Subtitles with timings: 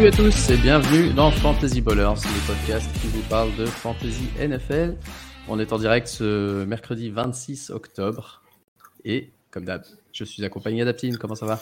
[0.00, 4.30] Salut à tous et bienvenue dans Fantasy Ballers, le podcast qui vous parle de Fantasy
[4.38, 4.96] NFL.
[5.46, 8.40] On est en direct ce mercredi 26 octobre
[9.04, 9.84] et comme d'hab,
[10.14, 11.18] je suis accompagné d'Aptine.
[11.18, 11.60] Comment ça va?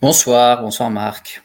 [0.00, 1.42] Bonsoir, bonsoir Marc.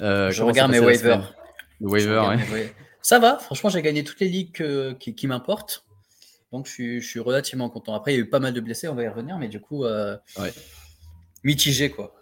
[0.00, 1.34] Euh, Je regarde mes waivers.
[1.80, 2.36] Le waiver, ouais.
[2.36, 2.72] mes.
[3.02, 5.84] Ça va, franchement, j'ai gagné toutes les ligues qui, qui m'importent.
[6.52, 7.92] Donc, je suis, je suis relativement content.
[7.94, 9.60] Après, il y a eu pas mal de blessés, on va y revenir, mais du
[9.60, 10.54] coup, euh, Ouais.
[11.42, 12.14] mitigé, quoi.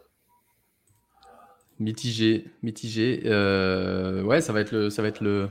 [1.82, 3.22] Mitigé, mitigé.
[3.24, 5.48] Euh, ouais, ça va être le, ça va être le,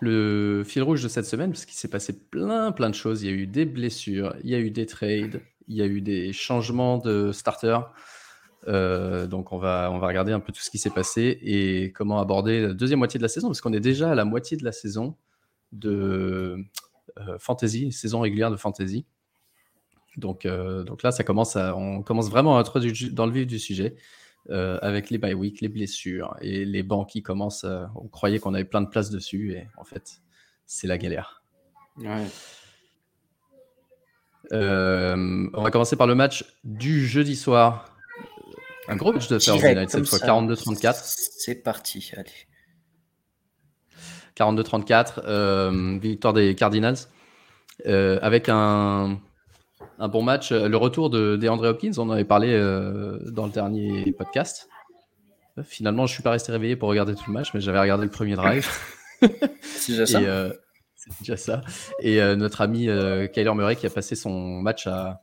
[0.00, 3.22] le fil rouge de cette semaine parce qu'il s'est passé plein, plein de choses.
[3.22, 5.86] Il y a eu des blessures, il y a eu des trades, il y a
[5.86, 7.78] eu des changements de starter.
[8.68, 11.92] Euh, donc on va, on va regarder un peu tout ce qui s'est passé et
[11.92, 14.56] comment aborder la deuxième moitié de la saison parce qu'on est déjà à la moitié
[14.56, 15.14] de la saison
[15.72, 16.56] de
[17.18, 19.04] euh, fantasy, saison régulière de fantasy.
[20.16, 20.46] Donc,
[20.86, 23.96] donc là, ça commence à, on commence vraiment à du- dans le vif du sujet
[24.50, 27.64] euh, avec les bye week, les blessures et les bancs qui commencent.
[27.64, 30.20] à- on croyait qu'on avait plein de place dessus et en fait,
[30.66, 31.42] c'est la galère.
[34.52, 37.96] Euh, on va commencer par le match du jeudi soir.
[38.88, 40.26] Un gros match de Thursday Night cette fois, ça.
[40.26, 40.94] 42-34.
[41.04, 42.30] C'est parti, allez.
[44.36, 46.96] 42-34, euh, victoire des Cardinals.
[47.86, 49.20] Euh, avec un,
[49.98, 50.52] un bon match.
[50.52, 54.68] Euh, Le retour de DeAndre Hopkins, on en avait parlé euh, dans le dernier podcast.
[55.58, 58.04] Euh, Finalement, je suis pas resté réveillé pour regarder tout le match, mais j'avais regardé
[58.04, 58.68] le premier drive.
[59.62, 60.20] C'est déjà ça.
[60.20, 60.50] Et euh,
[60.94, 61.60] c'est déjà ça.
[62.00, 62.88] Et euh, notre ami
[63.32, 65.20] Kyler Murray qui a passé son match à,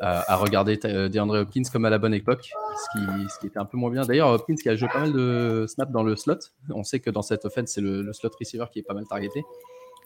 [0.00, 3.58] à, à regarder DeAndre Hopkins comme à la bonne époque, ce qui, ce qui était
[3.58, 4.02] un peu moins bien.
[4.02, 6.38] D'ailleurs, Hopkins qui a joué pas mal de snaps dans le slot.
[6.70, 9.06] On sait que dans cette offense, c'est le, le slot receiver qui est pas mal
[9.06, 9.44] targeté.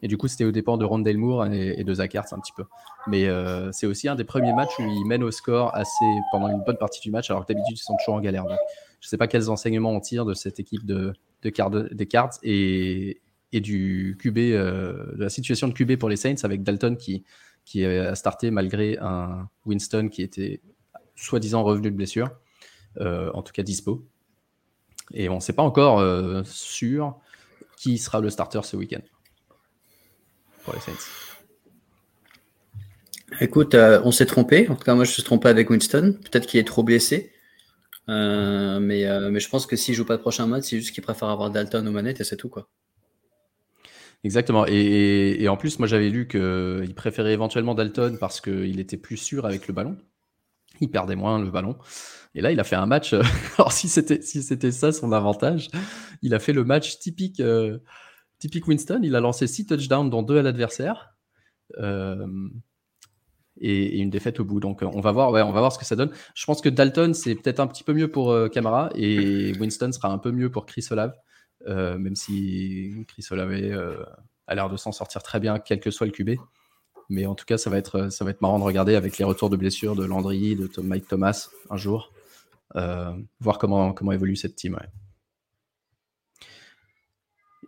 [0.03, 2.65] Et du coup, c'était au dépend de Rondale Moore et, de Zach un petit peu.
[3.07, 6.49] Mais euh, c'est aussi un des premiers matchs où il mène au score assez pendant
[6.49, 8.45] une bonne partie du match, alors que d'habitude, ils sont toujours en galère.
[8.45, 8.59] Donc,
[9.01, 11.13] je sais pas quels enseignements on tire de cette équipe de,
[11.43, 13.21] de des Cards et,
[13.53, 17.25] du euh, de la situation de QB pour les Saints avec Dalton qui,
[17.65, 20.61] qui a starté malgré un Winston qui était
[21.15, 22.31] soi-disant revenu de blessure,
[22.99, 24.07] euh, en tout cas dispo.
[25.13, 27.19] Et on ne sait pas encore euh, sûr
[27.77, 29.03] qui sera le starter ce week-end
[30.65, 30.93] pour les Saints.
[33.41, 34.69] Écoute, euh, on s'est trompé.
[34.69, 36.17] En tout cas, moi, je me suis trompé avec Winston.
[36.31, 37.33] Peut-être qu'il est trop blessé.
[38.09, 40.93] Euh, mais, euh, mais je pense que s'il joue pas le prochain match, c'est juste
[40.93, 42.69] qu'il préfère avoir Dalton aux manettes et c'est tout, quoi.
[44.25, 44.67] Exactement.
[44.67, 48.97] Et, et- et en plus, moi, j'avais lu qu'il préférait éventuellement Dalton parce qu'il était
[48.97, 49.97] plus sûr avec le ballon.
[50.81, 51.77] Il perdait moins le ballon.
[52.35, 53.15] Et là, il a fait un match.
[53.59, 55.69] Alors, si c'était si ça son avantage,
[56.23, 57.79] il a fait le match typique, euh,
[58.43, 59.01] typique Winston.
[59.05, 61.15] Il a lancé six touchdowns, dont deux à l'adversaire.
[61.79, 62.27] Euh,
[63.61, 64.61] et, une défaite au bout.
[64.61, 66.11] Donc, euh, on va voir, on va voir ce que ça donne.
[66.35, 69.93] Je pense que Dalton, c'est peut-être un petit peu mieux pour euh, Camara et Winston
[69.93, 71.15] sera un peu mieux pour Chris Olave,
[71.69, 73.53] euh, même si Chris Olave
[74.49, 76.31] a l'air de s'en sortir très bien, quel que soit le QB.
[77.09, 78.09] Mais en tout cas, ça va être,
[78.41, 82.13] marrant de regarder avec les retours de blessures de Landry, de Mike Thomas un jour,
[82.75, 84.79] voir comment, évolue cette team.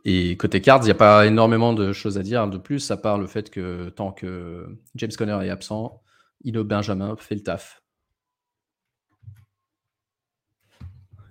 [0.05, 2.97] Et côté Cards, il n'y a pas énormément de choses à dire de plus, à
[2.97, 4.67] part le fait que tant que
[4.97, 6.03] James Conner est absent,
[6.45, 7.81] Ino Benjamin fait le taf.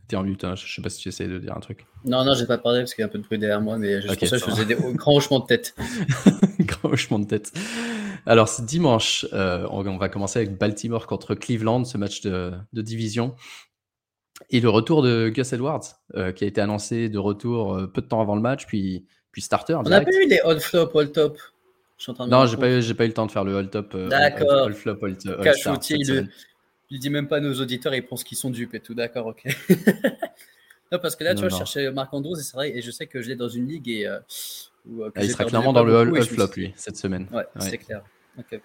[0.08, 1.86] T'es en mute, hein, je sais pas si tu essayes de dire un truc.
[2.04, 3.78] Non, non, j'ai pas parlé parce qu'il y a un peu de bruit derrière moi,
[3.78, 5.76] mais juste Ok, pour ça, je faisais des grands hochements de tête.
[6.60, 7.54] Grand hochement de tête.
[8.26, 9.26] Alors, c'est dimanche.
[9.34, 13.36] euh, on, on va commencer avec Baltimore contre Cleveland, ce match de, de division.
[14.50, 15.84] Et le retour de Gus Edwards,
[16.16, 19.06] euh, qui a été annoncé de retour euh, peu de temps avant le match, puis,
[19.32, 19.74] puis starter.
[19.76, 21.38] On n'a pas eu les all flop, all top.
[21.98, 23.44] Je suis en train de Non, j'ai pas, eu- pas eu le temps de faire
[23.44, 23.94] le all top.
[23.96, 24.66] euh, D'accord.
[24.68, 25.88] all- flop, all, all compte.
[26.92, 29.28] Je dis même pas à nos auditeurs, ils pensent qu'ils sont dupes et tout, d'accord,
[29.28, 29.44] ok.
[30.92, 32.82] non, parce que là, tu Non, vois, je cherchais Marc Andrews et c'est vrai, et
[32.82, 34.08] je sais que je l'ai dans une ligue et.
[34.88, 37.28] où, Ah, il sera clairement dans le all, flop, suis- lui, cette semaine.
[37.32, 37.46] Ouais, Ouais.
[37.70, 38.04] c'est clair.
[38.38, 38.60] Ok.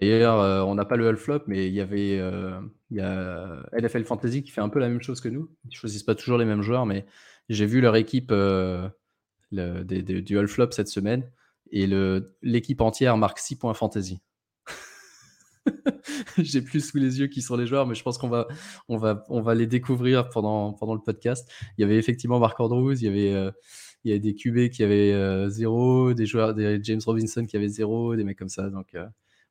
[0.00, 2.60] D'ailleurs, euh, on n'a pas le All Flop, mais il y avait euh,
[2.90, 5.50] y a LFL Fantasy qui fait un peu la même chose que nous.
[5.68, 7.06] Ils choisissent pas toujours les mêmes joueurs, mais
[7.48, 8.88] j'ai vu leur équipe euh,
[9.52, 11.30] du All Flop cette semaine
[11.70, 11.86] et
[12.42, 14.20] l'équipe entière marque 6 points fantasy.
[16.38, 18.46] j'ai plus sous les yeux qui sont les joueurs, mais je pense qu'on va,
[18.88, 21.50] on va, on va les découvrir pendant, pendant le podcast.
[21.76, 23.50] Il y avait effectivement Marc Andrews, il y avait, euh,
[24.04, 27.68] il y des QB qui avaient euh, zéro, des joueurs, des James Robinson qui avaient
[27.68, 28.68] zéro, des mecs comme ça.
[28.68, 28.94] Donc,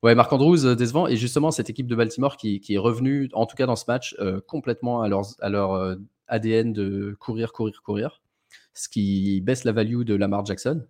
[0.04, 1.08] Ouais, Marc Andrews euh, décevant.
[1.08, 4.14] Et justement, cette équipe de Baltimore qui, est revenue, en tout cas dans ce match,
[4.20, 5.96] euh, complètement à leur, euh,
[6.28, 8.20] ADN de courir, courir, courir.
[8.74, 10.86] Ce qui baisse la value de Lamar Jackson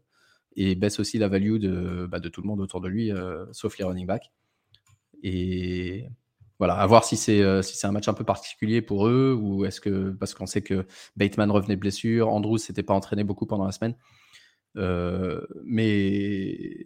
[0.56, 3.12] et baisse aussi la value de, bah, tout le monde autour de lui,
[3.52, 4.32] sauf les running backs.
[5.22, 6.06] Et,
[6.58, 10.10] voilà, à voir si c'est un match un peu particulier pour eux ou est-ce que
[10.10, 10.86] parce qu'on sait que
[11.16, 13.94] Bateman revenait blessure, Andrews s'était pas entraîné beaucoup pendant la semaine.
[14.74, 15.96] Mais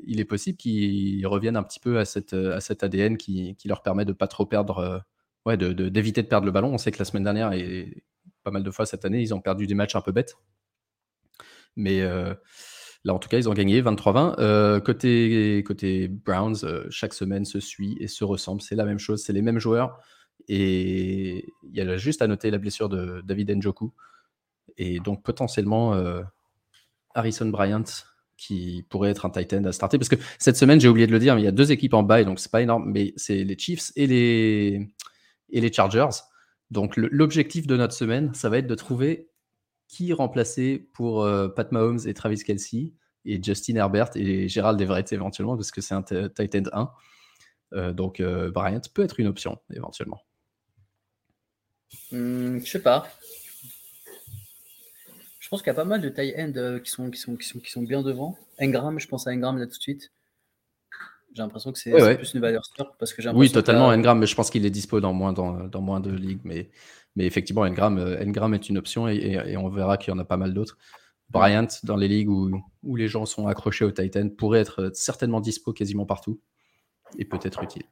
[0.06, 3.69] il est possible qu'ils reviennent un petit peu à, cette, à cet ADN qui, qui
[3.69, 5.02] leur permet de pas trop perdre,
[5.46, 6.73] ouais, d'éviter de, de, perdre le ballon.
[6.73, 8.05] On sait que la semaine dernière et
[8.44, 10.37] pas mal de fois cette année, ils ont perdu des matchs un peu bêtes.
[11.76, 12.02] Mais
[13.05, 14.37] Là, en tout cas, ils ont gagné 23-20.
[14.38, 18.61] Euh, côté, côté Browns, euh, chaque semaine se suit et se ressemble.
[18.61, 19.99] C'est la même chose, c'est les mêmes joueurs.
[20.49, 23.93] Et il y a juste à noter la blessure de David Njoku.
[24.76, 26.23] Et donc, potentiellement, euh,
[27.19, 27.85] Harrison Bryant,
[28.37, 29.99] qui pourrait être un Titan à starter.
[29.99, 31.94] Parce que cette semaine, j'ai oublié de le dire, mais il y a deux équipes
[31.94, 34.88] en bye, donc c'est pas énorme, mais c'est les Chiefs et les,
[35.50, 36.23] et les Chargers.
[36.70, 39.31] Donc, l'objectif de notre semaine, ça va être de trouver
[39.88, 42.93] qui remplacer pour euh, Pat Mahomes et Travis Kelsey
[43.25, 46.91] et Justin Herbert et Gérald Everett éventuellement parce que c'est un tight end 1.
[47.75, 50.20] Euh, donc euh, Bryant peut être une option éventuellement.
[52.12, 53.09] Hmm, je sais pas.
[55.48, 57.48] Je pense qu'il y a pas mal de tight end qui, sont, qui, sont, qui,
[57.48, 58.36] sont, qui sont bien devant.
[58.60, 60.12] Engram, je pense à Engram là tout de suite.
[61.34, 64.34] J'ai l'impression que c'est plus une valeur sûre parce que Oui, totalement Engram, mais je
[64.34, 66.42] pense qu'il est dispo dans moins, dans, dans moins de ligues.
[66.44, 66.68] Mais
[67.16, 70.24] mais effectivement, Engram, euh, Engram est une option et, on verra qu'il y en a
[70.24, 70.76] pas mal d'autres.
[71.30, 75.40] Bryant, dans les ligues où, où, les gens sont accrochés au Titan, pourrait être certainement
[75.40, 76.40] dispo quasiment partout
[77.18, 77.82] et peut-être utile.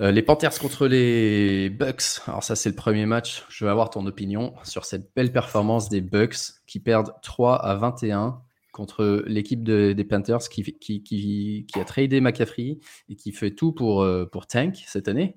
[0.00, 2.20] Euh, les Panthers contre les Bucks.
[2.26, 3.44] Alors ça, c'est le premier match.
[3.50, 6.36] Je vais avoir ton opinion sur cette belle performance des Bucks
[6.66, 8.40] qui perdent 3 à 21
[8.72, 12.78] contre l'équipe des Panthers qui, a tradé McCaffrey
[13.10, 15.36] et qui fait tout pour, euh, pour tank cette année.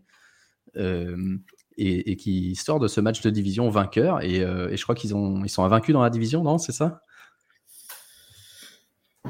[0.77, 1.37] Euh,
[1.77, 4.21] et, qui sort de ce match de division vainqueur.
[4.21, 6.57] Et, je crois qu'ils ils sont invaincus dans la division, non?
[6.57, 7.01] C'est ça?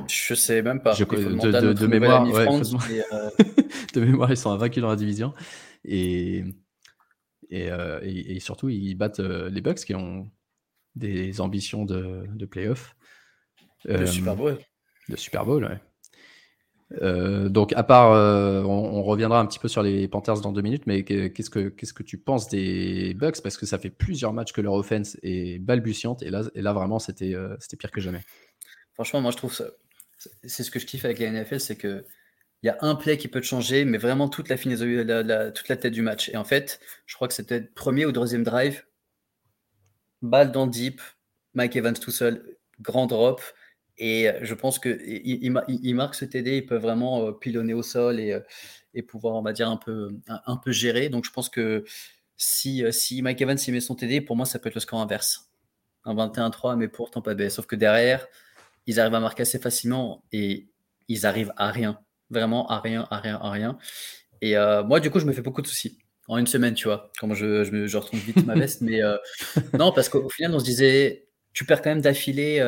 [0.08, 0.94] Je sais même pas.
[0.96, 3.30] de, mémoire, euh,
[3.94, 5.34] de mémoire, ils sont invaincus dans la division.
[5.86, 6.44] Et,
[7.50, 10.30] et, surtout, ils battent les Bucks qui ont
[10.96, 12.96] des ambitions de, de playoff.
[13.86, 14.58] De Super Bowl.
[15.10, 15.80] De Super Bowl, ouais.
[17.02, 20.62] Euh, donc, à part, euh, on, reviendra un petit peu sur les Panthers dans deux
[20.62, 23.42] minutes, mais qu'est-ce que qu'est-ce que tu penses des Bucks?
[23.42, 26.74] Parce que ça fait plusieurs matchs que leur offense est balbutiante, et là, et là
[26.74, 28.22] vraiment, c'était euh, c'était pire que jamais.
[28.94, 29.66] Franchement, moi, je trouve ça.
[30.44, 32.06] C'est ce que je kiffe avec la NFL, c'est que
[32.64, 34.56] il y a un play qui peut te changer, mais vraiment toute la,
[35.24, 36.30] la, toute la tête du match.
[36.30, 38.86] Et en fait, je crois que c'était premier ou deuxième drive,
[40.22, 41.02] balle dans le deep,
[41.56, 43.42] Mike Evans tout seul, grand drop.
[43.98, 48.40] Et je pense qu'il il, marque ce TD, il peut vraiment pilonner au sol et,
[48.94, 51.10] et, pouvoir, on va dire, un peu, un, peu gérer.
[51.10, 51.84] Donc je pense que
[52.38, 55.52] si, si Mike Evans met son TD, pour moi, ça peut être le score inverse.
[56.06, 57.50] Un 21-3, mais pour Tampa Bay.
[57.50, 58.26] Sauf que derrière,
[58.88, 60.68] ils arrivent à marquer assez facilement et
[61.08, 62.00] ils arrivent à rien.
[62.30, 63.78] Vraiment à rien, à rien, à rien.
[64.42, 65.98] Et moi, du coup, je me fais beaucoup de soucis.
[66.28, 68.82] En une semaine, tu vois, comment je, je, je retrouve vite ma veste.
[68.82, 69.02] mais
[69.78, 72.60] non, parce qu'au final, on se disait, tu perds quand même d'affilée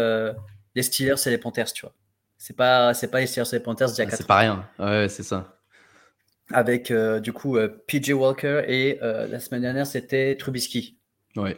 [0.75, 1.95] les Steelers et les Panthers, tu vois.
[2.37, 4.37] C'est pas, c'est pas les Steelers et les Panthers d'il y a ah, C'est pas
[4.37, 4.69] rien.
[4.77, 5.59] Ouais, c'est ça.
[6.51, 10.99] Avec euh, du coup euh, PJ Walker et euh, la semaine dernière c'était Trubisky.
[11.35, 11.57] Ouais.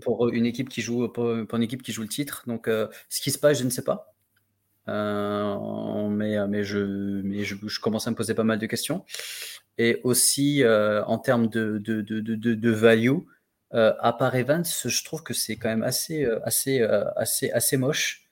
[0.00, 2.44] Pour une équipe qui joue, pour, une équipe qui joue le titre.
[2.46, 4.14] Donc ce qui se passe, je ne sais pas.
[4.86, 9.04] mais mais, je, mais je, je, commence à me poser pas mal de questions.
[9.78, 13.18] Et aussi en termes de, de, de, de, de value,
[13.72, 16.82] à part Evans, je trouve que c'est quand même assez, assez,
[17.16, 18.28] assez, assez moche.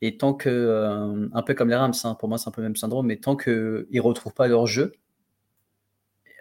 [0.00, 2.60] Et tant que, euh, un peu comme les Rams, hein, pour moi c'est un peu
[2.62, 4.92] le même syndrome, mais tant qu'ils ne retrouvent pas leur jeu, euh,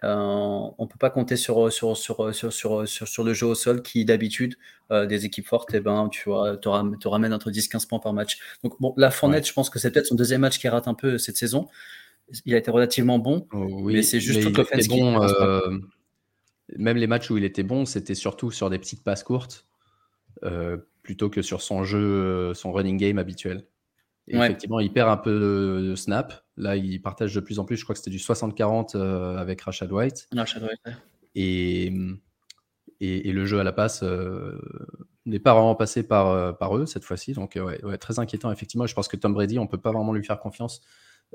[0.04, 4.06] on ne peut pas compter sur, sur, sur, sur, sur, le jeu au sol qui
[4.06, 4.56] d'habitude,
[4.92, 8.14] euh, des équipes fortes, et eh ben, tu vois, te, ramène entre 10-15 points par
[8.14, 8.40] match.
[8.64, 10.94] Donc bon, la Fournette, je pense que c'est peut-être son deuxième match qui rate un
[10.94, 11.68] peu cette saison.
[12.46, 15.20] Il a été relativement bon, oh mais c'est juste toute l'offense bon,
[16.76, 19.66] Même les matchs où il était bon, c'était surtout sur des petites passes courtes
[21.08, 23.64] plutôt que sur son jeu, euh, son running game habituel.
[24.28, 25.40] Effectivement, il perd un peu
[25.90, 26.44] de, snap.
[26.58, 27.78] Là, il partage de plus en plus.
[27.78, 30.28] Je crois que c'était du 60-40 euh, avec Rashad White.
[31.36, 31.94] et,
[33.00, 34.60] et, le jeu à la passe euh,
[35.26, 37.34] n'est pas vraiment passé par, par eux cette fois-ci.
[37.34, 38.86] Donc, ouais, très inquiétant, effectivement.
[38.86, 40.82] Je pense que Tom Brady, on ne peut pas vraiment lui faire confiance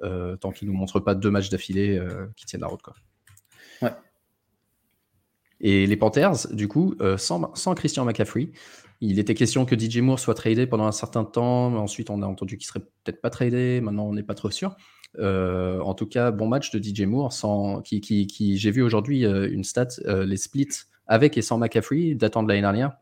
[0.00, 2.00] tant qu'il ne nous montre pas deux matchs d'affilée
[2.36, 2.82] qui tiennent la route.
[2.82, 2.94] Quoi.
[3.80, 3.92] Ouais.
[5.60, 8.50] Et les Panthers, du coup, sans, sans Christian McCaffrey,
[9.04, 12.26] il était question que DJ Moore soit tradé pendant un certain temps, ensuite on a
[12.26, 13.80] entendu qu'il serait peut-être pas tradé.
[13.80, 14.76] Maintenant, on n'est pas trop sûr.
[15.18, 17.32] Euh, en tout cas, bon match de DJ Moore,
[17.82, 20.68] qui, j'ai vu aujourd'hui euh, une stat, euh, les splits
[21.08, 22.96] avec et sans McCaffrey datant de l'année dernière.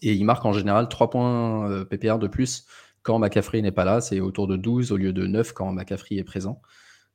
[0.00, 2.64] Et il marque en général 3 points PPR de plus
[3.02, 4.00] quand McCaffrey n'est pas là.
[4.00, 6.62] C'est autour de 12 au lieu de 9 quand McCaffrey est présent.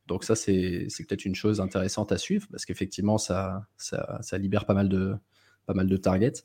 [0.05, 4.65] Donc ça, c'est peut-être une chose intéressante à suivre parce qu'effectivement, ça, ça, ça, libère
[4.65, 5.15] pas mal de,
[5.65, 6.43] pas mal de targets.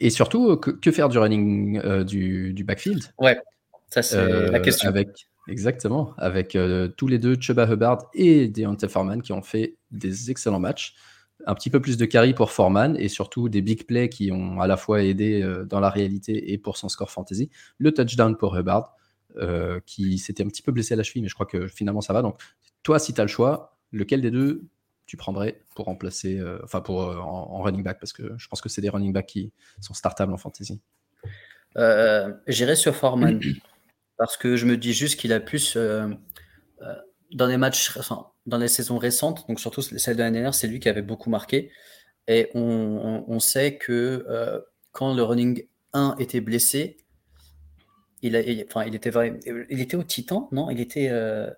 [0.00, 3.02] Et surtout, que, faire du running du, du, backfield?
[3.18, 3.38] Ouais,
[3.90, 4.88] ça c'est la question.
[4.88, 6.56] Avec, exactement, avec
[6.96, 10.94] tous les deux, Chuba Hubbard et Deontay Foreman qui ont fait des excellents matchs
[11.46, 14.60] un petit peu plus de carry pour Foreman et surtout des big plays qui ont
[14.60, 17.50] à la fois aidé euh, dans la réalité et pour son score fantasy.
[17.78, 18.94] Le touchdown pour Hubbard,
[19.36, 22.00] euh, qui s'était un petit peu blessé à la cheville, mais je crois que finalement
[22.00, 22.22] ça va.
[22.22, 22.40] Donc,
[22.82, 24.62] toi, si tu as le choix, lequel des deux
[25.06, 28.68] tu prendrais pour remplacer, euh, enfin pour en, running back, parce que je pense que
[28.68, 30.80] c'est des running backs qui sont startables en fantasy.
[32.46, 33.40] J'irai sur Foreman
[34.16, 35.76] parce que je me dis juste qu'il a plus
[37.34, 37.98] dans les matchs,
[38.46, 41.30] dans les saisons récentes, donc surtout celle de l'année dernière, c'est lui qui avait beaucoup
[41.30, 41.70] marqué.
[42.28, 44.60] Et on, sait que euh,
[44.92, 46.96] quand le running 1 était blessé,
[48.22, 48.34] il,
[48.66, 50.70] enfin, était, au Titan, non?
[50.70, 51.08] Il était.
[51.10, 51.50] Euh,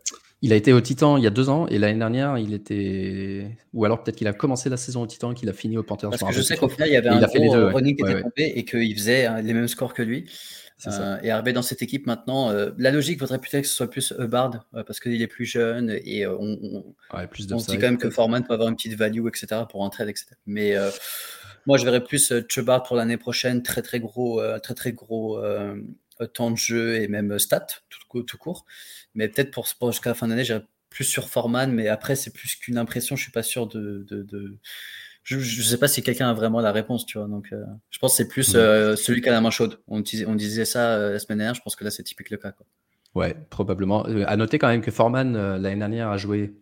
[0.46, 3.50] il a été au Titan il y a deux ans et l'année dernière, il était.
[3.74, 5.82] Ou alors peut-être qu'il a commencé la saison au Titan et qu'il a fini au
[5.82, 6.10] Panthers.
[6.10, 8.52] Parce que je sais qu'au final, il y avait un gros running qui était tombé
[8.54, 10.26] et qu'il faisait hein, les mêmes scores que lui.
[10.86, 13.88] Euh, et arriver dans cette équipe maintenant, euh, la logique voudrait peut-être que ce soit
[13.88, 16.84] plus Hubbard euh, parce qu'il est plus jeune et on,
[17.30, 19.62] plus on se dit quand même que Foreman peut avoir une petite value, etc.
[19.70, 20.26] pour un trade, etc.
[20.44, 20.74] Mais
[21.66, 25.40] moi, je verrais plus Chubbard pour l'année prochaine, très très gros, très très gros
[26.32, 28.64] temps de jeu et même stats tout, tout court.
[29.14, 32.56] Mais peut-être pour, jusqu'à la fin d'année, j'irais plus sur Foreman, mais après, c'est plus
[32.56, 33.16] qu'une impression.
[33.16, 34.58] Je suis pas sûr de, de
[35.26, 37.26] je ne sais pas si quelqu'un a vraiment la réponse, tu vois.
[37.26, 39.80] Donc, euh, je pense que c'est plus euh, celui qui a la main chaude.
[39.88, 42.36] On, on disait ça euh, la semaine dernière, je pense que là, c'est typique le
[42.36, 42.52] cas.
[42.52, 42.64] Quoi.
[43.16, 44.04] Ouais, probablement.
[44.04, 46.54] à noter quand même que Foreman, l'année dernière, a joué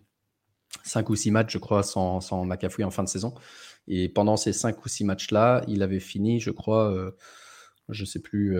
[0.82, 3.34] 5 ou 6 matchs, je crois, sans, sans McAfee en fin de saison.
[3.86, 7.12] Et pendant ces 5 ou 6 matchs-là, il avait fini, je crois,
[7.90, 8.56] je ne sais plus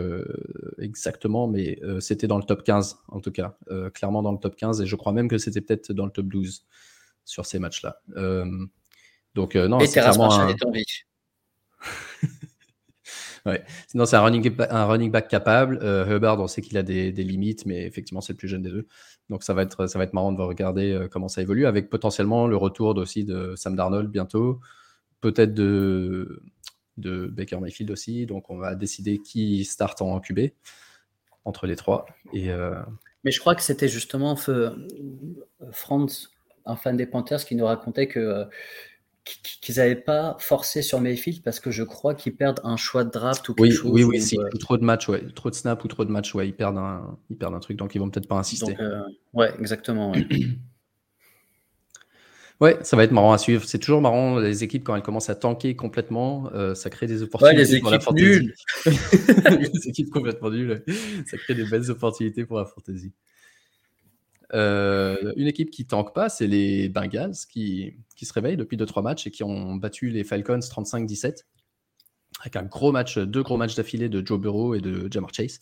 [0.78, 3.56] exactement, mais c'était dans le top 15, en tout cas.
[3.94, 6.26] clairement dans le top 15, et je crois même que c'était peut-être dans le top
[6.26, 6.66] 12
[7.24, 8.00] sur ces matchs-là.
[9.34, 10.54] Donc, euh, non, c'est vraiment un...
[13.46, 13.62] ouais.
[13.88, 15.78] Sinon, c'est un running, un running back capable.
[15.82, 18.70] Euh, Hubbard, on sait qu'il a des, limites, mais effectivement, c'est le plus jeune des
[18.70, 18.86] deux.
[19.28, 21.90] Donc, ça va être, ça va être marrant de regarder euh, comment ça évolue, avec
[21.90, 24.60] potentiellement le retour aussi de Sam Darnold bientôt,
[25.20, 26.42] peut-être de,
[26.96, 28.26] de Baker Mayfield aussi.
[28.26, 30.40] Donc, on va décider qui start en QB
[31.44, 32.06] entre les trois.
[32.32, 32.48] Et,
[33.24, 34.36] Mais je crois que c'était justement
[35.72, 36.28] Franz,
[36.64, 38.46] un fan des Panthers, qui nous racontait que
[39.24, 43.10] qu'ils n'avaient pas forcé sur Mayfield parce que je crois qu'ils perdent un choix de
[43.10, 43.90] draft ou quelque oui, chose.
[43.90, 45.22] Oui, oui, si, euh, trop de matchs, ouais.
[45.34, 47.78] trop de snaps ou trop de matchs, ouais, ils perdent un, ils perdent un truc,
[47.78, 48.76] donc ils vont peut-être pas insister.
[48.78, 49.00] Euh,
[49.32, 50.12] ouais, exactement.
[50.12, 50.26] Ouais.
[52.82, 53.64] ça va être marrant à suivre.
[53.64, 57.22] C'est toujours marrant, les équipes, quand elles commencent à tanker complètement, euh, ça crée des
[57.22, 58.50] opportunités ouais, les pour la fantasy.
[58.86, 60.84] les équipes complètement nulles,
[61.26, 63.12] ça crée des belles opportunités pour la fantasy.
[64.52, 69.02] Euh, une équipe qui tanque pas, c'est les Bengals qui, qui se réveillent depuis 2-3
[69.02, 71.44] matchs et qui ont battu les Falcons 35-17
[72.40, 75.60] avec un gros match, deux gros matchs d'affilée de Joe Burrow et de Jamar Chase.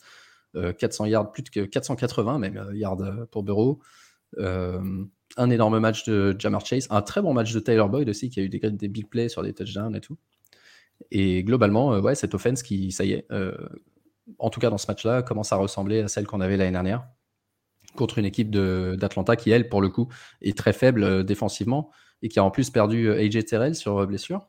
[0.79, 3.81] 400 euh, yards, plus de 480 même euh, yards pour Burrow.
[5.37, 8.41] Un énorme match de Jamar Chase, un très bon match de Tyler Boyd aussi qui
[8.41, 10.17] a eu des, big plays sur des touchdowns et tout.
[11.11, 13.27] Et globalement, ouais, cette offense qui, ça y est,
[14.39, 17.07] en tout cas dans ce match-là, commence à ressembler à celle qu'on avait l'année dernière
[17.97, 20.09] contre une équipe d'Atlanta qui, elle, pour le coup,
[20.41, 21.91] est très faible euh, défensivement
[22.23, 24.47] et qui a en plus perdu euh, AJ Terrell sur euh, blessure.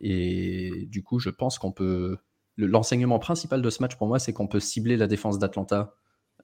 [0.00, 2.16] Et du coup, je pense qu'on peut.
[2.56, 5.96] L'enseignement principal de ce match pour moi, c'est qu'on peut cibler la défense d'Atlanta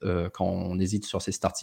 [0.03, 1.55] quand on hésite sur ses start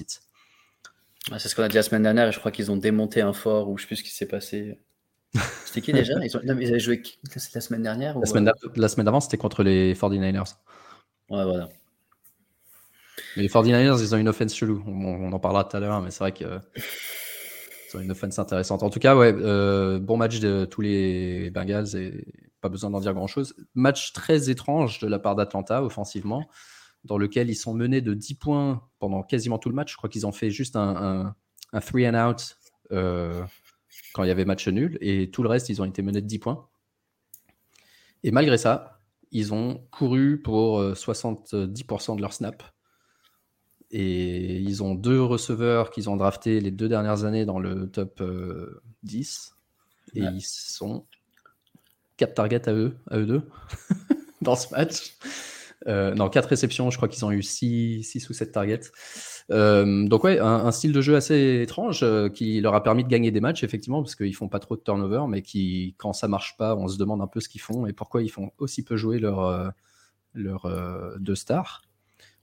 [1.38, 3.34] c'est ce qu'on a dit la semaine dernière et je crois qu'ils ont démonté un
[3.34, 4.80] fort ou je sais plus ce qui s'est passé.
[5.66, 6.14] C'était qui déjà?
[6.24, 6.42] Ils, ont...
[6.44, 7.02] ils, avaient joué
[7.54, 10.56] la semaine dernière La semaine, la semaine d'avant, c'était contre les 49ers.
[11.30, 11.70] Ouais, voilà.
[13.36, 14.84] Mais les 49ers, ils ont une offense chelou.
[14.88, 16.60] On, en parlera tout à l'heure, mais c'est vrai que
[17.96, 18.84] ont une offense intéressante.
[18.84, 22.26] En tout cas, ouais, euh, bon match de tous les Bengals et
[22.62, 23.56] pas besoin d'en dire grand-chose.
[23.76, 26.48] Match très étrange de la part d'Atlanta offensivement,
[27.04, 29.92] dans lequel ils sont menés de 10 points pendant quasiment tout le match.
[29.92, 31.36] Je crois qu'ils ont fait juste un,
[31.74, 32.58] un, three and out
[32.92, 33.44] euh,
[34.14, 36.28] quand il y avait match nul, et tout le reste, ils ont été menés de
[36.28, 36.68] 10 points.
[38.24, 39.00] Et malgré ça,
[39.32, 42.64] ils ont couru pour 70% euh, de leur snap
[43.92, 48.22] et ils ont deux receveurs qu'ils ont draftés les deux dernières années dans le top
[49.04, 49.56] 10.
[50.16, 51.06] Euh, et ils sont
[52.18, 53.44] quatre targets à eux, à eux deux
[54.42, 55.18] dans ce match.
[55.86, 58.92] Euh, non, quatre réceptions, je crois qu'ils ont eu 6 ou 7 targets.
[59.52, 63.32] Euh, donc ouais, un, style de jeu assez étrange qui leur a permis de gagner
[63.32, 66.58] des matchs, effectivement, parce qu'ils font pas trop de turnover, mais qui, quand ça marche
[66.58, 68.98] pas, on se demande un peu ce qu'ils font et pourquoi ils font aussi peu
[68.98, 69.74] jouer leurs
[70.34, 70.70] leur,
[71.20, 71.84] deux stars.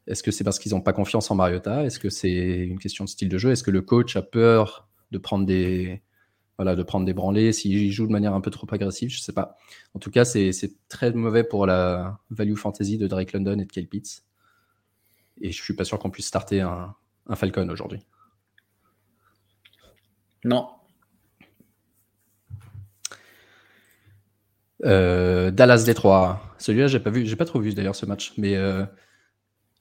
[0.07, 1.85] Est-ce que c'est parce qu'ils n'ont pas confiance en Mariota?
[1.85, 3.51] Est-ce que c'est une question de style de jeu?
[3.51, 6.03] Est-ce que le coach a peur de prendre des,
[6.57, 9.23] voilà, de prendre des branlées s'il joue de manière un peu trop agressive Je ne
[9.23, 9.57] sais pas.
[9.95, 10.53] En tout cas, c'est
[10.89, 14.25] très mauvais pour la value fantasy de Drake London et de Kyle Pitts.
[15.41, 16.95] Et je suis pas sûr qu'on puisse starter un,
[17.27, 18.01] un Falcon aujourd'hui.
[20.45, 20.69] Non.
[24.85, 26.41] Euh, Dallas Détroit.
[26.59, 28.85] Celui-là, j'ai pas vu, j'ai pas trop vu d'ailleurs ce match, mais euh,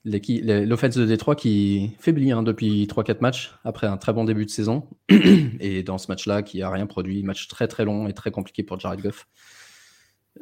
[0.05, 4.49] l'offense de Détroit qui faiblit hein, depuis 3-4 matchs après un très bon début de
[4.49, 4.87] saison.
[5.09, 8.63] et dans ce match-là, qui a rien produit, match très très long et très compliqué
[8.63, 9.27] pour Jared Goff.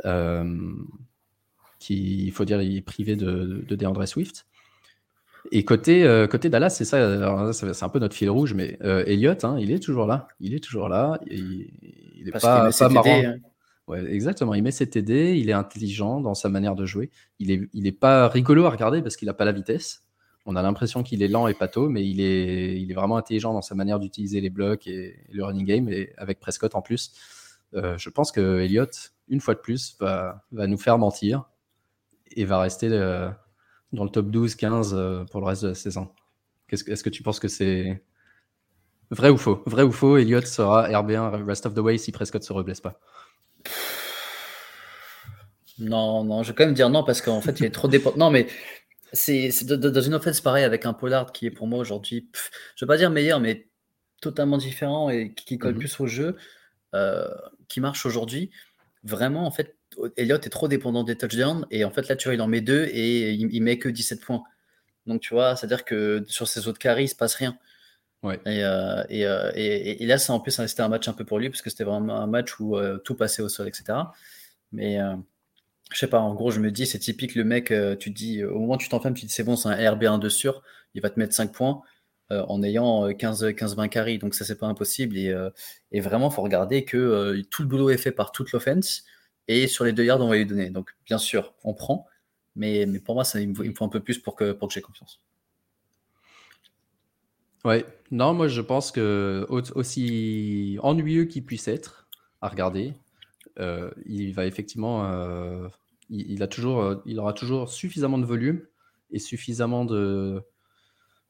[0.06, 0.74] Euh,
[1.80, 4.46] qui, il faut dire, il est privé de, de DeAndre Swift.
[5.52, 9.04] Et côté, euh, côté Dallas, c'est ça, c'est un peu notre fil rouge, mais euh,
[9.08, 10.28] Elliott, hein, il est toujours là.
[10.40, 11.20] Il est toujours là.
[11.26, 11.72] Il,
[12.16, 13.22] il est pas, pas marrant.
[13.26, 13.38] Hein.
[13.96, 17.10] Exactement, il met ses TD, il est intelligent dans sa manière de jouer.
[17.40, 20.04] Il est, il est pas rigolo à regarder parce qu'il n'a pas la vitesse.
[20.46, 23.54] On a l'impression qu'il est lent et pâteau, mais il est, il est vraiment intelligent
[23.54, 27.14] dans sa manière d'utiliser les blocs et, le running game, et avec Prescott en plus.
[27.76, 31.46] Euh, je pense que Elliott, une fois de plus, va, va nous faire mentir
[32.36, 36.10] et va rester dans le top 12-15 euh, pour le reste de la saison.
[36.70, 38.02] Est-ce que tu penses que c'est
[39.10, 39.62] vrai ou faux?
[39.66, 43.00] Vrai ou faux Elliott sera RB1 rest of the way si Prescott se reblesse pas
[45.80, 48.18] Non, non, je vais quand même dire non parce qu'en fait il est trop dépendant.
[48.18, 48.48] Non, mais
[49.14, 52.30] c'est dans une offense pareille avec un Pollard qui est pour moi aujourd'hui,
[52.76, 53.68] je ne vais pas dire meilleur, mais
[54.22, 55.80] totalement différent et qui colle mhm.
[55.80, 56.38] plus au jeu,
[56.94, 57.28] euh,
[57.68, 58.52] qui marche aujourd'hui.
[59.04, 59.76] Vraiment, en fait,
[60.16, 62.62] Elliott est trop dépendant des touchdowns et en fait là tu vois il en met
[62.62, 64.44] deux et il, met que 17 points.
[65.06, 67.58] Donc tu vois, c'est-à-dire que sur ses autres carries il se passe rien.
[68.24, 68.40] Ouais.
[68.46, 71.40] Et, euh, euh, et, et, là c'est en plus c'était un match un peu pour
[71.40, 73.98] lui parce que c'était vraiment un match où euh, tout passait au sol etc.
[74.72, 75.00] Mais
[75.92, 78.60] je sais pas, en gros je me dis c'est typique le mec, tu dis au
[78.60, 80.62] moment où tu t'enfermes tu dis c'est bon c'est un RB1 de sûr,
[80.94, 81.82] il va te mettre 5 points.
[82.30, 85.36] en ayant 15-20 carries, donc ça c'est pas impossible et,
[85.92, 89.04] et vraiment faut regarder que tout le boulot est fait par toute l'offense,
[89.48, 90.70] et sur les deux yards, on va lui donner.
[90.70, 92.08] Donc, bien sûr, on prend.
[92.56, 94.74] Mais, mais pour moi, ça, il, me faut, un peu plus pour que, pour que
[94.74, 95.22] j'ai confiance.
[97.64, 102.08] Ouais, non, moi je pense que aussi ennuyeux qu'il puisse être
[102.42, 102.94] à regarder,
[103.60, 105.68] euh, il va effectivement, euh,
[106.10, 108.62] il, a toujours, euh, il aura toujours suffisamment de volume
[109.12, 110.42] et suffisamment de,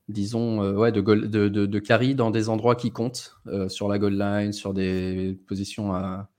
[0.10, 3.36] disons, ouais, de, de, de, de, carry dans des endroits qui comptent,
[3.68, 6.30] sur la goal line, sur des positions à,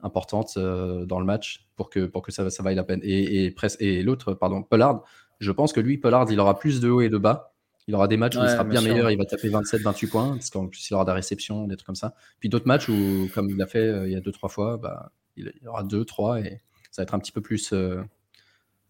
[0.00, 3.00] importante euh, dans le match pour que, pour que ça, ça vaille la peine.
[3.02, 5.02] Et, et, et l'autre, pardon, Pollard,
[5.38, 7.54] je pense que lui, Pollard, il aura plus de haut et de bas.
[7.88, 10.50] Il aura des matchs où il sera bien, meilleur, il va taper 27-28 points, parce
[10.50, 12.14] qu'en plus il aura des réceptions, des trucs comme ça.
[12.40, 15.12] Puis d'autres matchs où, comme il l'a fait euh, il y a 2-3 fois, bah,
[15.36, 18.02] il y aura 2-3 et ça va être un petit peu plus, euh,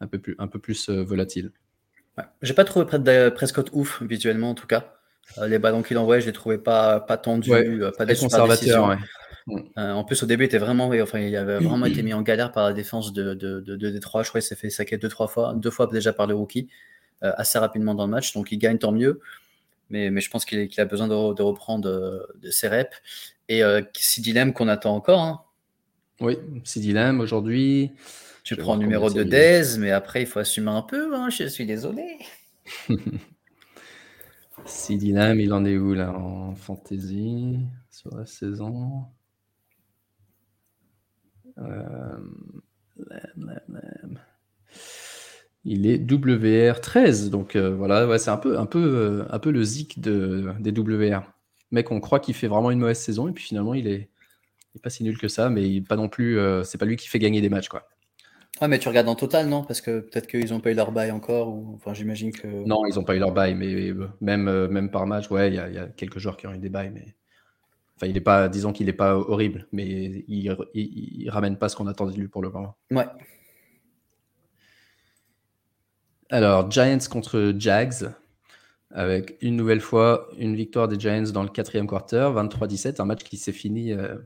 [0.00, 1.52] un peu plus, un peu plus volatile.
[2.16, 2.24] Ouais.
[2.40, 2.86] J'ai pas trouvé
[3.32, 4.94] Prescott ouf visuellement en tout cas.
[5.46, 7.50] les ballons qu'il envoie, je les trouvais pas, pas tendus,
[7.98, 8.96] pas des conservateurs.
[9.48, 12.22] Euh, en plus, au début, il était vraiment, enfin, il avait vraiment été mis en
[12.22, 14.22] galère par la défense de, de, de, de Détroit.
[14.22, 16.68] Je crois qu'il s'est fait saquer deux, trois fois, deux fois déjà par le rookie,
[16.68, 18.32] euh, assez rapidement dans le match.
[18.34, 19.20] Donc, il gagne tant mieux.
[19.90, 22.96] Mais, mais je pense qu'il a besoin de, reprendre euh, de, ses reps.
[23.48, 23.82] Et euh,
[24.18, 25.20] Dilemme qu'on attend encore.
[25.20, 25.42] Hein.
[26.20, 26.36] Oui,
[26.76, 27.92] Dilemme aujourd'hui.
[28.42, 31.14] Tu prends le numéro de Dez, mais après, il faut assumer un peu.
[31.14, 32.18] Hein, je suis désolé.
[34.88, 37.58] Dilemme, il en est où là en fantasy
[37.90, 39.04] sur la saison?
[41.58, 42.18] Euh,
[45.66, 49.50] il est WR13, donc euh, voilà, ouais, c'est un peu, un, peu, euh, un peu
[49.50, 51.22] le zik de, des WR.
[51.72, 54.08] Mec, on croit qu'il fait vraiment une mauvaise saison, et puis finalement, il est,
[54.82, 57.40] pas si nul que ça, mais pas non plus, c'est pas lui qui fait gagner
[57.40, 57.88] des matchs, quoi.
[58.60, 59.64] Ouais, mais tu regardes en total, non?
[59.64, 62.46] Parce que peut-être qu'ils n'ont pas eu leur bail encore, ou enfin, j'imagine que.
[62.46, 65.56] Non, ils n'ont pas eu leur bail, mais même, même par match, ouais, il y,
[65.56, 67.14] y, a quelques joueurs qui ont eu des bails, mais
[67.96, 69.86] Enfin, il est pas, disons qu'il n'est pas horrible, mais
[70.28, 72.76] il, il, ramène pas ce qu'on attendait de lui pour le moment.
[72.90, 73.06] Ouais.
[76.30, 78.10] Alors, Giants contre Jags,
[78.90, 83.22] avec une nouvelle fois une victoire des Giants dans le quatrième quarter, 23-17, un match
[83.22, 84.16] qui s'est fini, euh,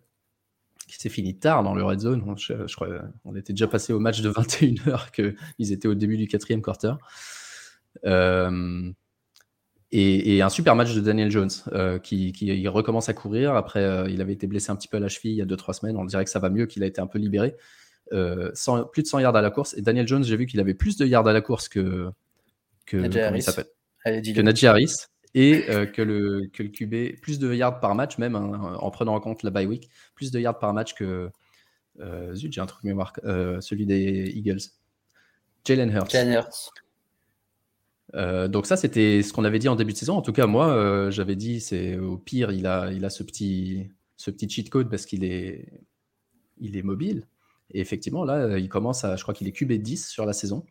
[0.89, 2.23] qui s'est fini tard dans le red zone.
[2.39, 2.89] Je, crois,
[3.25, 6.95] on était déjà passé au match de 21h qu'ils étaient au début du quatrième quarter.
[8.07, 8.91] Euh,
[9.93, 13.57] et, un super match de Daniel Jones euh, qui, qui, recommence à courir.
[13.57, 15.81] Après, il avait été blessé un petit peu à la cheville il y a 2-3
[15.81, 15.97] semaines.
[15.97, 17.57] On dirait que ça va mieux, qu'il a été un peu libéré.
[18.13, 18.51] Euh,
[18.93, 19.75] plus de 100 yards à la course.
[19.75, 22.11] Et Daniel Jones, j'ai vu qu'il avait plus de yards à la course que,
[22.87, 24.97] que, que Najee Harris
[25.35, 29.15] et que, le, que le QB, plus de yards par match, même hein, en prenant
[29.15, 31.31] en compte la bye week, plus de yards par match que.
[32.35, 33.13] zut, j'ai un truc mémoire,
[33.61, 34.61] celui des Eagles.
[35.65, 36.11] Jalen Hurts.
[36.11, 36.73] Jalen Hurts.
[38.15, 40.17] Euh, donc ça, c'était ce qu'on avait dit en début de saison.
[40.17, 43.23] En tout cas, moi, euh, j'avais dit, c'est au pire, il a, il a ce
[43.23, 45.69] petit, ce petit cheat code parce qu'il est,
[46.59, 47.27] il est mobile.
[47.73, 50.65] Et effectivement, là, il commence à, je crois qu'il est QB 10 sur la saison.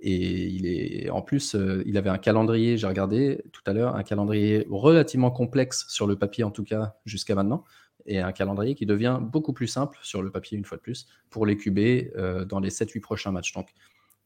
[0.00, 3.94] Et il est, en plus, euh, il avait un calendrier, j'ai regardé tout à l'heure,
[3.94, 7.64] un calendrier relativement complexe sur le papier, en tout cas, jusqu'à maintenant.
[8.06, 11.06] Et un calendrier qui devient beaucoup plus simple sur le papier, une fois de plus,
[11.30, 13.52] pour les QB dans les 7-8 prochains matchs.
[13.54, 13.68] Donc,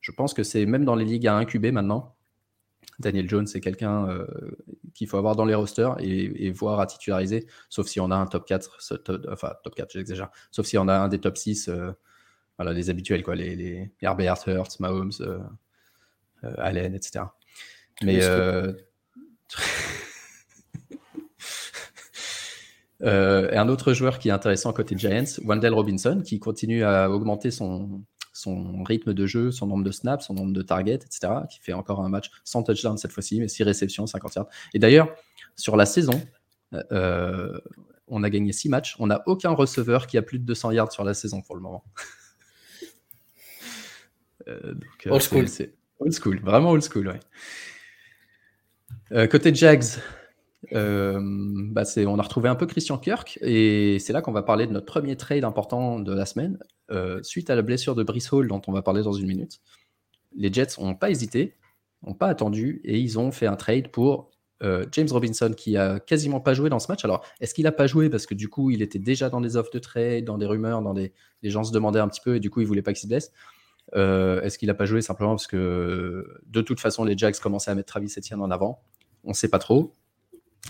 [0.01, 2.17] je pense que c'est même dans les ligues à 1 QB maintenant,
[2.99, 4.27] Daniel Jones, c'est quelqu'un euh,
[4.95, 8.27] qu'il faut avoir dans les rosters et, voir à titulariser, sauf si on a un
[8.27, 8.79] top 4,
[9.31, 11.93] enfin top 4, j'exagère, sauf si on a un des top 6, euh,
[12.59, 15.38] voilà, les habituels, quoi, les, les Herbert, Hurts, Mahomes, euh,
[16.59, 17.25] Allen, etc.
[18.03, 18.21] Mais.
[23.01, 28.05] un autre joueur qui est intéressant côté Giants, Wendell Robinson, qui continue à augmenter son,
[28.38, 31.73] son rythme de jeu, son nombre de snaps, son nombre de targets, etc., qui fait
[31.73, 34.47] encore un match sans touchdown cette fois-ci, mais 6 réceptions, 50 yards.
[34.75, 35.09] Et d'ailleurs,
[35.57, 36.21] sur la saison,
[36.92, 37.59] euh,
[38.07, 38.97] on a gagné 6 matchs.
[39.01, 41.62] On n'a aucun receveur qui a plus de 200 yards sur la saison pour le
[41.62, 41.85] moment.
[44.46, 44.74] Euh,
[45.07, 45.46] euh, old school.
[46.01, 47.09] Old school, vraiment old school,
[49.11, 49.29] ouais.
[49.29, 49.85] côté Jags,
[50.72, 54.66] euh, bah on a retrouvé un peu Christian Kirk et c'est là qu'on va parler
[54.66, 56.59] de notre premier trade important de la semaine.
[56.90, 59.61] Euh, suite à la blessure de Brice Hall, dont on va parler dans une minute,
[60.35, 61.55] les Jets n'ont pas hésité,
[62.07, 64.31] n'ont pas attendu et ils ont fait un trade pour
[64.62, 67.05] euh, James Robinson qui a quasiment pas joué dans ce match.
[67.05, 68.11] Alors, est-ce qu'il a pas joué?
[68.11, 70.83] Parce que du coup, il était déjà dans des offres de trade, dans des rumeurs,
[70.83, 72.92] dans des les gens se demandaient un petit peu et du coup, ils voulaient pas
[72.92, 73.33] qu'il se blesse.
[73.94, 77.74] Est-ce qu'il a pas joué simplement parce que de toute façon, les Jags commençaient à
[77.74, 78.83] mettre Travis Etienne en avant
[79.24, 79.92] On sait pas trop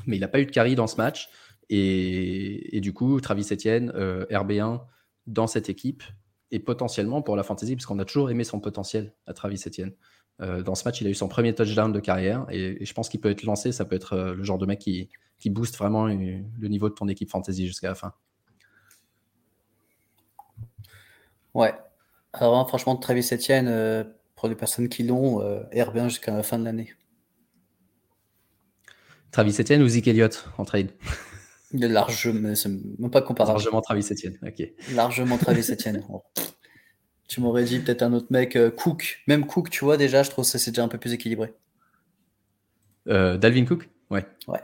[0.06, 1.28] mais il n'a pas eu de carry dans ce match.
[1.70, 4.80] Et, du coup, Travis Etienne, euh, RB1
[5.26, 6.02] dans cette équipe,
[6.50, 9.92] et potentiellement pour la fantasy, puisqu'on a toujours aimé son potentiel à Travis Etienne.
[10.40, 13.08] Euh, dans ce match, il a eu son premier touchdown de carrière, et, je pense
[13.08, 13.72] qu'il peut être lancé.
[13.72, 16.94] Ça peut être euh, le genre de mec qui, qui booste vraiment le niveau de
[16.94, 18.14] ton équipe fantasy jusqu'à la fin.
[21.52, 21.74] Ouais.
[22.32, 25.40] Alors, franchement, Travis Etienne, pour les personnes qui l'ont,
[25.72, 26.94] RB1 jusqu'à la fin de l'année.
[29.30, 30.90] Travis Etienne ou Zeke Elliott en trade?
[31.72, 32.54] Largement,
[32.98, 33.58] même pas comparable.
[33.58, 34.68] Largement Travis Etienne, ok.
[34.94, 36.02] Largement Travis Etienne.
[37.28, 39.20] Tu m'aurais dit peut-être un autre mec, euh, Cook.
[39.26, 41.52] Même Cook, tu vois, déjà, je trouve que c'est déjà un peu plus équilibré.
[43.06, 43.90] Euh, Dalvin Cook?
[44.10, 44.26] Ouais.
[44.46, 44.60] Ouais.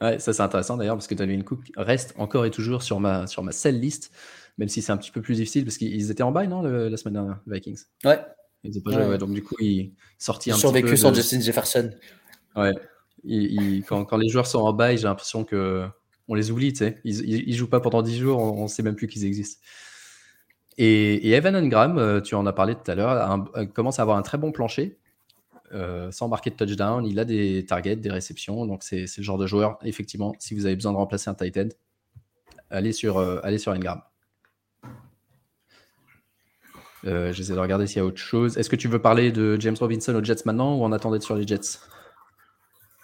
[0.00, 3.26] Ouais, ça c'est intéressant d'ailleurs parce que Dalvin Cook reste encore et toujours sur ma,
[3.26, 4.12] sur ma sell list,
[4.58, 6.96] même si c'est un petit peu plus difficile parce qu'ils étaient en bail, non, la
[6.96, 7.80] semaine dernière, Vikings?
[8.04, 8.20] Ouais.
[8.64, 9.18] Ils pas joué, ouais.
[9.18, 10.96] donc du coup, ils sorti un survécu petit peu.
[10.96, 11.90] sans Justin Jefferson.
[12.54, 12.72] Ouais,
[13.88, 15.86] quand, les joueurs sont en bail, j'ai l'impression que
[16.28, 17.00] on les oublie, tu sais.
[17.04, 19.60] Ils, ils, jouent pas pendant 10 jours, on, ne sait même plus qu'ils existent.
[20.78, 24.22] Et, Evan Engram, euh, tu en as parlé tout à l'heure, commence à avoir un
[24.22, 24.98] très bon plancher,
[25.72, 27.04] euh, sans marquer de touchdown.
[27.04, 30.66] Il a des targets, des réceptions, donc c'est le genre de joueur, effectivement, si vous
[30.66, 31.68] avez besoin de remplacer un tight end,
[32.70, 34.00] allez sur, euh, allez sur Engram.
[37.04, 38.56] J'essaie de regarder s'il y a autre chose.
[38.58, 41.36] Est-ce que tu veux parler de James Robinson aux Jets maintenant ou on attendait sur
[41.36, 41.78] les Jets?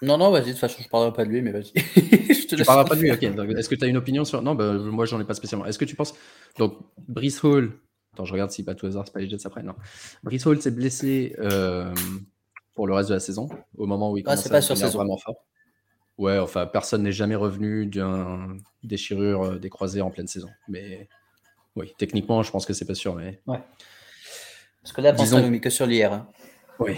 [0.01, 1.71] Non, non, vas-y, de toute façon, je parlerai pas de lui, mais vas-y.
[1.75, 3.21] je te tu parleras pas de lui, ok.
[3.21, 4.41] Est-ce que tu as une opinion sur.
[4.41, 5.65] Non, bah, moi, j'en ai pas spécialement.
[5.65, 6.13] Est-ce que tu penses.
[6.57, 7.73] Donc, Brice Hall.
[8.13, 9.61] Attends, je regarde si pas tout hasard, c'est pas les Jets après.
[9.61, 9.75] Non.
[10.23, 11.93] Brice Hall s'est blessé euh,
[12.75, 15.17] pour le reste de la saison, au moment où il ah, commence à devenir vraiment
[15.17, 15.35] fort.
[16.17, 20.49] Ouais, enfin, personne n'est jamais revenu d'une déchirure euh, des croisés en pleine saison.
[20.67, 21.07] Mais
[21.79, 23.15] oui, techniquement, je pense que c'est pas sûr.
[23.15, 23.41] Mais...
[23.47, 23.59] Ouais.
[24.81, 25.43] Parce que là, Disons...
[25.43, 26.13] on que sur l'IR.
[26.13, 26.27] Hein.
[26.79, 26.97] Oui.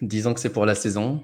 [0.00, 1.22] Disons que c'est pour la saison.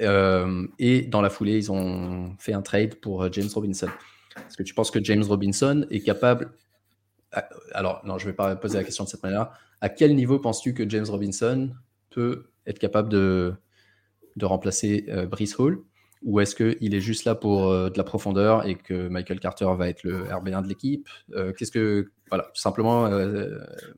[0.00, 3.88] Euh, et dans la foulée, ils ont fait un trade pour euh, James Robinson.
[4.36, 6.52] Est-ce que tu penses que James Robinson est capable.
[7.72, 9.52] Alors, non, je ne vais pas poser la question de cette manière.
[9.80, 11.70] À quel niveau penses-tu que James Robinson
[12.10, 13.54] peut être capable de,
[14.36, 15.82] de remplacer euh, Brice Hall?
[16.22, 19.88] Ou est-ce qu'il est juste là pour de la profondeur et que Michael Carter va
[19.88, 21.08] être le RB1 de l'équipe
[21.56, 22.10] Qu'est-ce que.
[22.28, 23.08] Voilà, tout simplement,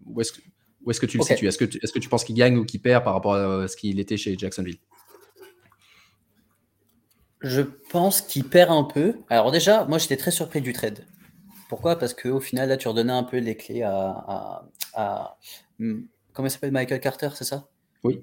[0.06, 0.40] où est-ce que,
[0.84, 1.46] où est que tu le situes?
[1.48, 3.76] Est-ce que, est que tu penses qu'il gagne ou qu'il perd par rapport à ce
[3.76, 4.78] qu'il était chez Jacksonville?
[7.40, 9.16] Je pense qu'il perd un peu.
[9.28, 11.04] Alors déjà, moi j'étais très surpris du trade.
[11.68, 11.98] Pourquoi?
[11.98, 14.68] Parce qu'au final, là, tu redonnais un peu les clés à...
[15.78, 16.70] Hmm, comment il s'appelle?
[16.70, 17.68] Michael Carter, c'est ça?
[18.04, 18.22] Oui.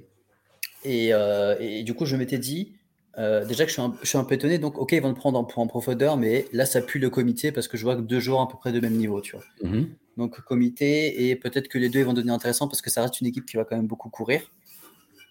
[0.86, 2.76] Euh, et, du coup, je m'étais dit,
[3.20, 5.48] euh, déjà que je suis, un, peu étonné, donc ok, ils vont le prendre en,
[5.62, 8.42] en profondeur, mais là, ça pue le comité parce que je vois que deux joueurs
[8.42, 9.46] à peu près de même niveau, tu vois.
[9.64, 9.86] Mm-hmm.
[10.18, 13.22] Donc comité, et peut-être que les deux ils vont devenir intéressants parce que ça reste
[13.22, 14.42] une équipe qui va quand même beaucoup courir.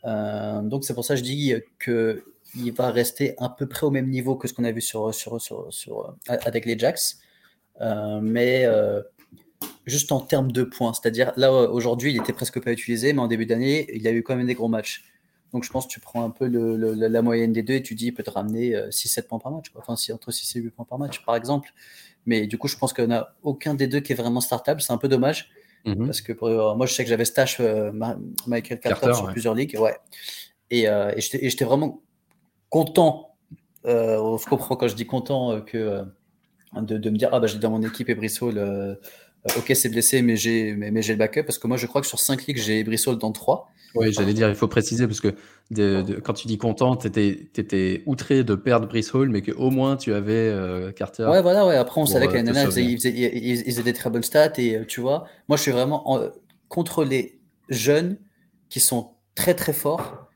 [0.04, 2.24] Euh, donc c'est pour ça que je dis que
[2.54, 5.14] il va rester à peu près au même niveau que ce qu'on a vu sur,
[5.14, 7.16] sur, sur, avec les Jacks.
[7.80, 9.02] Euh, mais euh,
[9.86, 13.28] juste en termes de points, c'est-à-dire là aujourd'hui il était presque pas utilisé, mais en
[13.28, 15.04] début d'année il a eu quand même des gros matchs.
[15.52, 18.06] Donc je pense que tu prends un peu la moyenne des deux et tu dis
[18.06, 19.70] il peut te ramener 6-7 points par match.
[19.70, 19.80] Quoi.
[19.80, 21.72] Enfin, si, entre 6 et 8 points par match, par exemple.
[22.26, 24.82] Mais du coup, je pense qu'il n'y a aucun des deux qui est vraiment startable.
[24.82, 25.50] C'est un peu dommage.
[25.86, 26.06] Mhm.
[26.06, 26.32] Parce que
[26.74, 27.60] moi, je sais que j'avais stash
[28.46, 29.76] Michael Carter, sur plusieurs ligues.
[29.78, 29.96] Ouais.
[30.70, 32.02] Et, et j'étais vraiment
[32.68, 33.36] content.
[33.84, 36.04] on se comprend quand je dis content que
[36.74, 38.94] de, me dire ah bah j'ai dans mon équipe et Brissol euh,
[39.56, 42.06] ok c'est blessé mais j'ai mais, mais le backup parce que moi je crois que
[42.06, 45.34] sur 5 ligues j'ai Brissol dans 3 oui j'allais dire il faut préciser parce que
[45.70, 50.12] de, quand tu dis content tu étais, outré de perdre Brissol mais qu'au moins tu
[50.12, 51.76] avais euh, Carter ouais voilà ouais.
[51.76, 55.26] Après on savait que dernière ils, faisaient des très bonnes stats et euh, tu vois
[55.48, 56.20] moi je suis vraiment
[56.68, 58.18] contre les jeunes
[58.68, 60.28] qui sont très très forts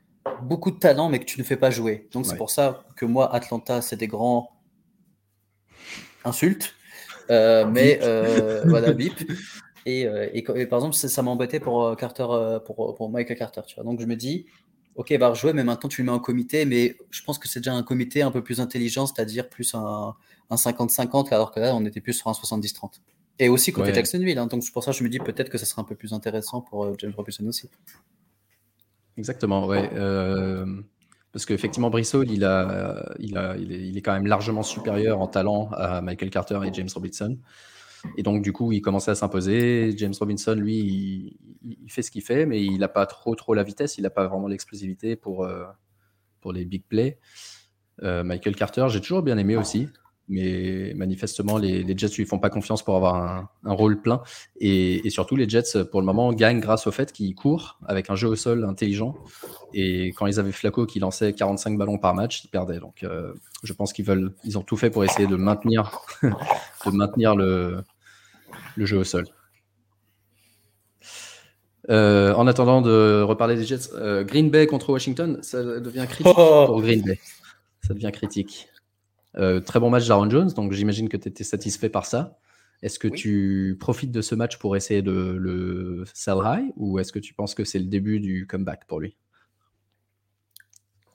[0.43, 2.07] beaucoup de talent mais que tu ne fais pas jouer.
[2.11, 4.51] Donc c'est pour ça que moi Atlanta c'est des grands
[6.25, 6.75] insulte.
[7.29, 9.13] Euh, mais euh, voilà, bip.
[9.85, 12.25] Et, euh, et, par exemple, ça, m'embêtait pour Carter,
[12.65, 13.61] pour, pour, Michael Carter.
[13.67, 13.83] Tu vois.
[13.83, 14.45] Donc je me dis,
[14.95, 16.65] ok, va rejouer, mais maintenant tu le mets en comité.
[16.65, 20.15] Mais je pense que c'est déjà un comité un peu plus intelligent, c'est-à-dire plus un
[20.51, 22.99] 50-50, alors que là, on était plus sur un 70-30.
[23.39, 24.37] Et aussi côté Jacksonville.
[24.37, 24.45] Hein.
[24.45, 26.13] donc c'est pour ça que je me dis peut-être que ça sera un peu plus
[26.13, 27.67] intéressant pour James Robinson aussi.
[29.17, 29.89] Exactement, ouais.
[31.33, 35.19] Parce qu'effectivement, Brissol, il, a, il, a, il, est, il, est, quand même largement supérieur
[35.19, 37.37] en talent à Michael Carter et James Robinson.
[38.17, 39.93] Et donc, du coup, il commençait à s'imposer.
[39.97, 43.63] James Robinson, lui, il, fait ce qu'il fait, mais il n'a pas trop, trop la
[43.63, 43.97] vitesse.
[43.97, 45.65] Il n'a pas vraiment l'explosivité pour, euh,
[46.39, 47.17] pour les big plays.
[48.03, 49.89] Euh, Michael Carter, j'ai toujours bien aimé aussi
[50.29, 53.15] mais manifestement, les, Jets lui font pas confiance pour avoir
[53.63, 54.21] un, rôle plein.
[54.59, 58.15] Et, surtout, les Jets, pour le moment, gagnent grâce au fait qu'ils courent avec un
[58.15, 59.15] jeu au sol intelligent.
[59.73, 62.79] Et quand ils avaient Flacco qui lançait 45 ballons par match, ils perdaient.
[62.79, 63.33] Donc, euh,
[63.63, 67.83] je pense qu'ils veulent, ils ont tout fait pour essayer de maintenir, de maintenir le,
[68.75, 69.25] le jeu au sol.
[71.89, 76.33] Euh, en attendant de reparler des Jets, euh, Green Bay contre Washington, ça devient critique
[76.37, 76.63] oh.
[76.67, 77.19] pour Green Bay.
[77.85, 78.69] Ça devient critique.
[79.37, 82.37] Euh, très bon match d'Aaron Jones, donc j'imagine que tu étais satisfait par ça.
[82.81, 87.13] Est-ce que tu profites de ce match pour essayer de le sell high ou est-ce
[87.13, 89.15] que tu penses que c'est le début du comeback pour lui?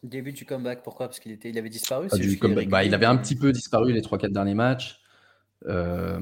[0.02, 1.08] Début du comeback, pourquoi?
[1.08, 2.08] Parce qu'il était, il avait disparu
[2.68, 5.00] bah, Il avait un petit peu disparu les 3-4 derniers matchs.
[5.66, 6.20] Euh,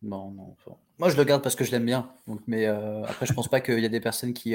[0.00, 0.56] non,
[0.98, 2.10] Moi, je le garde parce que je l'aime bien.
[2.26, 4.54] Donc, mais euh, après, je pense pas qu'il y a des personnes qui,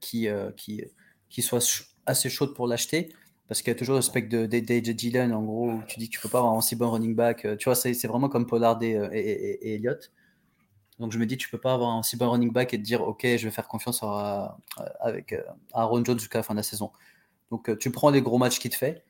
[0.00, 0.84] qui, qui,
[1.28, 1.60] qui soient
[2.06, 3.12] assez chaudes pour l'acheter
[3.48, 6.08] parce qu'il y a toujours le spectre de DJ Dillon, en gros, où tu dis
[6.08, 7.44] que tu peux pas avoir un si bon running back.
[7.44, 10.10] Euh, tu vois, c'est vraiment comme Pollard euh, et, et, Elliott.
[10.98, 12.82] Donc je me dis, tu peux pas avoir un si bon running back et te
[12.82, 14.58] dire, ok, je vais faire confiance à,
[15.00, 16.90] avec euh, Aaron Jones jusqu'à la fin de la saison.
[17.50, 19.04] Donc tu prends les gros matchs qu'il te fait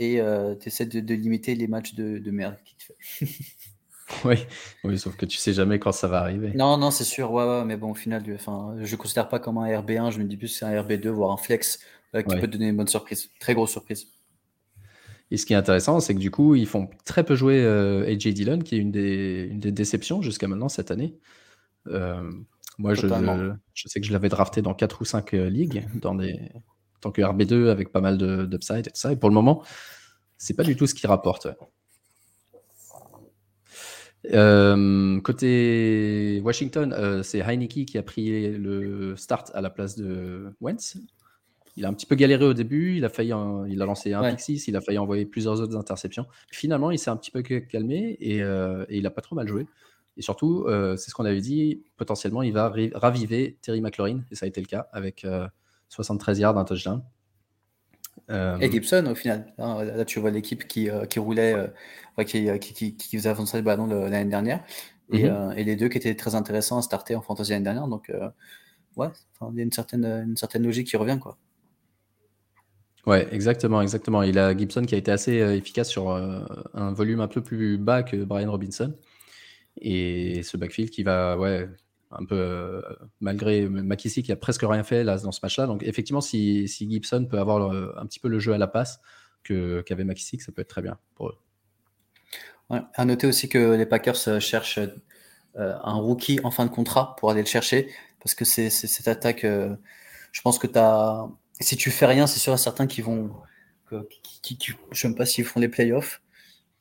[0.00, 0.20] et
[0.60, 2.96] tu essaies de, limiter les matchs de, de merde qu'il te fait.
[4.24, 4.34] oui,
[4.82, 6.52] oui, sauf que tu sais jamais quand ça va arriver.
[6.56, 9.58] Non, non, c'est sûr, ouais, ouais, mais bon, au final, enfin, je considère pas comme
[9.58, 11.78] un RB1, je me dis plus c'est un RB2, voire un flex
[12.12, 14.06] qui peut donner une bonne surprise, très grosse surprise.
[15.30, 18.04] Et ce qui est intéressant, c'est que du coup, ils font très peu jouer euh,
[18.10, 21.16] AJ Dillon, qui est une des, une des déceptions jusqu'à maintenant cette année.
[21.86, 22.28] Euh,
[22.78, 23.06] moi, je,
[23.74, 26.34] je, sais que je l'avais drafté dans 4 ou 5 euh, ligues, dans des,
[26.96, 28.18] en tant que RB2 avec pas mal
[28.48, 29.12] d'upside et tout ça.
[29.12, 29.62] Et pour le moment,
[30.36, 31.46] c'est pas du tout ce qu'il rapporte.
[35.22, 40.96] côté Washington, c'est Heineke qui a pris le start à la place de Wentz
[41.76, 43.32] il a un petit peu galéré au début, il a failli,
[43.68, 46.26] il a lancé un Pixis, il a failli envoyer plusieurs autres interceptions.
[46.50, 49.66] Finalement, il s'est un petit peu calmé et, euh, il a pas trop mal joué.
[50.16, 54.34] Et surtout, euh, c'est ce qu'on avait dit, potentiellement, il va raviver Terry McLaurin, et
[54.34, 55.26] ça a été le cas, avec
[55.88, 57.02] 73 euh, yards, un touchdown.
[58.28, 59.52] Et Gibson, au final.
[59.58, 61.72] Hein, là, tu vois l'équipe qui, qui, roulait,
[62.26, 64.62] qui, qui, qui, faisait avancer le ballon l'année dernière.
[65.12, 65.54] Et, mhm.
[65.56, 67.88] et, les deux qui étaient très intéressants à starter en fantasy l'année dernière.
[67.88, 68.12] Donc,
[68.96, 69.08] ouais,
[69.52, 71.18] il y a une certaine, une certaine logique qui revient.
[71.20, 71.38] quoi.
[73.06, 74.22] Ouais, exactement, exactement.
[74.22, 76.40] Il a Gibson qui a été assez euh, efficace sur euh,
[76.74, 78.94] un volume un peu plus bas que Brian Robinson.
[79.80, 81.68] Et ce backfield qui va, ouais,
[82.10, 82.82] un peu euh,
[83.20, 85.66] malgré McKissick qui a presque rien fait dans ce match-là.
[85.66, 89.00] Donc effectivement, si, Gibson peut avoir un petit peu le jeu à la passe
[89.44, 91.38] qu'avait McKissick, ça peut être très bien pour eux.
[92.68, 92.80] Ouais.
[92.94, 94.80] À noter aussi que les Packers cherchent
[95.56, 97.88] un rookie en fin de contrat pour aller le chercher
[98.20, 99.42] parce que c'est cette attaque.
[99.44, 101.26] je pense que tu as
[101.60, 103.30] si tu fais rien, c'est sûr à certains qui vont.
[103.90, 106.22] Je ne sais pas s'ils font les playoffs.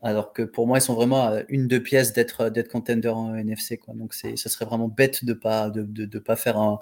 [0.02, 3.78] Alors que pour moi, ils sont vraiment une, deux pièces d'être, contender en NFC.
[3.78, 3.94] Quoi.
[3.96, 6.80] Donc ça serait vraiment bête de ne pas, de, de, pas faire un,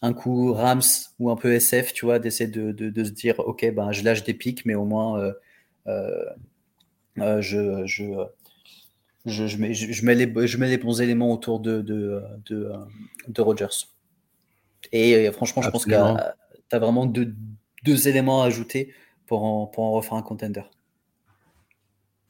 [0.00, 0.80] un, coup Rams
[1.18, 4.24] ou un peu SF, tu vois, d'essayer de, de, se dire, OK, ben, je lâche
[4.24, 5.32] des pics, mais au moins, euh,
[5.88, 6.24] euh,
[7.18, 8.04] euh, je, je,
[9.26, 13.42] je, je, mets, je, mets les, je mets les bons éléments autour de, de, de,
[13.42, 13.86] Rogers.
[14.92, 16.34] Et franchement, je pense qu'à
[16.72, 17.34] as vraiment deux,
[17.84, 18.92] deux, éléments à ajouter
[19.26, 20.62] pour en, pour en refaire un contender.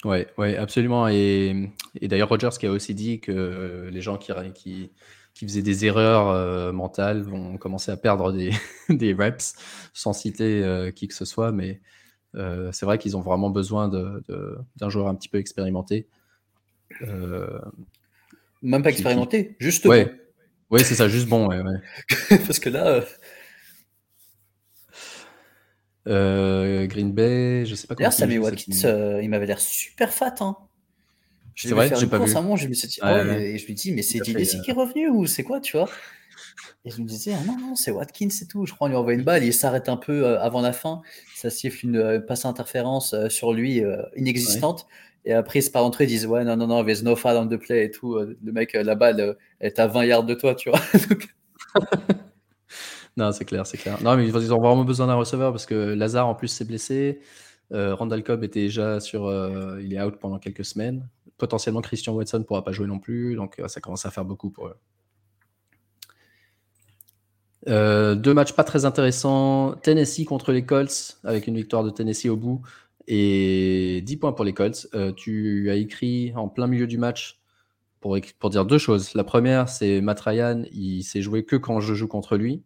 [0.05, 1.09] Ouais, ouais, absolument.
[1.09, 4.91] Et, et d'ailleurs, Rogers qui a aussi dit que les gens qui, qui,
[5.35, 8.51] qui faisaient des erreurs euh, mentales vont commencer à perdre des,
[8.89, 9.55] des reps
[9.93, 11.53] sans citer euh, qui que ce soit.
[11.53, 11.81] Mais
[12.35, 16.09] euh, c'est vrai qu'ils ont vraiment besoin d'un de, joueur un petit peu expérimenté.
[18.63, 20.05] Même pas expérimenté, juste ouais.
[20.05, 20.13] bon.
[20.77, 21.49] Ouais, c'est ça, juste bon.
[21.49, 21.63] Ouais,
[22.29, 23.03] Parce que là.
[26.07, 28.09] Green Bay, je sais pas comment.
[28.09, 30.35] D'ailleurs, Sammy Watkins, il m'avait l'air super fat.
[30.41, 30.57] Hein.
[31.57, 32.31] C'est vrai, j'ai pas vu.
[32.31, 34.71] Un moment, je me suis dit, oh, et je me dis, mais c'est Dilesi qui
[34.71, 35.89] est revenu ou c'est quoi, tu vois?
[36.85, 38.65] Et je me disais, ah non, non, c'est Watkins et tout.
[38.65, 41.03] Je crois qu'on lui envoie une balle, il s'arrête un peu euh, avant la fin,
[41.35, 43.83] ça siffle une euh, passe interférence euh, sur lui
[44.17, 44.87] inexistante.
[45.27, 47.37] Et après, il se part rentrer, ils disent, ouais, non, non, non, there's no foul
[47.37, 48.19] on the play et tout.
[48.19, 50.81] Le mec, la balle est à 20 yards de toi, tu vois.
[53.17, 54.03] non, c'est clair, c'est clair.
[54.03, 57.21] Non, mais ils ont vraiment besoin d'un receveur parce que Lazare, en plus, s'est blessé.
[57.73, 59.31] Randall Cobb était déjà sur.
[59.81, 61.09] il est out pendant quelques semaines
[61.41, 64.25] potentiellement Christian Watson ne pourra pas jouer non plus, donc euh, ça commence à faire
[64.25, 64.77] beaucoup pour eux.
[67.69, 69.75] Euh, deux matchs pas très intéressants.
[69.83, 72.63] Tennessee contre les Colts, avec une victoire de Tennessee au bout,
[73.09, 74.87] et 10 points pour les Colts.
[74.95, 77.41] Euh, tu as écrit en plein milieu du match
[78.01, 79.15] pour, pour dire deux choses.
[79.15, 82.63] La première, c'est Matt Ryan, il s'est joué que quand je joue contre lui.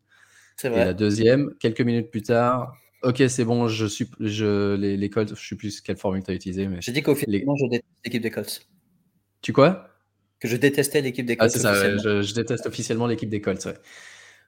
[0.56, 0.82] C'est vrai.
[0.82, 5.10] Et la deuxième, quelques minutes plus tard, Ok, c'est bon, je suis, je, les, les
[5.10, 6.66] Colts, je sais plus quelle formule tu as utilisé.
[6.68, 8.66] Mais J'ai dit qu'officiellement, je déteste l'équipe des Colts.
[9.42, 9.90] Tu quoi?
[10.40, 11.50] Que je détestais l'équipe des ah, Colts.
[11.52, 13.68] Ah, c'est ça, je, déteste officiellement l'équipe des Colts.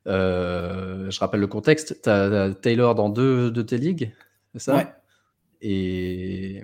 [0.07, 2.01] Euh, je rappelle le contexte.
[2.03, 4.13] Tu as, Taylor dans deux de tes ligues,
[4.55, 4.77] c'est ça?
[4.77, 4.87] Ouais.
[5.61, 6.63] Et,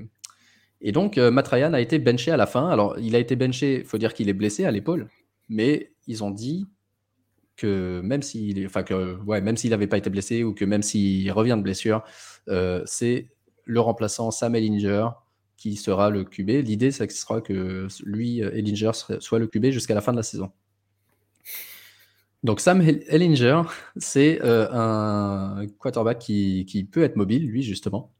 [0.80, 2.70] et donc, euh, Matt Ryan a été benché à la fin.
[2.70, 5.08] Alors, il a été benché, il faut dire qu'il est blessé à l'épaule,
[5.50, 6.66] mais ils ont dit
[7.56, 10.82] que même s'il enfin que ouais, même s'il n'avait pas été blessé ou que même
[10.82, 12.02] s'il revient de blessure,
[12.48, 13.28] euh, c'est
[13.64, 15.08] le remplaçant Sam Ellinger
[15.56, 16.64] qui sera le QB.
[16.64, 20.16] L'idée, c'est que ce sera que lui, Ellinger, soit le QB jusqu'à la fin de
[20.16, 20.50] la saison.
[22.42, 23.62] Donc Sam Ellinger,
[23.96, 28.12] c'est euh, un quarterback qui, qui, peut être mobile, lui justement.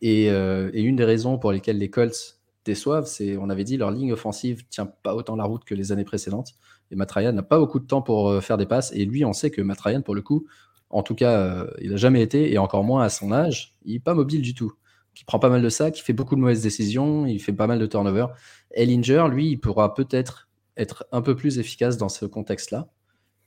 [0.00, 3.76] Et, euh, et, une des raisons pour lesquelles les Colts déçoivent, c'est, on avait dit,
[3.76, 6.54] leur ligne offensive tient pas autant la route que les années précédentes.
[6.90, 8.92] Et Matt n'a pas beaucoup de temps pour euh, faire des passes.
[8.92, 10.46] Et lui, on sait que Matt pour le coup,
[10.90, 13.94] en tout cas, euh, il n'a jamais été, et encore moins à son âge, il
[13.94, 14.72] n'est pas mobile du tout.
[15.18, 17.66] Il prend pas mal de sacs, il fait beaucoup de mauvaises décisions, il fait pas
[17.66, 18.30] mal de turnovers.
[18.72, 22.88] Ellinger, lui, il pourra peut-être être un peu plus efficace dans ce contexte-là.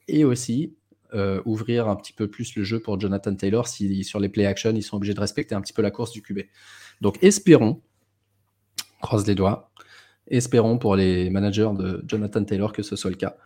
[0.08, 0.74] Et aussi
[1.14, 4.46] euh, ouvrir un petit peu plus le jeu pour Jonathan Taylor si sur les play
[4.46, 6.40] action, ils sont obligés de respecter un petit peu la course du QB.
[7.00, 7.82] Donc espérons,
[9.02, 9.72] croise les doigts,
[10.28, 13.38] Espérons pour les managers de Jonathan Taylor que ce soit le cas.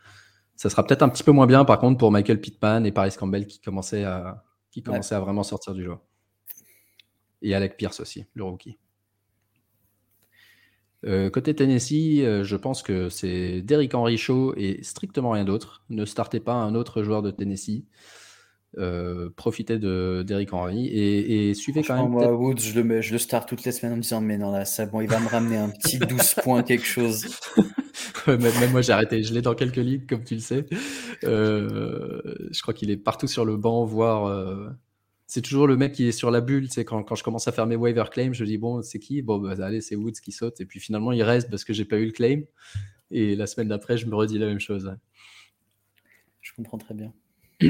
[0.55, 3.15] Ça sera peut-être un petit peu moins bien, par contre, pour Michael Pittman et Paris
[3.17, 5.95] Campbell qui commençaient à, qui commençaient à vraiment sortir du jeu.
[7.41, 8.77] Et Alec Pierce aussi, le rookie.
[11.03, 15.83] Euh, côté Tennessee, euh, je pense que c'est Derrick Henry Show et strictement rien d'autre.
[15.89, 17.85] Ne startez pas un autre joueur de Tennessee.
[18.77, 22.09] Euh, profitez de d'Eric Henry et, et, suivez quand même.
[22.09, 24.49] Moi, Woods, je le, je le start toutes les semaines en me disant Mais non,
[24.49, 27.25] là, c'est bon, il va me ramener un petit 12 points, quelque chose.
[28.27, 29.23] même, moi, j'ai arrêté.
[29.23, 30.65] Je l'ai dans quelques ligues, comme tu le sais.
[31.25, 34.27] Euh, je crois qu'il est partout sur le banc, voire.
[34.27, 34.69] Euh,
[35.27, 36.67] c'est toujours le mec qui est sur la bulle.
[36.71, 39.21] C'est quand, quand je commence à faire mes waiver claims, je dis Bon, c'est qui?
[39.21, 40.61] Bon, bah, allez, c'est Woods qui saute.
[40.61, 42.43] Et puis finalement, il reste parce que j'ai pas eu le claim.
[43.11, 44.95] Et la semaine d'après, je me redis la même chose.
[46.39, 47.11] Je comprends très bien.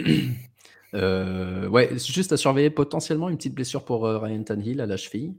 [0.94, 4.98] Euh, ouais, juste à surveiller potentiellement une petite blessure pour euh, Ryan Tannehill à la
[4.98, 5.36] cheville.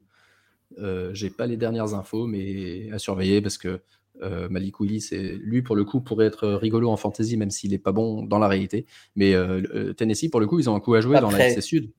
[0.78, 3.80] Euh, j'ai pas les dernières infos, mais à surveiller parce que
[4.50, 7.90] Malik Willis, lui pour le coup pourrait être rigolo en fantasy, même s'il est pas
[7.90, 8.86] bon dans la réalité.
[9.16, 9.34] Mais
[9.96, 11.92] Tennessee, pour le coup, ils ont un coup à jouer dans la FC Sud.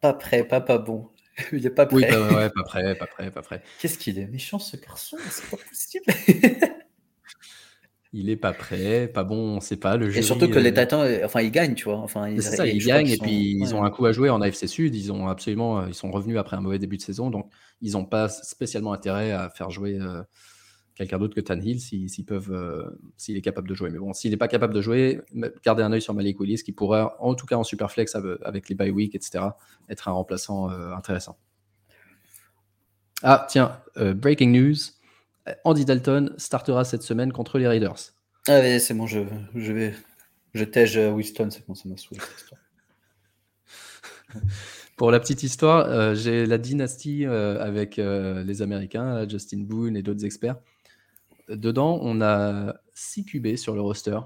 [0.00, 1.10] Pas prêt, pas pas bon.
[1.52, 1.96] il est pas prêt.
[1.96, 3.62] Oui, pas, ouais, pas prêt, pas prêt, pas prêt.
[3.78, 6.04] Qu'est-ce qu'il est méchant ce garçon, c'est pas possible.
[8.16, 9.96] il est pas prêt, pas bon, on sait pas.
[9.96, 11.98] Le et surtout que les euh, Titans, euh, enfin, ils gagnent, tu vois.
[11.98, 14.66] Enfin, ils, ça, ils, gagnent et puis ils ont un coup à jouer en AFC
[14.66, 14.94] Sud.
[14.94, 17.50] Ils ont absolument, euh, ils sont revenus après un mauvais début de saison, donc
[17.82, 19.98] ils n'ont pas spécialement intérêt à faire jouer
[20.94, 23.90] quelqu'un d'autre que Tannehill s'ils peuvent, s'il est capable de jouer.
[23.90, 25.20] Mais bon, s'il n'est pas capable de jouer,
[25.62, 28.70] gardez un œil sur Malik Willis qui pourrait, en tout cas en super flex avec
[28.70, 29.44] les bye week, etc.,
[29.90, 31.36] être un remplaçant intéressant.
[33.22, 34.95] Ah tiens, breaking news.
[35.64, 38.12] Andy Dalton startera cette semaine contre les Raiders.
[38.48, 39.20] Ah oui, c'est bon, je,
[39.54, 39.94] je vais.
[40.54, 42.20] Je tège Winston, c'est bon, ça m'a saoulé
[44.96, 49.96] Pour la petite histoire, euh, j'ai la dynastie euh, avec euh, les Américains, Justin Boone
[49.96, 50.56] et d'autres experts.
[51.48, 54.18] Dedans, on a 6 QB sur le roster.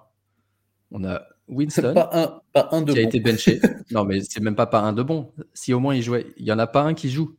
[0.92, 3.60] On a Winston, pas, un, pas un de qui a été benché.
[3.90, 5.32] non, mais c'est même pas pas un de bon.
[5.54, 7.36] Si au moins il jouait, il y en a pas un qui joue.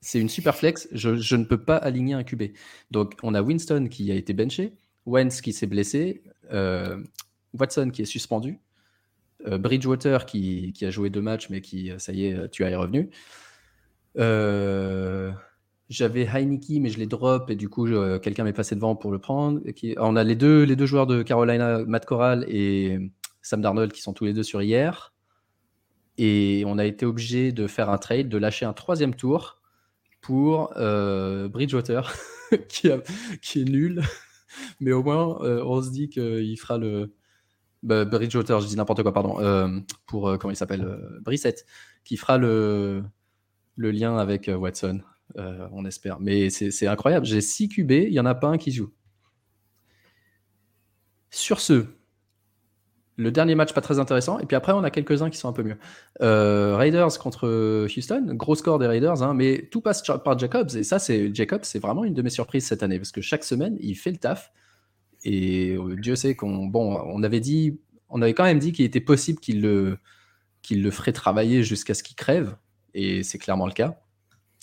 [0.00, 0.88] C'est une super flex.
[0.92, 2.44] Je, ne peux pas aligner un QB.
[2.90, 4.74] Donc, on a Winston qui a été benché,
[5.06, 6.22] Wentz qui s'est blessé,
[6.52, 7.02] euh,
[7.58, 8.60] Watson qui est suspendu,
[9.46, 12.76] euh, Bridgewater qui, a joué deux matchs, mais qui, ça y est, tu as est
[12.76, 13.10] revenu.
[14.18, 15.32] Euh,
[15.88, 17.88] j'avais Heineke, mais je l'ai drop et du coup,
[18.20, 19.60] quelqu'un m'est passé devant pour le prendre.
[19.72, 22.98] Qui, on a les deux, les deux joueurs de Carolina, Matt Corral et
[23.42, 25.12] Sam Darnold, qui sont tous les deux sur hier.
[26.18, 29.57] Et on a été obligé de faire un trade, de lâcher un troisième tour
[30.20, 32.12] pour euh, Bridgewater,
[32.68, 34.02] qui, est nul.
[34.80, 37.14] Mais au moins, euh, on se dit qu'il fera le.
[37.82, 39.40] Bah, Bridgewater, je dis n'importe quoi, pardon.
[39.40, 41.64] Euh, pour, comment il s'appelle Brissette,
[42.04, 43.04] qui fera le,
[43.76, 45.00] le lien avec Watson.
[45.36, 46.18] On espère.
[46.20, 47.26] Mais c'est incroyable.
[47.26, 48.92] J'ai 6 QB, il n'y en a pas un qui joue.
[51.30, 51.84] Sur ce,
[53.18, 54.38] le dernier match pas très intéressant.
[54.38, 55.76] Et puis après, on a quelques-uns qui sont un peu mieux.
[56.22, 60.70] Euh, Raiders contre Houston, gros score des Raiders, hein, mais tout passe par Jacobs.
[60.76, 63.42] Et ça, c'est Jacobs, c'est vraiment une de mes surprises cette année parce que chaque
[63.42, 64.52] semaine, il fait le taf.
[65.24, 68.84] Et euh, Dieu sait qu'on, bon, on avait dit, on avait quand même dit qu'il
[68.84, 69.98] était possible qu'il le,
[70.70, 72.54] le ferait travailler jusqu'à ce qu'il crève.
[72.94, 73.98] Et c'est clairement le cas.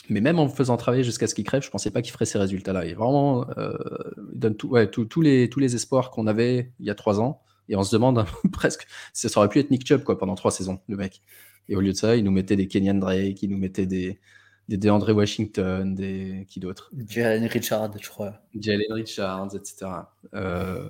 [0.07, 2.37] Mais même en faisant travailler jusqu'à ce qu'il crève, je pensais pas qu'il ferait ces
[2.37, 2.85] résultats-là.
[2.85, 3.73] Il vraiment, euh,
[4.33, 4.55] donne
[5.21, 7.41] les, tous les espoirs qu'on avait il y a trois ans.
[7.69, 10.79] Et on se demande presque, ça aurait pu être Nick Chubb quoi, pendant trois saisons,
[10.87, 11.21] le mec.
[11.67, 14.19] Et au lieu de ça, il nous mettait des Kenyan Drake, il nous mettait des,
[14.69, 18.41] des DeAndre Washington, des qui d'autres Jalen Richard, je crois.
[18.59, 19.91] Jalen Richards, etc.
[20.33, 20.87] Euh...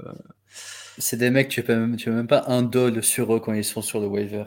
[0.97, 3.81] C'est des mecs, tu ne même, même pas un doll sur eux quand ils sont
[3.81, 4.45] sur le waiver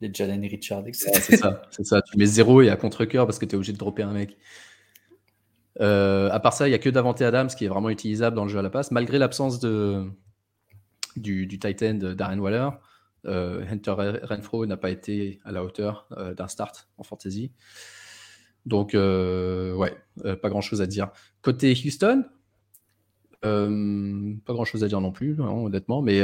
[0.00, 1.10] les Jalen Richard, etc.
[1.14, 2.02] c'est ça, c'est ça.
[2.02, 4.36] Tu mets zéro et à contre-coeur parce que tu es obligé de dropper un mec.
[5.80, 8.44] Euh, à part ça, il n'y a que Davante Adams qui est vraiment utilisable dans
[8.44, 10.04] le jeu à la passe, malgré l'absence de,
[11.16, 12.70] du, du Titan Darren Waller.
[13.26, 17.52] Euh, Hunter Renfro n'a pas été à la hauteur euh, d'un start en fantasy.
[18.64, 19.94] Donc, ouais,
[20.42, 21.10] pas grand chose à dire.
[21.40, 22.24] Côté Houston,
[23.40, 26.20] pas grand chose à dire non plus, hein, honnêtement, mais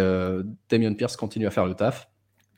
[0.68, 2.09] Damien Pierce continue à faire le taf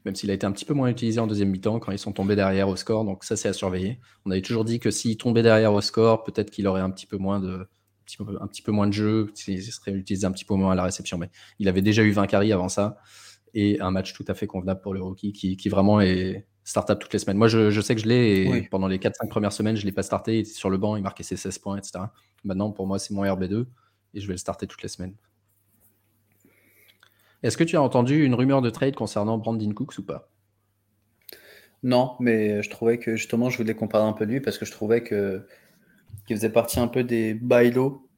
[0.05, 2.13] même s'il a été un petit peu moins utilisé en deuxième mi-temps quand ils sont
[2.13, 3.05] tombés derrière au score.
[3.05, 4.01] Donc ça, c'est à surveiller.
[4.25, 7.07] On avait toujours dit que s'il tombait derrière au score, peut-être qu'il aurait un petit
[7.07, 7.67] peu moins de,
[8.41, 10.85] un petit peu, moins de jeu, il serait utilisé un petit peu moins à la
[10.85, 11.19] réception.
[11.19, 12.99] Mais il avait déjà eu 20 carries avant ça
[13.55, 16.99] et un match tout à fait convenable pour le rookie qui, qui vraiment est start-up
[16.99, 17.37] toutes les semaines.
[17.37, 19.93] Moi, je, sais que je l'ai et pendant les 4-5 premières semaines, je ne l'ai
[19.93, 20.37] pas starté.
[20.37, 22.05] Il était sur le banc, il marquait ses 16 points, etc.
[22.43, 23.67] Maintenant, pour moi, c'est mon RB2
[24.15, 25.15] et je vais le starter toutes les semaines.
[27.43, 30.31] Est-ce que tu as entendu une rumeur de trade concernant Brandon Cooks ou pas?
[31.83, 34.73] Non, mais je trouvais que justement, je voulais comparer un peu lui parce que je
[34.73, 35.47] trouvais que
[36.27, 38.09] qu'il faisait partie un peu des bailo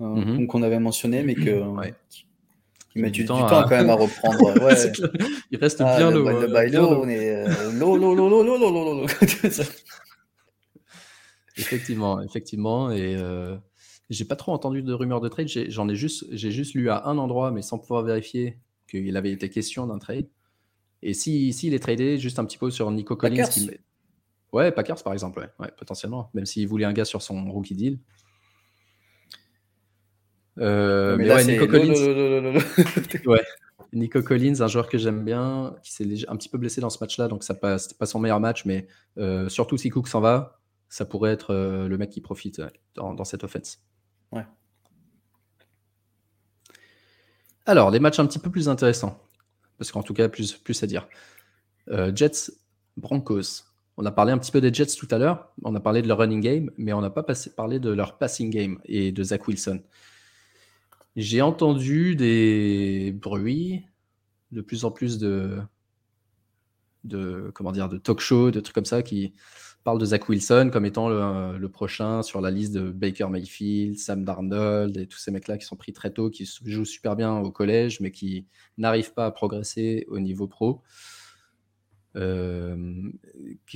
[0.00, 0.46] euh, mhm.
[0.46, 1.94] qu'on avait mentionné, mais que ouais.
[2.08, 4.54] qui met du, temps, quand même à reprendre.
[5.50, 7.72] Il reste ah, bien le, le, bailo, on est euh,
[11.56, 13.56] Effectivement, effectivement, et euh,
[14.10, 15.48] j'ai pas trop entendu de rumeurs de trade.
[15.48, 19.32] J'en ai, juste, j'ai juste lu à un endroit, mais sans pouvoir vérifier qu'il avait
[19.32, 20.28] été question d'un trade.
[21.02, 23.48] Et s'il si, est tradé, juste un petit peu sur Nico Collins.
[23.48, 23.70] Qui...
[24.52, 25.70] Ouais, Packers par exemple, ouais.
[25.76, 26.30] potentiellement.
[26.34, 27.98] Même s'il voulait un gars sur son rookie deal.
[30.58, 31.94] Euh, mais, ouais, Nico Collins.
[33.26, 33.42] ouais.
[33.92, 36.98] Nico Collins, un joueur que j'aime bien, qui s'est un petit peu blessé dans ce
[37.00, 38.86] match-là, donc ça passe pas son meilleur match, mais
[39.18, 42.60] euh, surtout si Cook s'en va, ça pourrait être euh, le mec qui profite
[42.94, 43.82] dans, dans cette offense.
[44.32, 44.44] Ouais.
[47.64, 49.22] Alors, des matchs un petit peu plus intéressants,
[49.78, 51.06] parce qu'en tout cas, plus, plus à dire.
[52.14, 52.50] Jets,
[52.98, 53.67] Broncos.
[53.98, 56.08] On a parlé un petit peu des Jets tout à l'heure, on a parlé de
[56.08, 57.26] leur running game, mais on n'a pas
[57.56, 59.82] parlé de leur passing game et de Zach Wilson.
[61.16, 63.84] J'ai entendu des bruits,
[64.52, 65.58] de plus en plus de,
[67.02, 69.34] de de talk show, de trucs comme ça qui,
[69.88, 74.22] parle de Zach Wilson comme étant le, prochain sur la liste de Baker Mayfield, Sam
[74.22, 77.50] Darnold et tous ces mecs-là qui sont pris très tôt, qui jouent super bien au
[77.50, 78.46] collège, mais qui
[78.76, 80.82] n'arrivent pas à progresser au niveau pro.
[82.16, 83.10] Euh,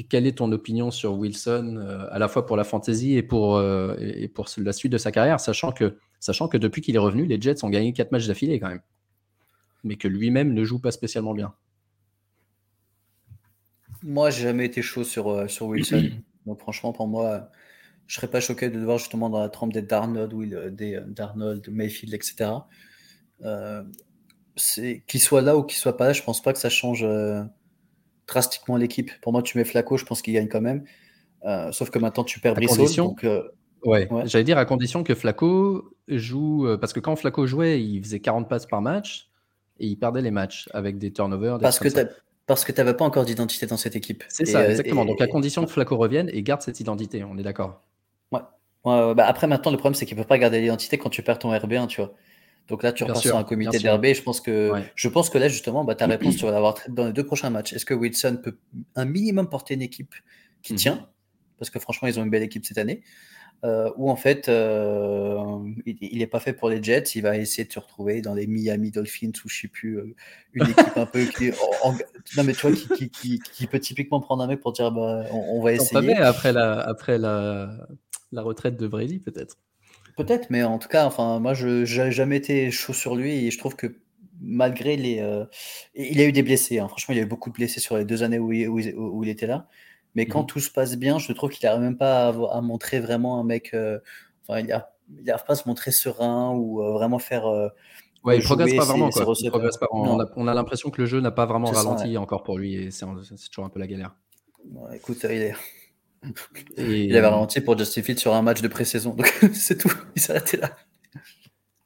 [0.09, 3.57] quelle est ton opinion sur Wilson, euh, à la fois pour la fantasy et pour,
[3.57, 7.01] euh, et pour la suite de sa carrière, sachant que, sachant que depuis qu'il est
[7.01, 8.83] revenu, les Jets ont gagné 4 matchs d'affilée quand même,
[9.85, 11.55] mais que lui-même ne joue pas spécialement bien
[14.05, 16.11] moi, j'ai jamais été chaud sur, sur Wilson.
[16.47, 17.49] Donc, franchement, pour moi,
[18.09, 21.01] je serais pas choqué de le voir justement dans la trempe des Darnold, Will, des
[21.07, 22.51] Darnold, Mayfield, etc.
[25.07, 27.07] Qu'il soit là ou qu'il soit pas là, je pense pas que ça change
[28.33, 29.11] drastiquement l'équipe.
[29.21, 30.85] Pour moi, tu mets Flaco, je pense qu'il gagne quand même.
[31.73, 32.87] sauf que maintenant, tu perds Brissot.
[32.97, 33.27] Donc,
[33.85, 36.67] ouais, j'allais dire à condition que Flaco joue.
[36.81, 39.29] parce que quand Flaco jouait, il faisait 40 passes par match.
[39.79, 41.59] et ils perdaient les matchs avec des turnovers.
[41.59, 41.89] Parce que,
[42.47, 44.25] parce que tu n'avais pas encore d'identité dans cette équipe.
[44.29, 45.05] C'est ça, exactement.
[45.05, 47.83] Donc, à condition que Flaco revienne et garde cette identité, on est d'accord.
[48.31, 48.41] Ouais.
[48.85, 51.39] bah après, maintenant, le problème, c'est qu'il ne peut pas garder l'identité quand tu perds
[51.39, 52.15] ton RB1, tu vois.
[52.69, 54.07] Donc là, tu repasses sur un comité d'RB.
[54.15, 57.07] Je pense que je pense que là, justement, bah, ta réponse, tu vas l'avoir dans
[57.07, 57.73] les deux prochains matchs.
[57.73, 58.57] Est-ce que Wilson peut
[58.95, 60.15] un minimum porter une équipe
[60.63, 60.79] qui mhm.
[60.79, 61.09] tient?
[61.59, 63.03] Parce que franchement, ils ont une belle équipe cette année.
[63.65, 65.39] Euh, ou en fait, euh,
[65.87, 67.05] il n'est pas fait pour les Jets.
[67.15, 70.15] Il va essayer de se retrouver dans les Miami Dolphins ou je sais plus, euh,
[70.53, 71.53] une équipe un peu qui,
[72.37, 75.27] non mais tu vois, qui, qui, qui, peut typiquement prendre un mec pour dire bah,
[75.31, 76.17] on, va essayer.
[76.17, 77.87] après la, après la,
[78.33, 79.59] la retraite de Brady, peut-être.
[80.17, 83.51] Peut-être, mais en tout cas, enfin, moi, je n'ai jamais été chaud sur lui et
[83.51, 83.97] je trouve que
[84.41, 85.21] malgré les.
[85.21, 85.45] Euh,
[85.95, 86.89] il a eu des blessés, hein.
[86.89, 89.25] franchement, il y a eu beaucoup de blessés sur les deux années où il, où
[89.25, 89.69] il, était là.
[90.15, 93.01] Mais quand mmh tout se passe bien, je trouve qu'il n'arrive même pas à, montrer
[93.01, 93.73] vraiment un mec.
[93.73, 93.99] Euh,
[94.47, 97.47] enfin, il n'arrive pas à se montrer serein ou euh, vraiment faire.
[98.25, 99.09] ouais, il progresse pas vraiment.
[99.09, 99.89] progresse pas.
[99.93, 103.07] On, a, l'impression que le jeu n'a pas vraiment ralenti encore pour lui et c'est
[103.49, 104.15] toujours un peu la galère.
[104.95, 105.55] écoute, il est
[106.79, 109.15] il avait ralenti pour justifier sur un match de pré-saison.
[109.15, 109.93] Donc c'est tout.
[110.17, 110.77] Il s'est arrêté là.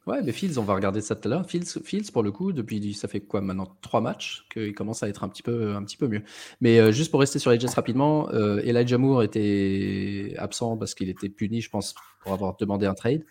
[0.07, 1.45] Ouais, mais Fields, on va regarder ça tout à l'heure.
[1.45, 5.09] Fields, Fields, pour le coup, depuis ça fait quoi maintenant Trois matchs qu'il commence à
[5.09, 6.23] être un petit peu, un petit peu mieux.
[6.61, 10.95] Mais euh, juste pour rester sur les Jets rapidement, euh, Elijah Moore était absent parce
[10.95, 13.25] qu'il était puni, je pense, pour avoir demandé un trade.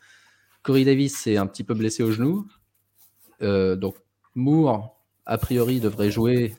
[0.63, 2.47] Corey Davis s'est un petit peu blessé au genou.
[3.41, 3.97] Euh, donc
[4.35, 6.55] Moore, a priori, devrait jouer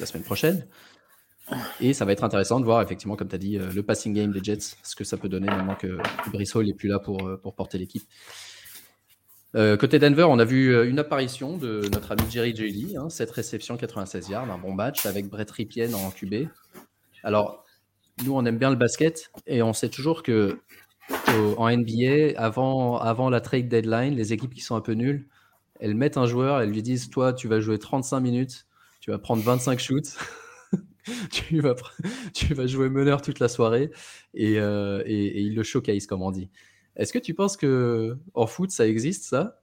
[0.00, 0.66] la semaine prochaine.
[1.80, 4.14] Et ça va être intéressant de voir, effectivement, comme tu as dit, euh, le passing
[4.14, 5.98] game des Jets, ce que ça peut donner maintenant que
[6.30, 8.04] Brissot n'est plus là pour, euh, porter l'équipe.
[9.54, 13.30] Euh, côté Denver, on a vu une apparition de notre ami Jerry Judy, hein, cette
[13.30, 16.48] réception 96 yards, un bon match avec Brett Ripien en QB.
[17.22, 17.64] Alors,
[18.24, 20.58] nous, on aime bien le basket et on sait toujours que
[21.56, 25.28] en NBA, avant, avant la trade deadline, les équipes qui sont un peu nulles,
[25.78, 28.66] elles mettent un joueur, elles lui disent Toi, tu vas jouer 35 minutes,
[29.00, 30.16] tu vas prendre 25 shoots.
[31.30, 31.60] tu,
[32.54, 33.90] vas, jouer meneur toute la soirée
[34.38, 36.48] euh, et, il le showcase, comme on dit.
[36.96, 39.60] Est-ce que tu penses que en foot, ça existe, ça?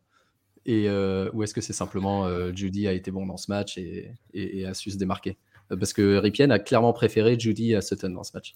[0.66, 3.78] Et, euh, Ou est-ce que c'est simplement euh, Judy a été bon dans ce match
[3.78, 5.38] et, a su se démarquer?
[5.70, 8.56] Parce que Ripien a clairement préféré Judy à Sutton dans ce match.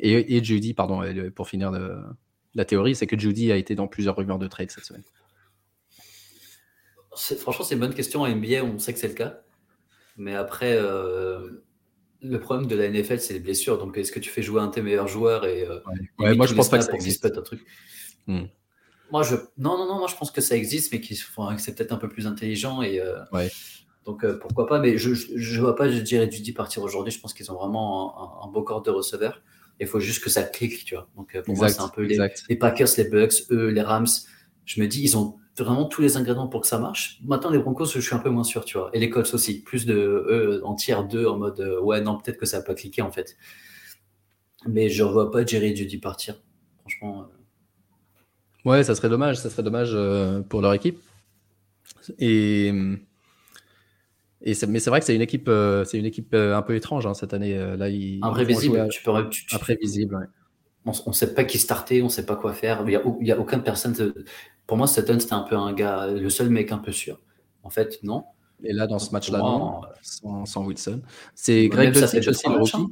[0.00, 1.02] Et, Judy, pardon,
[1.34, 1.70] pour finir
[2.54, 5.04] la théorie, c'est que Judy a été dans plusieurs rumeurs de trade cette semaine.
[7.14, 8.22] Franchement, c'est une bonne question.
[8.22, 9.40] En NBA, on sait que c'est le cas.
[10.16, 10.78] Mais après,
[12.22, 13.78] le problème de la NFL, c'est les blessures.
[13.78, 15.80] Donc, est-ce que tu fais jouer un de tes meilleurs joueurs et, euh,
[16.18, 17.24] moi, je pense pas que ça existe.
[17.24, 17.64] Un truc.
[18.26, 18.44] Hmm.
[19.12, 21.60] Moi, je non, non, non, moi, je pense que ça existe, mais qu'il faut que
[21.60, 23.00] c'est peut-être un peu plus intelligent et.
[23.00, 23.18] Euh,
[24.04, 27.12] donc euh, pourquoi pas, mais je ne vois pas, je dirais, Judy partir aujourd'hui.
[27.12, 29.42] Je pense qu'ils ont vraiment un, beau corps de receveurs.
[29.80, 31.08] Il faut juste que ça clique, tu vois.
[31.16, 32.16] Donc pour moi, c'est un peu les,
[32.48, 34.06] les, Packers, les Bucks, eux, les Rams.
[34.64, 37.18] Je me dis, ils ont vraiment tous les ingrédients pour que ça marche.
[37.24, 38.90] Maintenant, les Broncos, je suis un peu moins sûr, tu vois.
[38.92, 39.62] Et les Colts aussi.
[39.62, 42.64] Plus de eux en tiers 2 en mode euh, ouais, non, peut-être que ça va
[42.64, 43.36] pas cliquer en fait.
[44.66, 46.40] Mais je ne vois pas Jerry Judy partir.
[46.80, 47.22] Franchement.
[47.22, 48.70] Euh.
[48.70, 49.36] Ouais, ça serait dommage.
[49.36, 50.98] Ça serait dommage euh, pour leur équipe.
[52.18, 52.72] Et.
[54.42, 55.50] Et mais c'est vrai que c'est une équipe,
[55.86, 57.56] c'est une équipe un peu étrange hein, cette année.
[57.76, 58.86] Là, ils, imprévisible.
[58.90, 59.10] Tu peux,
[59.52, 60.28] imprévisible.
[60.84, 62.84] On ne sait pas qui starter, on ne sait pas quoi faire.
[62.86, 63.94] Il n'y a, a, aucune personne.
[64.66, 67.20] Pour moi, Sutton, c'était un peu un gars, le seul mec un peu sûr.
[67.62, 68.24] En fait, non.
[68.64, 69.82] Et là, dans ce match-là, non,
[70.44, 71.02] sans, Wilson.
[71.34, 72.76] C'est Greg Dulcich aussi, le rookie.
[72.76, 72.88] Hein.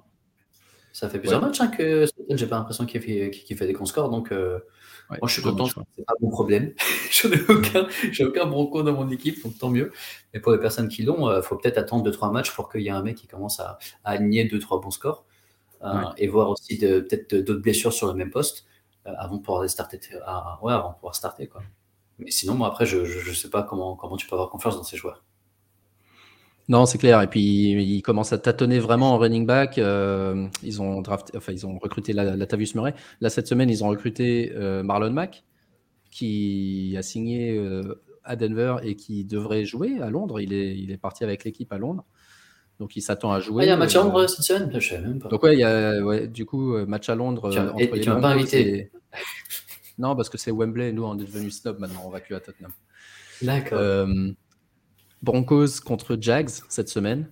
[0.93, 3.85] Ça fait plusieurs matchs hein, que Sutton, j'ai pas l'impression qu'il fait, fait, des bons
[3.85, 4.11] scores.
[4.11, 4.61] Donc, euh,
[5.11, 6.73] moi, je suis content, c'est pas mon problème.
[7.11, 7.89] je n'ai aucun,
[8.21, 9.91] aucun bronco dans mon équipe, donc tant mieux.
[10.33, 12.83] Mais pour les personnes qui l'ont, il euh, faut peut-être attendre 2-3 matchs pour qu'il
[12.83, 15.25] y ait un mec qui commence à, aligner 2-3 bons scores.
[15.83, 18.65] Euh, et voir aussi peut-être d'autres blessures sur le même poste.
[19.07, 20.01] Euh, avant de pouvoir starter,
[20.63, 21.63] ouais, avant pouvoir starter quoi.
[22.19, 24.83] Mais sinon, moi après, je, ne sais pas comment, comment tu peux avoir confiance dans
[24.83, 25.25] ces joueurs.
[26.69, 27.21] Non, c'est clair.
[27.21, 29.77] Et puis, ils commencent à tâtonner vraiment en running back.
[29.77, 32.95] Euh, ils ont drafté, enfin, ils ont recruté la, Latavius Murray.
[33.21, 35.45] Là, cette semaine, ils ont recruté euh, Marlon Mack,
[36.11, 37.61] qui a signé
[38.23, 40.41] à Denver et qui devrait jouer à Londres.
[40.41, 42.05] Il est, il est parti avec l'équipe à Londres.
[42.81, 43.65] Donc il s'attend à jouer.
[43.65, 45.29] il y a un match à Londres cette semaine Je sais même pas.
[45.29, 47.51] Donc ouais, il y a ouais, du coup euh, match à Londres.
[47.51, 48.91] Tu, entre et, les tu m'as pas invité
[49.99, 50.93] Non, parce que c'est Wembley.
[50.93, 52.03] Nous, on est devenu snob maintenant.
[52.05, 52.73] On va plus à Tottenham.
[53.43, 53.79] D'accord.
[53.79, 54.33] Euh,
[55.23, 57.31] Broncos contre Jags cette semaine.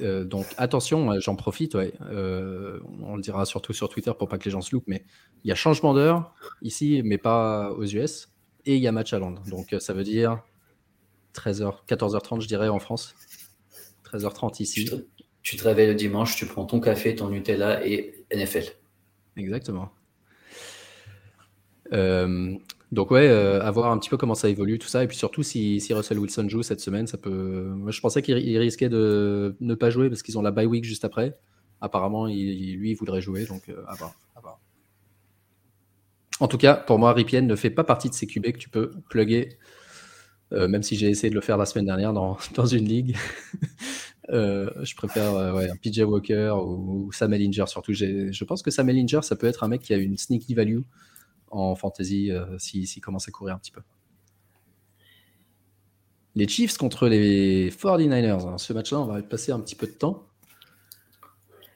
[0.00, 1.92] Euh, donc attention, j'en profite, ouais.
[2.00, 5.04] on le dira surtout sur Twitter pour pas que les gens se loupent, mais
[5.44, 8.30] il y a changement d'heure ici, mais pas aux US,
[8.64, 9.42] et il y a match à Londres.
[9.50, 10.42] Donc ça veut dire
[11.34, 13.14] 13h, 14h30, je dirais, en France.
[14.12, 14.90] 13h30 ici.
[15.42, 18.64] Tu te, réveilles le dimanche, tu prends ton café, ton Nutella et NFL.
[19.36, 19.90] Exactement.
[21.92, 22.54] Euh,
[22.92, 25.02] Donc ouais, euh, à voir un petit peu comment ça évolue, tout ça.
[25.02, 27.72] Et puis surtout, si, si Russell Wilson joue cette semaine, ça peut...
[27.74, 30.84] Moi, je pensais qu'il risquait de ne pas jouer parce qu'ils ont la bye week
[30.84, 31.36] juste après.
[31.80, 34.60] Apparemment, il, lui, il voudrait jouer, donc euh, à, voir, à, voir,
[36.38, 38.68] En tout cas, pour moi, Ripien ne fait pas partie de ces QB que tu
[38.68, 39.58] peux plugger,
[40.52, 42.36] euh, même si j'ai essayé de le faire la semaine dernière dans,
[42.72, 43.16] une ligue.
[44.28, 47.92] je préfère ouais, un PJ Walker ou, Sam Ellinger surtout.
[47.92, 50.80] Je pense que Sam Ellinger, ça peut être un mec qui a une sneaky value
[51.52, 53.82] en fantasy euh, s'il si, commence à courir un petit peu.
[56.34, 58.48] Les Chiefs contre les 49ers.
[58.48, 58.58] Hein.
[58.58, 60.26] Ce match-là, on va passer un petit peu de temps.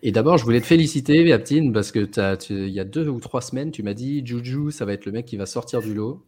[0.03, 2.09] Et d'abord, je voulais te féliciter, Aptine, parce que
[2.51, 5.13] il y a deux ou trois semaines, tu m'as dit Juju, ça va être le
[5.13, 6.25] mec qui va sortir du lot.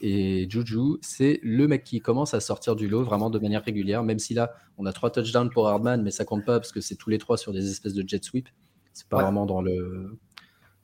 [0.00, 4.02] Et Juju, c'est le mec qui commence à sortir du lot vraiment de manière régulière,
[4.02, 6.80] même si là, on a trois touchdowns pour Hardman, mais ça compte pas parce que
[6.80, 8.48] c'est tous les trois sur des espèces de jet sweep.
[8.92, 10.18] C'est pas vraiment dans le,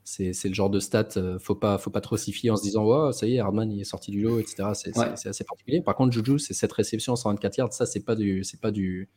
[0.05, 2.63] c'est le genre de stat, euh, faut pas, faut pas trop s'y fier en se
[2.63, 4.71] disant, ouais, ça y est, Hardman il est sorti du lot, etc.
[4.75, 5.81] C'est assez particulier.
[5.81, 9.09] Par contre, Juju, c'est cette réception 124 yards, ça, c'est pas du, c'est pas du.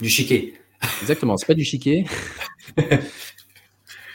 [0.00, 0.54] Du chiquet.
[1.02, 2.04] Exactement, c'est pas du chiquet.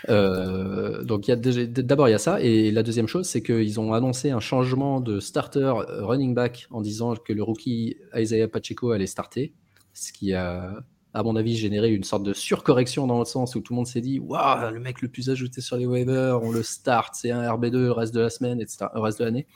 [0.10, 4.30] Euh, donc d'abord il y a ça et la deuxième chose c'est qu'ils ont annoncé
[4.30, 9.08] un changement de starter euh, running back en disant que le rookie Isaiah Pacheco allait
[9.08, 9.54] starter,
[9.94, 10.84] ce qui a
[11.16, 13.88] à mon avis, générer une sorte de surcorrection dans le sens où tout le monde
[13.88, 17.32] s'est dit Waouh, le mec le plus ajouté sur les waivers, on le start, c'est
[17.32, 19.48] un RB2 le reste de la semaine, etc., le reste de l'année.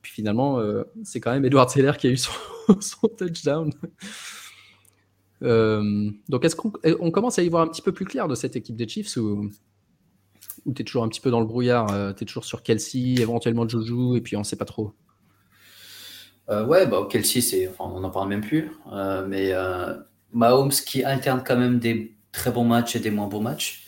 [0.00, 2.32] Puis finalement, euh, c'est quand même Edward Seller qui a eu son,
[3.18, 3.70] touchdown.
[5.42, 8.34] Euh, donc, est-ce qu'on on commence à y voir un petit peu plus clair de
[8.34, 9.50] cette équipe des Chiefs ou,
[10.66, 12.62] ou tu es toujours un petit peu dans le brouillard euh, Tu es toujours sur
[12.62, 14.92] Kelsey, éventuellement Juju, et puis on ne sait pas trop?
[16.48, 18.72] Ouais, bah, Kelsey, enfin, on n'en parle même plus.
[19.28, 19.54] mais
[20.32, 23.86] Mahomes qui alterne quand même des très bons matchs et des moins bons matchs.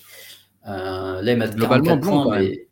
[0.67, 2.69] Euh, là, il globalement bon, points, mais...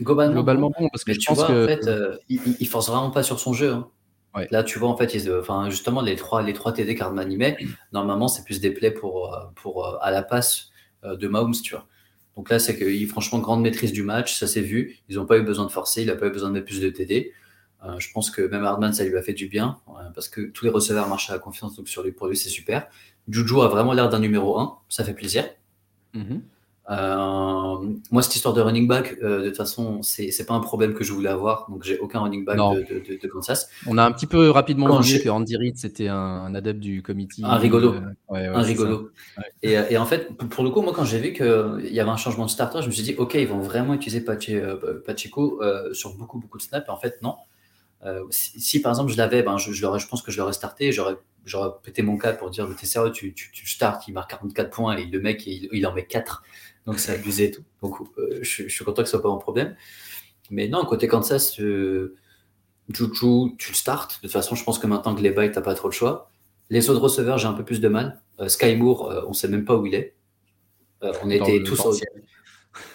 [0.00, 1.64] globalement, bon, parce que je tu pense vois, que...
[1.64, 3.72] en fait, euh, il, il, force vraiment pas sur son jeu.
[3.72, 3.88] Hein.
[4.50, 7.56] Là, tu vois, en fait, enfin, justement, les trois, les trois TD qu'Hardman y met,
[7.92, 10.70] normalement, c'est plus des plays pour, euh, pour, à la passe
[11.04, 11.86] de Mahomes, tu vois.
[12.36, 14.98] Donc là, c'est qu'il franchement grande maîtrise du match, ça s'est vu.
[15.08, 16.80] Ils n'ont pas eu besoin de forcer, il n'a pas eu besoin de mettre plus
[16.80, 17.32] de TD.
[17.84, 19.78] Euh, je pense que même Hardman, ça lui a fait du bien,
[20.14, 22.88] parce que tous les receveurs marchent à la confiance, donc sur les produits, c'est super.
[23.28, 25.44] Juju a vraiment l'air d'un numéro 1, ça fait plaisir.
[26.14, 26.24] Mhm.
[26.32, 26.55] Euh,
[26.88, 31.04] moi, cette histoire de running back, euh, de toute façon, c'est pas un problème que
[31.04, 33.68] je voulais avoir, donc j'ai aucun running back de, de, Kansas.
[33.86, 37.42] On a un petit peu rapidement dit que Andy Reid c'était un, adepte du comité.
[37.44, 37.94] Un rigolo.
[38.30, 39.10] un rigolo.
[39.62, 42.16] Et, et, en fait, pour le coup, moi, quand j'ai vu qu'il y avait un
[42.16, 45.60] changement de starter, je me suis dit, ok, ils vont vraiment utiliser Pacheco
[45.92, 46.86] sur beaucoup, beaucoup de snaps.
[46.88, 47.34] Et en fait, non.
[48.04, 51.16] Euh, si, par exemple je l'avais, ben, je, je, pense que je l'aurais starté, j'aurais,
[51.82, 54.96] pété mon cas pour dire t'es sérieux, tu, tu, tu starts, il marque 44 points
[54.96, 56.42] et le mec il, en met 4,
[56.86, 57.62] donc c'est abusé tout.
[57.82, 59.76] Donc euh, je, suis content que ce soit pas un problème.
[60.50, 62.16] Mais non, côté Kansas, euh,
[62.88, 64.18] Juju, tu le startes.
[64.22, 66.30] De toute façon, je pense que maintenant que les bails, t'as pas trop le choix.
[66.70, 68.20] Les autres receveurs, j'ai un peu plus de mal.
[68.48, 70.14] Sky Moore, on sait même pas où il est.
[71.00, 71.80] on était tous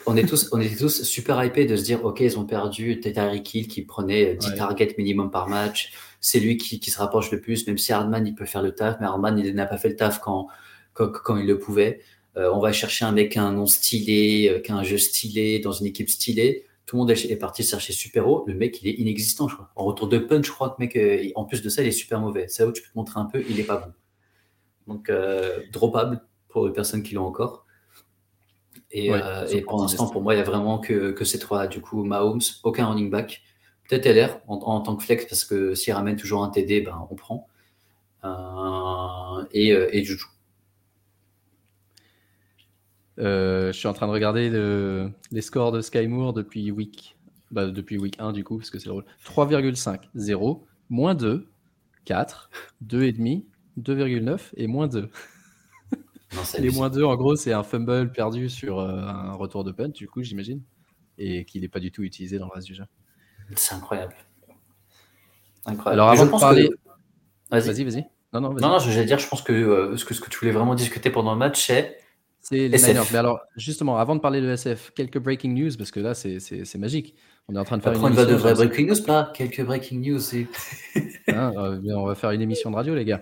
[0.06, 3.00] on est tous, on est tous super hypés de se dire, OK, ils ont perdu
[3.00, 5.94] Tyreek Hill qui prenait 10 targets minimum par match.
[6.20, 8.98] C'est lui qui, se rapproche le plus, même si Hardman, il peut faire le taf,
[9.00, 10.48] mais Hardman, il n'a pas fait le taf quand,
[10.94, 12.02] quand, il le pouvait.
[12.38, 14.84] Euh, on va chercher un mec qui a un nom stylé, euh, qui a un
[14.84, 16.66] jeu stylé, dans une équipe stylée.
[16.86, 18.44] Tout le monde est parti chercher super haut.
[18.48, 19.72] Le mec, il est inexistant, je crois.
[19.76, 21.92] En retour de punch, je crois que mec, euh, en plus de ça, il est
[21.92, 22.48] super mauvais.
[22.48, 23.94] C'est où tu peux te montrer un peu, il est pas bon.
[24.88, 25.12] Donc,
[25.72, 27.66] droppable pour les personnes qui l'ont encore.
[28.92, 31.68] Et, euh, pour l'instant, pour moi, il n'y a vraiment que, que ces trois.
[31.68, 33.42] Du coup, Mahomes, aucun running back.
[33.88, 37.16] Peut-être LR en, tant que flex, parce que s'il ramène toujours un TD, ben, on
[37.16, 37.48] prend.
[38.24, 40.26] Euh, et, et Juju.
[43.22, 44.50] Je suis en train de regarder
[45.32, 47.18] les scores de Sky Moore depuis week,
[47.52, 49.06] bah, depuis week 1 du coup, parce que c'est drôle.
[49.26, 51.48] 3,5, 0, moins 2,
[52.06, 52.50] 4,
[52.86, 53.44] 2,5,
[53.80, 55.10] 2,9 et moins 2
[56.60, 59.90] les moins 2, en gros, c'est un fumble perdu sur euh, un retour de punt,
[59.90, 60.62] du coup, j'imagine,
[61.18, 62.86] et qu'il n'est pas du tout utilisé dans le reste du jeu.
[63.56, 64.16] C'est incroyable.
[65.66, 66.02] incroyable.
[66.02, 66.70] Alors, avant de parler.
[67.50, 68.06] Vas-y, vas-y.
[68.34, 70.30] non, non, non, non, je vais dire, je pense que, euh, ce que ce que
[70.30, 71.98] tu voulais vraiment discuter pendant le match, c'est.
[72.42, 73.04] C'est les Niners.
[73.12, 76.78] Mais alors, justement, avant de parler de SF, quelques breaking news, parce que là, c'est
[76.78, 77.16] magique.
[77.48, 78.26] On est en train de faire une émission.
[78.26, 80.22] de vraies breaking news, pas quelques breaking news.
[81.28, 83.22] Hein, euh, on va faire une émission de radio, les gars.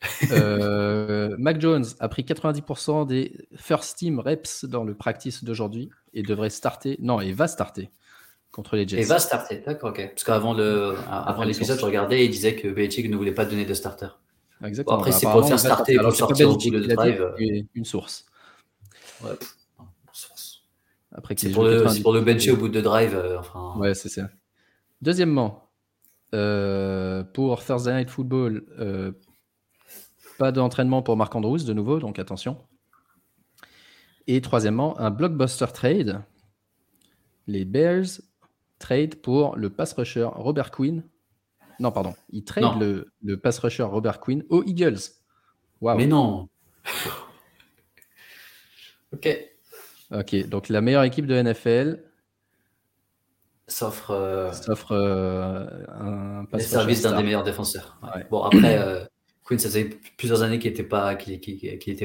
[0.30, 6.22] Euh, Mac Jones a pris 90% des first team reps dans le practice d'aujourd'hui et
[6.22, 6.96] devrait starter.
[7.00, 7.90] Non, et va starter
[8.52, 9.00] contre les Jets.
[9.00, 10.10] Et va starter, d'accord, ok.
[10.10, 13.44] Parce qu'avant le, avant l'épisode, je regardais et il disait que Belichick ne voulait pas
[13.44, 14.08] donner de starter.
[14.64, 14.98] Exactement.
[14.98, 17.20] après, c'est pour faire starter, pour sortir au bout de drive.
[17.20, 17.62] Euh.
[17.74, 18.26] Une source.
[19.22, 19.38] Ouais.
[21.12, 23.14] Après, c'est pour, le, pour le bencher au bout de drive.
[23.14, 23.74] Euh, enfin...
[23.78, 24.28] Ouais, c'est ça.
[25.00, 25.70] Deuxièmement,
[26.34, 29.12] euh, pour Thursday Night Football, euh,
[30.38, 32.58] pas d'entraînement pour Marc Andrews de nouveau, donc attention.
[34.26, 36.20] Et troisièmement, un blockbuster trade.
[37.46, 38.20] Les Bears
[38.78, 41.02] trade pour le pass rusher Robert Quinn.
[41.80, 42.14] Non, pardon.
[42.30, 44.98] Ils trade le, le, pass rusher Robert Quinn aux Eagles.
[45.80, 46.48] Mais non.
[49.12, 49.38] Ok.
[50.10, 52.02] Ok, donc la meilleure équipe de NFL
[53.68, 54.50] s'offre euh,
[54.90, 58.00] euh, un les services d'un des meilleurs défenseurs.
[58.30, 59.04] Bon, après, euh,
[59.44, 61.38] Quinn, ça faisait plusieurs années qu'il n'était pas, qu'il,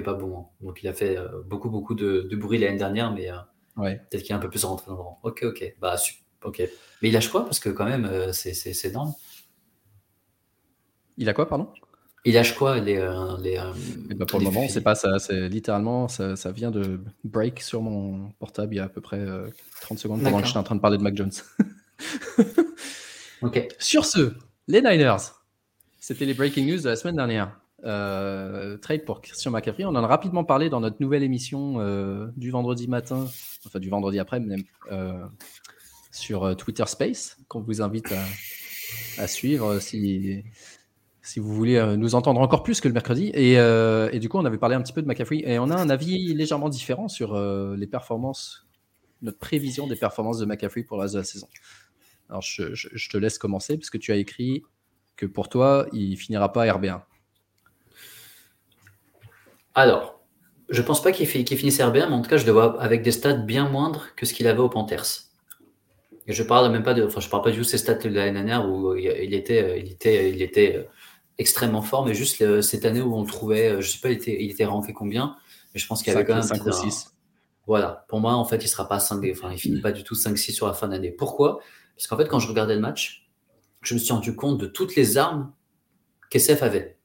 [0.03, 0.37] pas bon.
[0.37, 0.45] Hein.
[0.61, 3.29] Donc il a fait beaucoup, beaucoup de, bruit l'année dernière, mais
[3.75, 5.19] peut-être qu'il est un peu plus rentré dans le rang.
[5.23, 5.75] Ok, ok.
[5.79, 5.95] Bah,
[6.43, 6.59] ok.
[7.01, 7.45] Mais il lâche quoi?
[7.45, 9.13] Parce que quand même, c'est, c'est énorme.
[11.17, 11.69] Il a quoi, pardon?
[12.25, 13.73] Il lâche quoi les, euh, les, euh,
[14.09, 15.19] eh ben, Pour le moment, c'est pas ça.
[15.19, 19.01] C'est littéralement, ça, ça, vient de break sur mon portable il y a à peu
[19.01, 19.19] près
[19.81, 21.31] 30 euh, secondes pendant que j'étais en train de parler de Mac Jones.
[23.41, 23.67] ok.
[23.79, 24.33] Sur ce,
[24.69, 25.33] les Niners.
[25.99, 27.59] C'était les breaking news de la semaine dernière.
[27.81, 29.83] trade pour Christian McCaffrey.
[29.83, 31.77] On en a rapidement parlé dans notre nouvelle émission
[32.37, 33.27] du vendredi matin,
[33.65, 34.63] enfin du vendredi après, même
[36.11, 40.43] sur Twitter Space, qu'on vous invite à, à suivre si,
[41.23, 43.31] si vous voulez euh, nous entendre encore plus que le mercredi.
[43.35, 45.75] Euh, et, du coup, on avait parlé un petit peu de McCaffrey et on a
[45.75, 48.67] un avis légèrement différent sur euh, les performances,
[49.21, 51.47] notre prévision des performances de McCaffrey pour la saison.
[52.29, 54.63] Alors, je, te laisse commencer parce que tu as écrit
[55.15, 57.01] que pour toi, il finira pas RB1.
[59.75, 60.19] Alors,
[60.69, 63.11] je pense pas qu'il finisse RB1, mais en tout cas, je le vois avec des
[63.11, 65.29] stats bien moindres que ce qu'il avait au Panthers.
[66.27, 67.95] Et je parle même pas de, enfin, je parle pas du tout de ses stats
[67.95, 70.87] de l'année dernière où il était, il était, il était
[71.37, 74.17] extrêmement fort, mais juste cette année où on le trouvait, euh, je sais pas, il
[74.17, 75.35] était, il était ranké combien,
[75.73, 77.15] mais je pense qu'il y avait quand même 5 ou 6.
[77.65, 80.15] Voilà, pour moi, en fait, il sera pas 5, enfin, il finit pas du tout
[80.15, 81.11] 5-6 sur la fin d'année.
[81.11, 81.59] Pourquoi?
[81.95, 83.29] Parce qu'en fait, quand je regardais le match,
[83.81, 85.53] je me suis rendu compte de toutes les armes
[86.29, 86.97] qu'SF avait.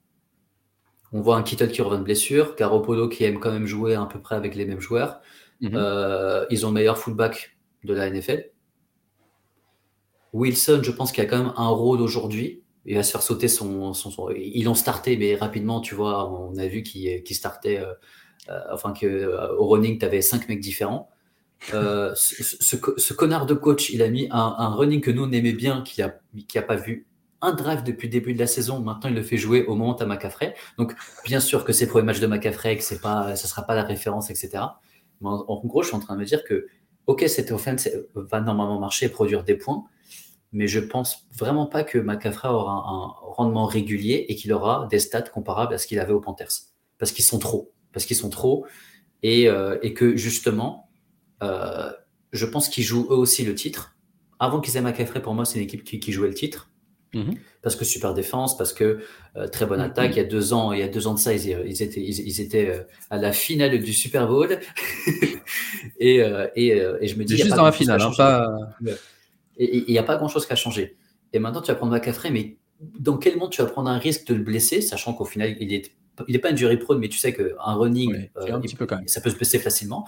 [1.12, 4.04] On voit un Kittle qui revient de blessure, Garoppolo qui aime quand même jouer à
[4.04, 5.20] peu près avec les mêmes joueurs.
[5.60, 5.72] Mhm.
[5.74, 8.50] Euh, ils ont le meilleur fullback de la NFL.
[10.34, 13.49] Wilson, je pense qu'il a quand même un rôle aujourd'hui il va se faire sauter
[13.49, 17.78] son, son, Ils l'ont starté, mais rapidement, tu vois, on a vu qu'il startait.
[17.78, 17.93] Euh,
[18.49, 21.11] euh, enfin, que, euh, running, tu avais cinq mecs différents.
[21.70, 26.01] ce, connard de coach, il a mis un, running que nous on aimait bien, qui
[26.01, 26.18] a,
[26.49, 27.07] qui a pas vu
[27.43, 28.80] un drive depuis le début de la saison.
[28.80, 30.55] Maintenant, il le fait jouer au moment à McCaffrey.
[30.78, 30.95] Donc,
[31.26, 33.74] bien sûr que c'est pour les matchs de McCaffrey, que c'est pas, ça sera pas
[33.74, 34.64] la référence, etc.
[35.20, 36.68] Mais en, en, gros, je suis en train de me dire que,
[37.07, 39.84] ok, cette offense va normalement marcher et produire des points,
[40.53, 44.99] mais je pense vraiment pas que McCaffrey aura un, rendement régulier et qu'il aura des
[44.99, 46.53] stats comparables à ce qu'il avait aux Panthers.
[46.99, 47.72] Parce qu'ils sont trop.
[47.92, 48.66] Parce qu'ils sont trop.
[49.22, 50.88] Et, euh, et que justement,
[51.42, 51.90] euh,
[52.32, 53.96] je pense qu'ils jouent eux aussi le titre.
[54.40, 56.70] Avant qu'ils aient McCaffrey, pour moi, c'est une équipe qui, qui, jouait le titre.
[57.12, 57.38] Mm-hmm.
[57.62, 59.01] Parce que super défense, parce que
[59.36, 60.11] euh, très bonne attaque.
[60.11, 60.14] Mm-hmm.
[60.14, 62.01] Il y a deux ans, il y a deux ans de ça, ils, ils étaient,
[62.03, 64.59] ils, étaient à la finale du Super Bowl.
[65.99, 66.16] et,
[66.57, 68.57] et, et, je me dis, juste dans la finale, hein, pas.
[69.59, 70.96] Et il n'y a pas grand-chose qui a changé.
[71.32, 74.26] Et maintenant, tu vas prendre McCaffrey, mais dans quel monde tu vas prendre un risque
[74.28, 75.92] de le blesser, sachant qu'au final, il est
[76.26, 78.61] il n'est pas injury prone, mais tu sais qu'un running, euh,
[79.06, 80.06] ça peut se blesser facilement.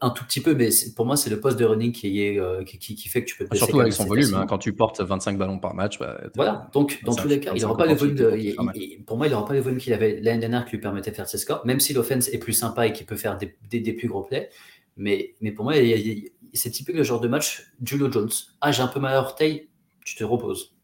[0.00, 2.62] Un tout petit peu, mais pour moi, c'est le poste de running qui, est, euh,
[2.64, 3.64] qui, fait que tu peux te blesser.
[3.66, 5.98] Surtout avec son volume, hein, quand tu portes 25 ballons par match.
[5.98, 8.72] Bah, voilà, donc dans tous les cas, il n'aura pas le volume.
[9.06, 11.16] pour moi, il n'aura pas le volume qu'il avait l'année dernière qui lui permettait de
[11.16, 13.92] faire ses scores, même si l'offense est plus sympa et qu'il peut faire des, des,
[13.92, 14.48] plus gros plays.
[14.96, 18.30] Mais, mais pour moi, il, c'est typique le genre de match Julio Jones.
[18.60, 19.68] Ah, j'ai un peu mal à l'orteil,
[20.04, 20.74] tu te reposes.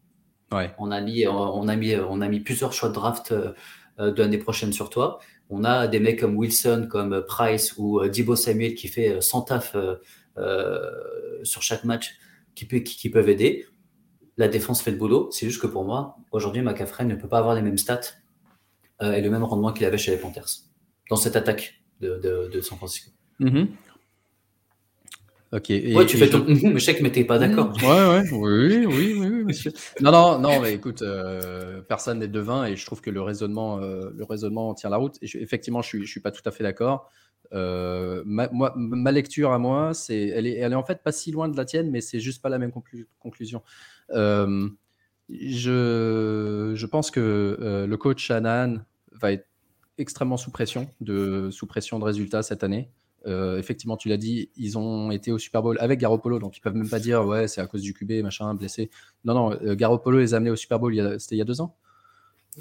[0.53, 0.75] Ouais.
[0.79, 3.53] On, a mis, on, a mis, on a mis plusieurs choix de draft euh,
[4.01, 5.21] euh, de l'année prochaine sur toi.
[5.49, 9.43] On a des mecs comme Wilson, comme Price ou euh, Dibo Samuel qui fait 100
[9.43, 9.77] taf
[11.43, 12.15] sur chaque match
[12.55, 13.67] qui, peut, qui, peuvent aider.
[14.37, 15.31] La défense fait le boulot.
[15.31, 18.01] C'est juste que pour moi, aujourd'hui, McCaffrey ne peut pas avoir les mêmes stats
[19.03, 20.49] et le même rendement qu'il avait chez les Panthers
[21.11, 23.11] dans cette attaque de, de, San Francisco.
[23.41, 23.67] Mm-hmm.
[25.53, 25.69] Ok.
[25.71, 26.79] ouais, tu fais ton je...
[26.79, 27.73] sais que mais t'es pas d'accord.
[27.83, 29.73] Ouais, ouais, oui, oui, oui, monsieur.
[30.01, 33.81] non, non, non, mais écoute, euh, personne n'est devin et je trouve que le raisonnement,
[33.81, 35.17] euh, le raisonnement tient la route.
[35.23, 37.11] Et effectivement, je suis, je suis pas tout à fait d'accord.
[37.53, 41.11] Euh, ma, moi, ma lecture à moi, c'est, elle est, elle est en fait pas
[41.11, 42.71] si loin de la tienne, mais c'est juste pas la même
[43.19, 43.63] conclusion.
[45.29, 48.77] Je, je pense que le coach Shanahan
[49.13, 49.49] va être
[49.99, 52.91] extrêmement sous pression de sous pression de résultats cette année.
[53.27, 56.61] Euh, effectivement, tu l'as dit, ils ont été au Super Bowl avec Garoppolo, donc ils
[56.61, 58.91] peuvent même pas dire ouais, c'est à cause du QB, machin, blessé.
[59.25, 61.61] Non, non, euh, Garoppolo les a amenés au Super Bowl, c'était il y a deux
[61.61, 61.77] ans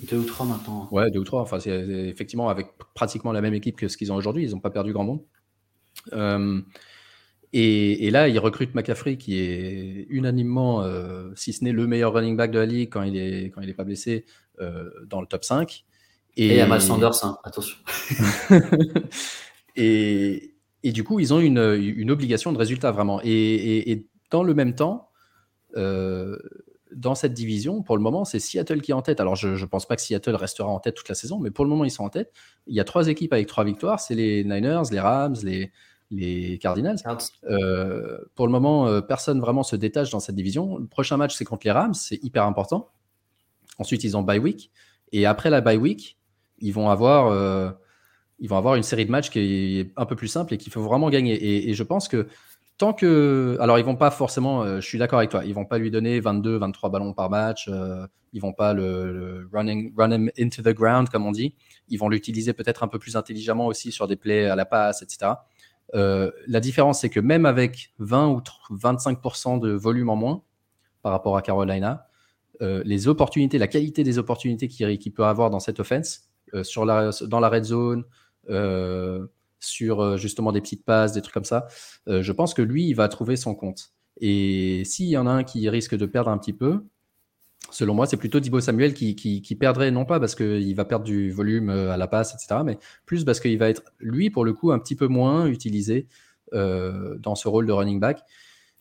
[0.09, 0.89] Deux ou trois maintenant.
[0.91, 1.41] Ouais, deux ou trois.
[1.41, 4.59] Enfin, c'est effectivement avec pratiquement la même équipe que ce qu'ils ont aujourd'hui, ils n'ont
[4.59, 5.21] pas perdu grand monde.
[6.13, 6.61] Euh,
[7.53, 12.35] Et, là, il recrute McCaffrey, qui est unanimement, euh, si ce n'est le meilleur running
[12.35, 14.25] back de la ligue quand il n'est quand il est pas blessé,
[15.07, 15.85] dans le top 5.
[16.35, 17.77] Et, il y a Miles Sanders, hein, attention.
[19.79, 23.21] et, et, du coup, ils ont une, une obligation de résultat, vraiment.
[23.23, 25.09] Et, dans le même temps,
[25.75, 26.37] euh,
[26.95, 29.19] dans cette division, pour le moment, c'est Seattle qui est en tête.
[29.19, 31.65] Alors, je ne pense pas que Seattle restera en tête toute la saison, mais pour
[31.65, 32.31] le moment, ils sont en tête.
[32.67, 33.99] Il y a trois équipes avec trois victoires.
[33.99, 35.71] C'est les Niners, les Rams, les,
[36.11, 36.97] les Cardinals.
[37.49, 40.77] Euh, pour le moment, euh, personne vraiment se détache dans cette division.
[40.77, 42.89] Le prochain match, c'est contre les Rams, c'est hyper important.
[43.77, 44.71] Ensuite, ils ont bye week.
[45.11, 46.17] Et après la bye week,
[46.59, 47.75] ils vont avoir,
[48.39, 50.71] ils vont avoir une série de matchs qui est un peu plus simple et qu'il
[50.71, 51.69] faut vraiment gagner.
[51.69, 52.27] Et, je pense que
[52.77, 53.57] tant que.
[53.59, 54.79] Alors, ils vont pas forcément.
[54.79, 55.43] je suis d'accord avec toi.
[55.45, 57.69] Ils vont pas lui donner 22, 23 ballons par match.
[58.33, 61.55] ils vont pas le, running, run him into the ground, comme on dit.
[61.89, 65.01] Ils vont l'utiliser peut-être un peu plus intelligemment aussi sur des plays à la passe,
[65.01, 65.33] etc.
[65.95, 70.43] Euh, la différence, c'est que même avec 20 ou 25% de volume en moins
[71.01, 72.07] par rapport à Carolina,
[72.61, 76.63] euh, les opportunités, la qualité des opportunités qu'il peut avoir dans cette offense, euh,
[77.27, 78.03] dans la red zone,
[79.59, 81.67] sur justement des petites passes, des trucs comme ça,
[82.07, 83.91] je pense que lui, il va trouver son compte.
[84.21, 86.83] Et s'il y en a un qui risque de perdre un petit peu,
[87.71, 91.05] Selon moi, c'est plutôt Dibo Samuel qui, qui, perdrait, non pas parce qu'il va perdre
[91.05, 94.43] du volume euh, à la passe, etc., mais plus parce qu'il va être, lui, pour
[94.43, 96.07] le coup, un petit peu moins utilisé
[96.53, 98.21] euh, dans ce rôle de running back.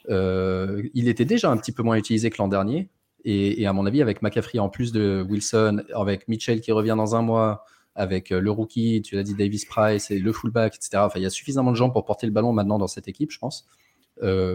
[0.09, 2.89] Euh, il était déjà un petit peu moins utilisé que l'an dernier.
[3.25, 7.15] Et, à mon avis, avec McCaffrey en plus de Wilson, avec Mitchell qui revient dans
[7.15, 7.65] un mois,
[7.99, 11.03] avec le rookie, tu l'as dit, Davis Price et le fullback, etc.
[11.05, 13.31] Enfin, il y a suffisamment de gens pour porter le ballon maintenant dans cette équipe,
[13.31, 13.67] je pense,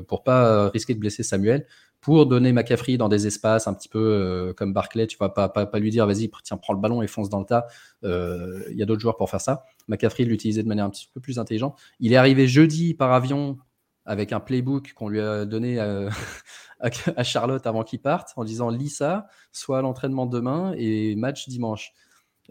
[0.08, 1.68] pour pas risquer de blesser Samuel
[2.04, 5.08] pour donner McCaffrey dans des espaces un petit peu euh, comme Barclay.
[5.08, 7.46] Tu vas pas, pas, lui dire vas-y, tiens, prends le ballon et fonce dans le
[7.46, 7.66] tas.
[8.04, 9.64] Euh, il y a d'autres joueurs pour faire ça.
[9.88, 11.80] McCaffrey l'utilisait de manière un petit peu plus intelligente.
[12.02, 13.58] Il est arrivé jeudi par avion
[14.06, 15.80] avec un playbook qu'on lui a donné
[16.80, 21.94] à, Charlotte avant qu'il parte en disant lis ça, soit l'entraînement demain et match dimanche.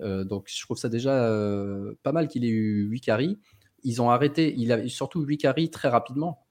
[0.00, 1.12] Euh, donc je trouve ça déjà
[2.02, 3.38] pas mal qu'il ait eu 8 carries.
[3.84, 6.46] Ils ont arrêté, il a surtout 8 carries très rapidement.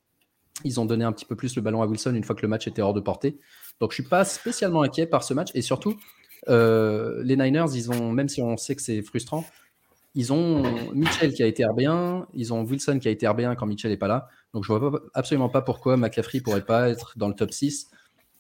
[0.64, 2.48] Ils ont donné un petit peu plus le ballon à Wilson une fois que le
[2.48, 3.39] match était hors de portée.
[3.80, 5.50] Donc je suis pas spécialement inquiet par ce match.
[5.56, 5.96] Et surtout,
[6.50, 9.46] euh, les Niners, ils ont, même si on sait que c'est frustrant,
[10.14, 10.64] ils ont
[10.94, 13.98] Mitchell qui a été RB1, ils ont Wilson qui a été RB1 quand Mitchell n'est
[13.98, 14.28] pas là.
[14.54, 17.89] Donc je vois absolument pas pourquoi McCaffrey pourrait pas être dans le top 6.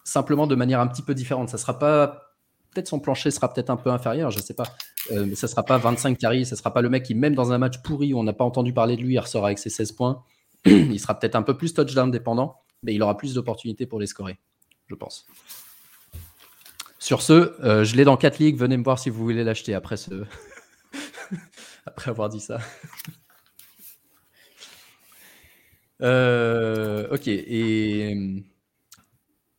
[0.03, 1.49] Simplement de manière un petit peu différente.
[1.49, 2.30] Ça sera pas.
[2.73, 4.63] Peut-être son plancher sera peut-être un peu inférieur, je sais pas.
[5.11, 7.51] Euh, mais ça sera pas 25 carries, ça sera pas le mec qui, même dans
[7.51, 9.69] un match pourri où on n'a pas entendu parler de lui, il ressort avec ses
[9.69, 10.23] 16 points.
[10.65, 14.07] il sera peut-être un peu plus touchdown dépendant, mais il aura plus d'opportunités pour les
[14.07, 14.39] scorer,
[14.87, 15.25] je pense.
[17.01, 18.57] Sur ce, euh, je l'ai dans 4 ligues.
[18.57, 20.23] Venez me voir si vous voulez l'acheter après, ce...
[21.85, 22.59] après avoir dit ça.
[26.03, 28.39] Euh, ok, et euh,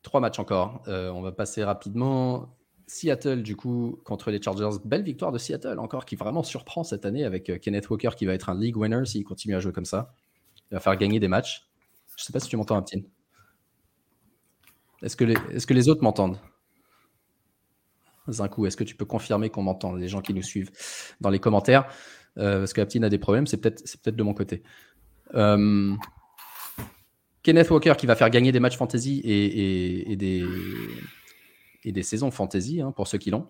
[0.03, 0.83] trois matchs encore.
[0.89, 2.57] on va passer rapidement.
[2.93, 4.79] Seattle, du coup, contre les Chargers.
[4.85, 8.35] Belle victoire de Seattle, encore, qui vraiment surprend cette année avec Kenneth Walker qui va
[8.35, 10.15] être un league winner s'il continue à jouer comme ça.
[10.71, 11.69] Il va faire gagner des matchs.
[12.17, 13.05] Je ne sais pas si tu m'entends, Aptine.
[15.03, 16.39] Est-ce que, les, est que les autres m'entendent?
[18.51, 20.71] Coup, est-ce que tu peux confirmer qu'on m'entend, les gens qui nous suivent
[21.21, 21.89] dans les commentaires?
[22.37, 24.63] Euh, Parce que Aptine a des problèmes, c'est peut-être peut de mon côté.
[25.35, 25.95] Euh,
[27.43, 30.45] Kenneth Walker qui va faire gagner des matchs fantasy et, des,
[31.85, 33.49] et des saisons fantasy hein, pour ceux qui l'ont.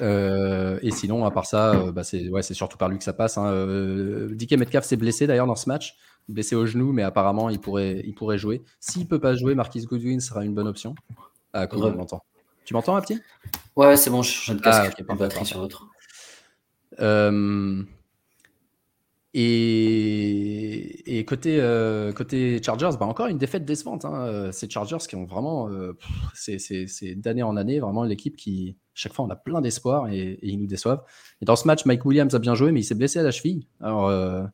[0.00, 3.12] Euh, et sinon, à part ça, euh, bah c'est ouais, surtout par lui que ça
[3.12, 3.38] passe.
[3.38, 3.46] Hein.
[3.46, 5.96] Euh, Metcalf s'est blessé d'ailleurs dans ce match,
[6.28, 8.62] blessé au genou, mais apparemment il pourrait, il pourrait jouer.
[8.80, 10.94] S'il peut pas jouer, Marquis Goodwin sera une bonne option.
[11.52, 12.24] Ah, comment on m'entend
[12.64, 13.20] Tu m'entends, petit
[13.76, 15.86] Ouais, c'est bon, je change de casque, ah, batterie sur l'autre.
[19.36, 24.04] Et, côté, euh, côté Chargers, bah encore une défaite décevante.
[24.04, 24.52] Hein.
[24.52, 25.98] Ces Chargers qui ont vraiment, euh,
[26.34, 30.60] c'est d'année en année, vraiment l'équipe qui, chaque fois, on a plein d'espoir et, ils
[30.60, 31.02] nous déçoivent.
[31.42, 33.32] Et dans ce match, Mike Williams a bien joué, mais il s'est blessé à la
[33.32, 33.66] cheville.
[33.80, 34.44] Alors, euh,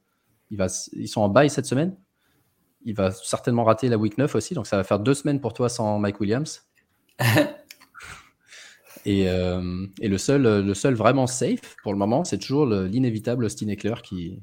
[0.51, 1.95] il va, ils sont en bail cette semaine.
[2.87, 5.53] Il va certainement rater la week 9 aussi, donc ça va faire deux semaines pour
[5.53, 6.62] toi sans Mike Williams.
[9.05, 13.68] et, et, le, seul, le seul vraiment safe pour le moment, c'est toujours l'inévitable Austin
[13.68, 14.41] Eckler qui,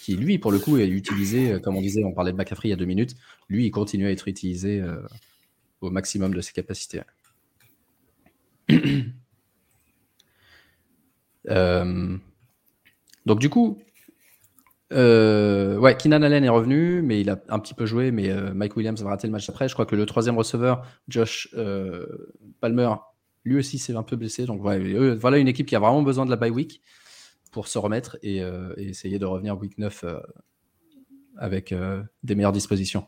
[0.00, 2.68] qui lui, pour le coup, est utilisé, euh, comme on disait, on parlait de McCaffrey
[2.68, 3.16] il y a deux minutes,
[3.48, 4.96] lui, il continue à être utilisé euh,
[5.82, 7.02] au maximum de ses capacités.
[11.48, 12.18] Euh,
[13.24, 13.82] donc du coup,
[14.90, 19.02] ouais, Keenan Allen est revenu, mais il a un petit peu joué, mais Mike Williams
[19.02, 19.66] va rater le match après.
[19.66, 21.48] Je crois que le troisième receveur, Josh
[22.60, 22.90] Palmer,
[23.44, 24.44] lui aussi s'est un peu blessé.
[24.44, 26.82] Donc voilà une équipe qui a vraiment besoin de la bye week
[27.50, 30.20] pour se remettre et, euh, essayer de revenir week 9 euh,
[31.36, 31.74] avec
[32.22, 33.06] des meilleures dispositions.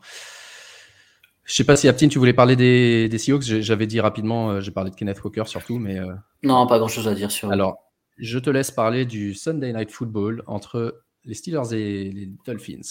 [1.43, 3.43] Je sais pas si Aptine, tu voulais parler des, des Seahawks.
[3.43, 5.99] J'avais dit rapidement, j'ai parlé de Kenneth Walker surtout, mais.
[6.41, 7.51] non, pas grand chose à dire sur.
[7.51, 12.81] Alors, je te laisse parler du Sunday Night Football entre les Steelers et les Dolphins.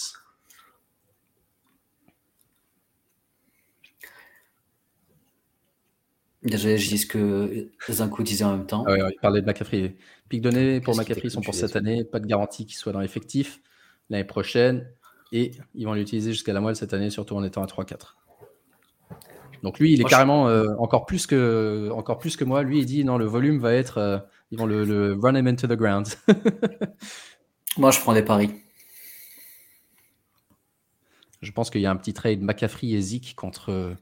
[6.43, 8.83] Déjà, je dis ce que Zinko disait en même temps.
[8.85, 9.95] Ah il parlait de McCaffrey.
[10.33, 12.03] Pic donné pour McCaffrey sont pour cette année.
[12.03, 13.61] Pas de garantie qu'il soit dans l'effectif
[14.09, 14.89] l'année prochaine.
[15.31, 18.15] Et ils vont l'utiliser jusqu'à la moelle cette année, surtout en étant à 3-4.
[19.61, 22.63] Donc lui, il est carrément euh, encore, plus que, encore plus que moi.
[22.63, 23.99] Lui, il dit non, le volume va être.
[23.99, 24.17] Euh,
[24.49, 26.07] ils vont le, le, run him into the ground.
[27.77, 28.49] moi, je prends les paris.
[31.43, 33.95] Je pense qu'il y a un petit trade McCaffrey et Zeke contre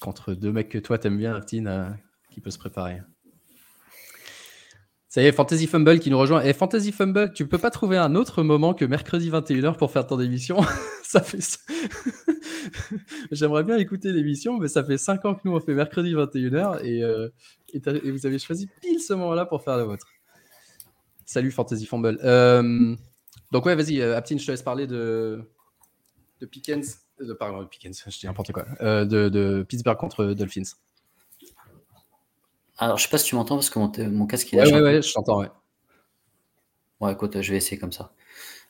[0.00, 1.88] contre deux mecs que toi t'aimes bien, Artine, euh,
[2.32, 3.02] qui peut se préparer.
[5.16, 6.42] Ça y est, Fantasy Fumble qui nous rejoint.
[6.42, 10.06] Et Fantasy Fumble, tu peux pas trouver un autre moment que mercredi 21h pour faire
[10.06, 10.58] ton émission?
[11.02, 11.38] Ça fait.
[13.32, 16.82] J'aimerais bien écouter l'émission, mais ça fait 5 ans que nous on fait mercredi 21h
[16.84, 17.30] euh,
[17.72, 20.06] et, vous avez choisi pile ce moment-là pour faire le vôtre.
[21.24, 22.18] Salut Fantasy Fumble.
[22.22, 22.94] Euh,
[23.52, 25.40] donc ouais, vas-y, Aptine, je te laisse parler de,
[26.40, 30.76] de Pickens de, pardon, Pickens, je dis n'importe quoi, euh, de, Pittsburgh contre Dolphins.
[32.78, 34.64] Alors, je sais pas si tu m'entends parce que mon, casque est là.
[34.64, 35.50] Ouais, ouais, je t'entends, ouais.
[37.00, 38.12] Ouais, écoute, je vais essayer comme ça.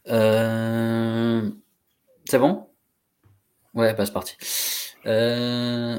[0.09, 1.51] Euh,
[2.25, 2.69] c'est bon?
[3.75, 4.37] Ouais, bah, c'est parti.
[5.07, 5.99] Euh,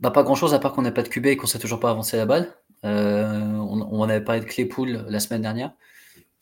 [0.00, 1.80] bah, pas grand chose à part qu'on n'a pas de QB et qu'on sait toujours
[1.80, 2.54] pas avancer la balle.
[2.82, 5.72] on, on avait parlé de Claypool la semaine dernière,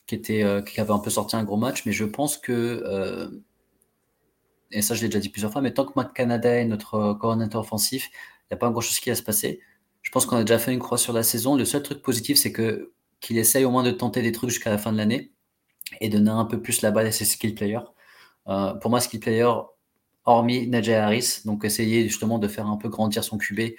[0.06, 3.42] qui, était, qui avait un peu sorti un gros match, mais je pense que
[4.74, 6.94] et ça je l'ai déjà dit plusieurs fois, mais tant que Matt Canada est notre
[6.94, 9.60] euh, coordinateur offensif, il n'y a pas grand-chose qui va se passer.
[10.04, 11.56] Je pense qu'on a déjà fait une croix sur la saison.
[11.56, 14.78] Le seul truc positif, c'est qu'il essaye au moins de tenter des trucs jusqu'à la
[14.78, 15.32] fin de l'année
[16.00, 17.80] et donner un peu plus la balle à ses skill players.
[18.48, 19.50] Euh, pour moi, skill player,
[20.24, 23.72] hormis Najee Harris, donc essayer justement de faire un peu grandir son QB euh,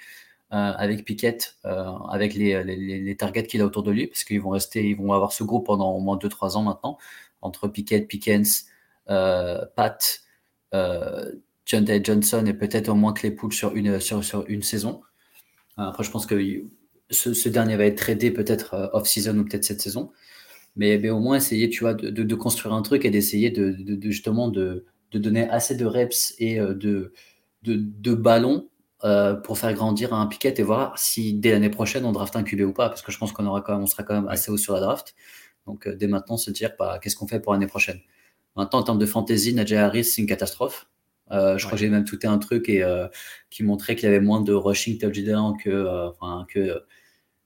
[0.50, 4.96] avec Pickett, avec les, targets qu'il a autour de lui, parce qu'ils vont rester, ils
[4.96, 6.98] vont avoir ce groupe pendant au moins 2-3 ans maintenant,
[7.40, 8.66] entre Pickett, Pickens,
[9.06, 10.26] Pat,
[10.74, 11.32] euh,
[11.64, 15.02] John Day Johnson et peut-être au moins Claypool sur une, sur une saison.
[15.76, 16.64] Après, je pense que
[17.10, 20.10] ce, dernier va être tradé peut-être euh, off-season ou peut-être cette saison.
[20.76, 25.74] Mais, au moins essayer, de, construire un truc et d'essayer de, justement de, donner assez
[25.74, 28.68] de reps et euh, de, ballons
[29.44, 32.60] pour faire grandir un piquet et voir si dès l'année prochaine on draft un QB
[32.62, 32.88] ou pas.
[32.88, 34.80] Parce que je pense qu'on aura quand même, sera quand même assez haut sur la
[34.80, 35.14] draft.
[35.66, 38.00] Donc dès maintenant, se dire bah, qu'est-ce qu'on fait pour l'année prochaine?
[38.56, 40.88] Maintenant, en termes de fantasy, Najee Harris, c'est une catastrophe.
[41.32, 43.08] Euh, je crois que j'ai même touté un truc et, euh,
[43.50, 46.82] qui montrait qu'il y avait moins de rushing touchdown que, euh, enfin, que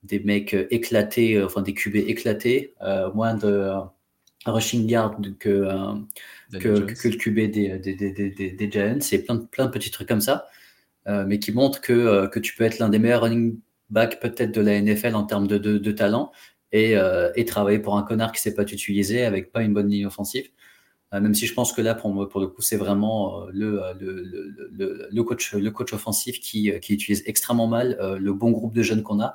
[0.02, 2.74] des mecs éclatés, enfin des QB éclatés,
[3.14, 3.70] moins de
[4.46, 5.68] rushing yard que,
[6.52, 9.00] que, que, le QB des, des, des, des, Giants.
[9.00, 10.46] C'est plein de, plein de petits trucs comme ça,
[11.06, 13.58] mais qui montrent que, que tu peux être l'un des meilleurs running
[13.90, 16.32] backs peut-être de la NFL en termes de, de, de talent
[16.72, 16.94] et,
[17.36, 20.06] et, travailler pour un connard qui ne sait pas t'utiliser avec pas une bonne ligne
[20.06, 20.48] offensive.
[21.12, 25.22] Euh, même si je pense que là, pour, le coup, c'est vraiment euh, euh, le,
[25.22, 29.34] coach, le coach offensif qui, utilise extrêmement mal le bon groupe de jeunes qu'on a.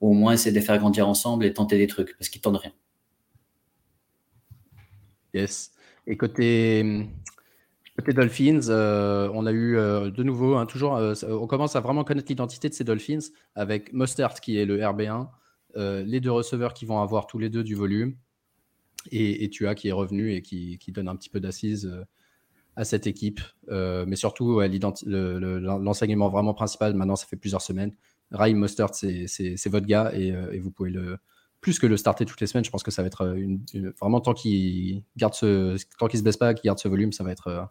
[0.00, 2.56] Au moins, essayer de les faire grandir ensemble et tenter des trucs, parce qu'ils tentent
[2.56, 2.72] rien.
[5.34, 5.72] Yes.
[6.06, 7.06] Et côté,
[7.96, 10.98] côté Dolphins, on a eu de nouveau, hein, toujours,
[11.28, 13.18] on commence à vraiment connaître l'identité de ces Dolphins
[13.54, 15.28] avec Mustard qui est le RB1,
[15.76, 18.16] les deux receveurs qui vont avoir tous les deux du volume,
[19.10, 22.04] et, tu as qui est revenu et qui, donne un petit peu d'assise euh,
[22.76, 23.40] à cette équipe.
[23.70, 27.92] Euh, mais surtout, l'enseignement vraiment principal, maintenant, ça fait plusieurs semaines.
[28.30, 31.18] Raheem Mustard, c'est votre gars euh, et, vous pouvez le.
[31.60, 33.60] Plus que le starter toutes les semaines, je pense que ça va être une,
[34.00, 37.22] vraiment tant qu'il garde ce, tant qu'il se baisse pas, qu'il garde ce volume, ça
[37.22, 37.68] va être.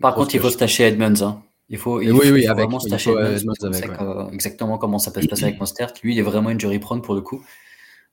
[0.00, 1.22] Par contre, il faut se tâcher Edmonds.
[1.22, 1.42] Hein.
[1.68, 4.30] Il faut, il oui, oui, vraiment se tâcher Edmonds.
[4.32, 5.92] exactement comment ça peut se passer avec Mustard.
[6.02, 7.44] Lui, il est vraiment injury prone pour le coup.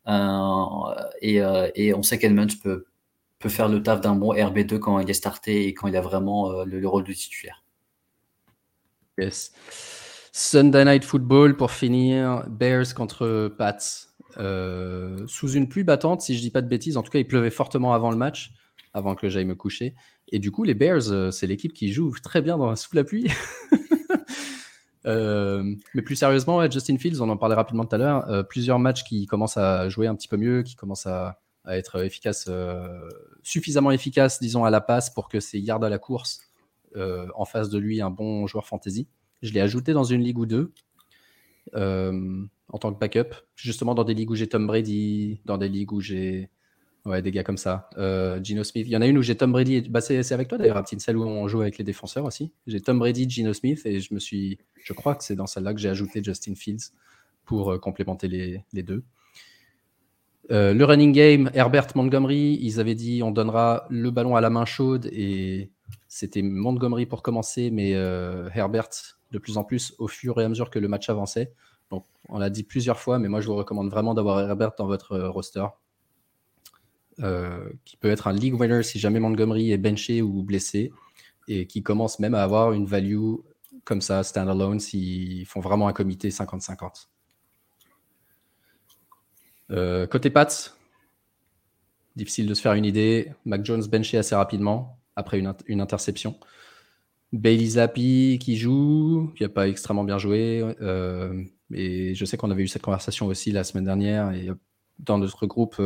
[0.07, 2.85] Euh, euh, et, on sait qu'Edmunds peut,
[3.47, 6.51] faire le taf d'un bon RB2 quand il est starté et quand il a vraiment
[6.51, 7.63] euh, le, rôle de titulaire.
[9.17, 9.51] Yes.
[10.31, 14.07] Sunday Night Football pour finir, Bears contre Pats.
[15.27, 17.49] sous une pluie battante, si je dis pas de bêtises, en tout cas il pleuvait
[17.49, 18.51] fortement avant le match,
[18.93, 19.95] avant que j'aille me coucher.
[20.29, 23.31] Et du coup, les Bears, c'est l'équipe qui joue très bien dans, sous la pluie.
[25.07, 28.77] Euh, mais plus sérieusement, Justin Fields, on en parlait rapidement tout à l'heure, euh, plusieurs
[28.77, 31.39] matchs qui commencent à jouer un petit peu mieux, qui commencent à,
[31.69, 33.09] être efficaces, euh,
[33.43, 36.41] suffisamment efficaces, disons, à la passe pour que c'est yards à la course
[37.35, 39.07] en face de lui un bon joueur fantasy.
[39.43, 40.71] Je l'ai ajouté dans une ligue ou deux
[41.75, 45.91] en tant que backup, justement dans des ligues où j'ai Tom Brady, dans des ligues
[45.91, 46.49] où j'ai
[47.07, 47.89] Ouais, des gars comme ça.
[47.97, 48.85] Euh, Gino Smith.
[48.85, 49.79] Il y en a une où j'ai Tom Brady.
[49.89, 52.51] Bah, c'est avec toi d'ailleurs, petite celle où on joue avec les défenseurs aussi.
[52.67, 54.59] J'ai Tom Brady, Gino Smith et je me suis.
[54.75, 56.91] Je crois que c'est dans celle-là que j'ai ajouté Justin Fields
[57.45, 59.05] pour euh, complémenter les, les deux.
[60.51, 64.49] Euh, le running game, Herbert Montgomery, ils avaient dit on donnera le ballon à la
[64.49, 65.71] main chaude et
[66.09, 68.89] c'était Montgomery pour commencer, mais Herbert
[69.31, 71.53] de plus en plus au fur et à mesure que le match avançait.
[71.89, 74.87] Donc on l'a dit plusieurs fois, mais moi je vous recommande vraiment d'avoir Herbert dans
[74.87, 75.65] votre roster.
[77.23, 80.91] Euh, qui peut être un league winner si jamais Montgomery est benché ou blessé,
[81.47, 83.37] et qui commence même à avoir une value
[83.85, 87.07] comme ça, standalone, s'ils font vraiment un comité 50-50.
[89.71, 90.75] Euh, côté Pats,
[92.15, 93.31] difficile de se faire une idée.
[93.45, 96.37] Mac Jones benché assez rapidement après une, interception.
[97.33, 100.63] Bailey Zappi qui joue, qui n'a pas extrêmement bien joué.
[100.81, 101.43] Euh,
[101.73, 104.31] et je sais qu'on avait eu cette conversation aussi la semaine dernière.
[104.33, 104.49] Et
[104.99, 105.81] dans notre groupe,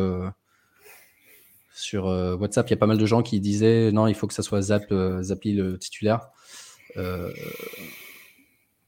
[1.82, 4.28] sur euh, WhatsApp, il y a pas mal de gens qui disaient non, il faut
[4.28, 6.30] que ça soit Zap, euh, Zappi le titulaire.
[6.98, 7.32] Euh,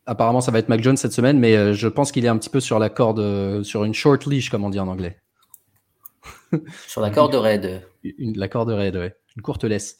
[0.05, 2.49] apparemment, ça va être Mac Jones cette semaine, mais je pense qu'il est un petit
[2.49, 5.17] peu sur la corde, sur une short leash, comme on dit en anglais.
[6.87, 7.87] sur la corde raide.
[8.03, 9.15] Une, la corde raide, ouais.
[9.35, 9.97] Une courte laisse.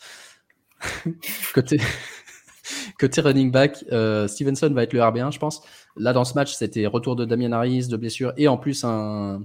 [1.54, 1.80] côté,
[3.00, 3.78] côté running back,
[4.28, 5.62] Stevenson va être le RB1, je pense.
[5.96, 9.44] Là, dans ce match, c'était retour de Damien Harris, de blessure, et en plus un,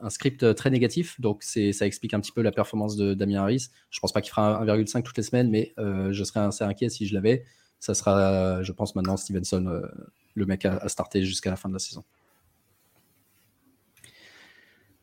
[0.00, 3.42] un script euh, très négatif, donc ça explique un petit peu la performance de Damien
[3.42, 3.68] Harris.
[3.90, 6.88] Je pense pas qu'il fera 1,5 toutes les semaines, mais euh, je serais assez inquiet
[6.88, 7.44] si je l'avais.
[7.80, 9.82] Ça sera, je pense, maintenant Stevenson, euh,
[10.34, 12.04] le mec à, starter jusqu'à la fin de la saison.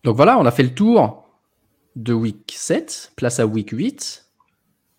[0.04, 1.28] Donc voilà, on a fait le tour
[1.96, 4.26] de week 7, place à week 8,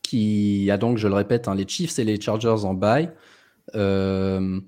[0.02, 3.12] qui a donc, je le répète, hein, les Chiefs et les Chargers en bye.
[3.72, 4.62] tiens,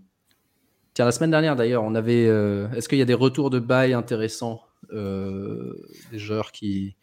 [0.98, 2.24] la semaine dernière d'ailleurs, on avait.
[2.24, 6.96] Est-ce qu'il y a des retours de bye intéressants des joueurs qui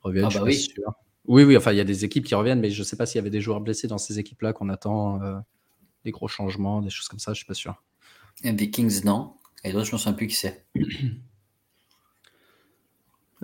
[0.00, 0.26] reviennent.
[0.30, 0.68] Ah bah oui.
[1.26, 1.44] oui.
[1.44, 3.16] oui, enfin, il y a des équipes qui reviennent, mais je ne sais pas s'il
[3.16, 5.38] y avait des joueurs blessés dans ces équipes-là qu'on attend euh,
[6.04, 7.82] des gros changements, des choses comme ça, je ne suis pas sûr.
[8.44, 9.34] Et Vikings, non.
[9.64, 10.66] Et d'autres, je ne me souviens plus qui c'est.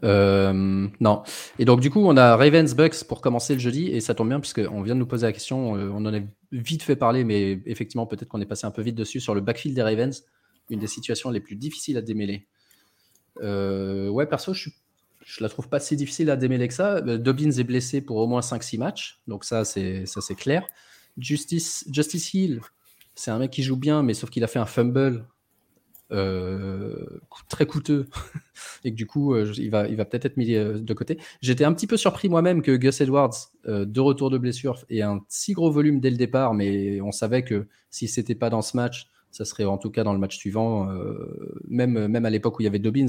[0.03, 1.23] Euh, non.
[1.61, 4.29] Et donc, du coup, on a Ravens Bucks pour commencer le jeudi, et ça tombe
[4.29, 5.71] bien, puisqu'on vient de nous poser la question.
[5.73, 6.19] on en a
[6.51, 9.41] vite fait parler, mais effectivement, peut-être qu'on est passé un peu vite dessus sur le
[9.41, 10.25] backfield des Ravens,
[10.69, 12.49] une des situations les plus difficiles à démêler.
[13.41, 14.71] Euh, ouais, perso, je,
[15.41, 16.97] la trouve pas si difficile à démêler que ça.
[16.97, 20.67] Euh, Dobbins est blessé pour au moins 5-6 matchs, donc ça, c'est ça c'est clair.
[21.19, 22.61] Justice, Justice Hill,
[23.15, 25.27] c'est un mec qui joue bien, mais sauf qu'il a fait un fumble
[26.13, 28.09] euh, très coûteux
[28.85, 31.19] et que du coup, il va, il va peut-être être mis de côté.
[31.41, 35.25] J'étais un petit peu surpris moi-même que Gus Edwards, de retour de blessure, ait un
[35.29, 38.77] si gros volume dès le départ, mais on savait que si c'était pas dans ce
[38.77, 40.89] match, ça serait en tout cas dans le match suivant.
[40.91, 43.09] Euh, même, à l'époque où il y avait Dobbins,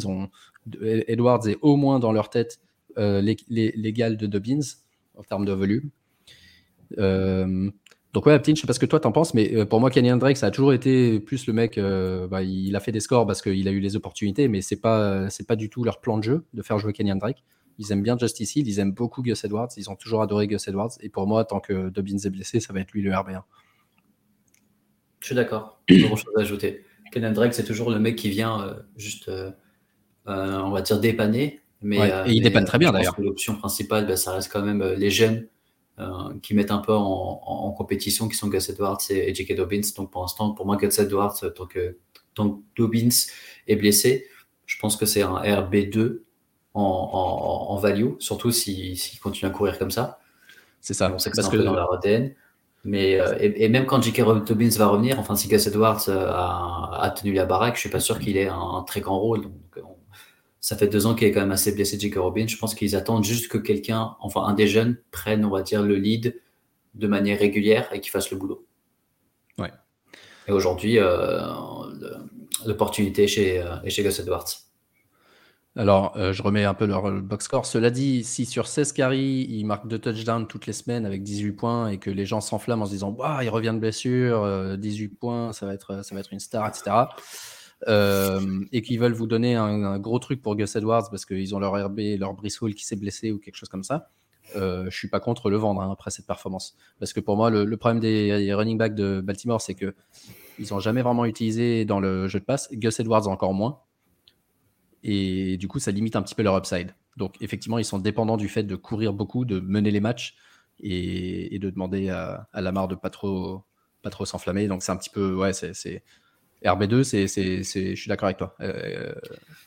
[0.81, 2.59] Edwards est au moins dans leur tête
[2.97, 4.65] euh, l'égal de Dobbins
[5.15, 5.89] en termes de volume.
[6.97, 7.69] Euh,
[8.13, 10.17] donc ouais, Aptin, je sais pas ce que toi t'en penses, mais pour moi, Kenyan
[10.17, 11.79] Drake, ça a toujours été plus le mec.
[12.31, 15.27] Bah, il a fait des scores parce qu'il a eu les opportunités, mais c'est pas
[15.47, 17.43] pas du tout leur plan de jeu de faire jouer Kenyan Drake.
[17.77, 20.67] Ils aiment bien Justice Hill, ils aiment beaucoup Gus Edwards, ils ont toujours adoré Gus
[20.67, 20.93] Edwards.
[21.01, 23.41] Et pour moi, tant que Dobbins est blessé, ça va être lui le RB1.
[25.25, 25.79] Je suis d'accord.
[25.87, 26.85] Pas grand chose à ajouter.
[27.11, 29.49] Kenan Drake, c'est toujours le mec qui vient euh, juste, euh,
[30.27, 31.61] euh, on va dire, dépanner.
[31.81, 31.97] Mais,
[32.27, 33.15] et il dépanne très bien d'ailleurs.
[33.19, 35.47] L'option principale, bah, ça reste quand même les jeunes
[36.43, 39.55] qui mettent un peu en, compétition, qui sont Gus Edwards et, J.K.
[39.55, 39.81] Dobbins.
[39.97, 41.97] Donc pour l'instant, pour moi, Gus Edwards, tant que,
[42.35, 43.09] tant Dobbins
[43.67, 44.27] est blessé,
[44.67, 46.21] je pense que c'est un RB2
[46.75, 50.19] en, value, surtout s'il continue à courir comme ça.
[50.81, 51.11] C'est ça.
[51.11, 52.35] On sait que c'est un peu dans leur ADN.
[52.85, 54.45] Mais, euh, et, même quand J.K.
[54.45, 57.99] Dobbins va revenir, enfin, si Gus Edwards euh, a, tenu la baraque, je suis pas
[57.99, 59.41] sûr qu'il ait un, très grand rôle.
[59.41, 59.53] Donc,
[60.61, 62.17] ça fait deux ans qu'il est quand même assez blessé, J.K.
[62.17, 62.45] Robbins.
[62.47, 65.81] Je pense qu'ils attendent juste que quelqu'un, enfin, un des jeunes, prenne, on va dire,
[65.81, 66.39] le lead
[66.93, 68.67] de manière régulière et qu'il fasse le boulot.
[69.57, 69.71] Ouais.
[70.47, 71.41] Et aujourd'hui, euh,
[72.67, 74.64] l'opportunité chez, chez Gus Edwards.
[75.77, 77.65] Alors, euh, je remets un peu leur box score.
[77.65, 81.51] Cela dit, si sur 16 carries, il marque deux touchdowns toutes les semaines avec 18
[81.51, 85.05] points et que les gens s'enflamment en se disant Waouh, il revient de blessure, 18
[85.05, 86.95] euh, points, ça va, être, ça va être une star, etc.
[87.89, 91.59] Euh, et qu'ils veulent vous donner un, gros truc pour Gus Edwards parce qu'ils ont
[91.59, 94.09] leur RB, leur Brissol qui s'est blessé ou quelque chose comme ça.
[94.55, 96.77] je suis pas contre le vendre hein, après cette performance.
[96.99, 99.93] Parce que pour moi, le, problème des running backs de Baltimore, c'est que
[100.57, 102.69] ils n'ont jamais vraiment utilisé dans le jeu de passe.
[102.71, 103.81] Gus Edwards encore moins.
[105.07, 106.95] Et du coup, ça limite un petit peu leur upside.
[107.15, 110.35] Donc, effectivement, ils sont dépendants du fait de courir beaucoup, de mener les matchs
[110.79, 113.63] et, de demander à, à Lamar de pas trop,
[114.01, 114.67] pas trop s'enflammer.
[114.67, 116.03] Donc, c'est un petit peu, ouais, c'est
[116.63, 118.55] RB2, c'est, je suis d'accord avec toi.
[118.61, 119.13] Euh,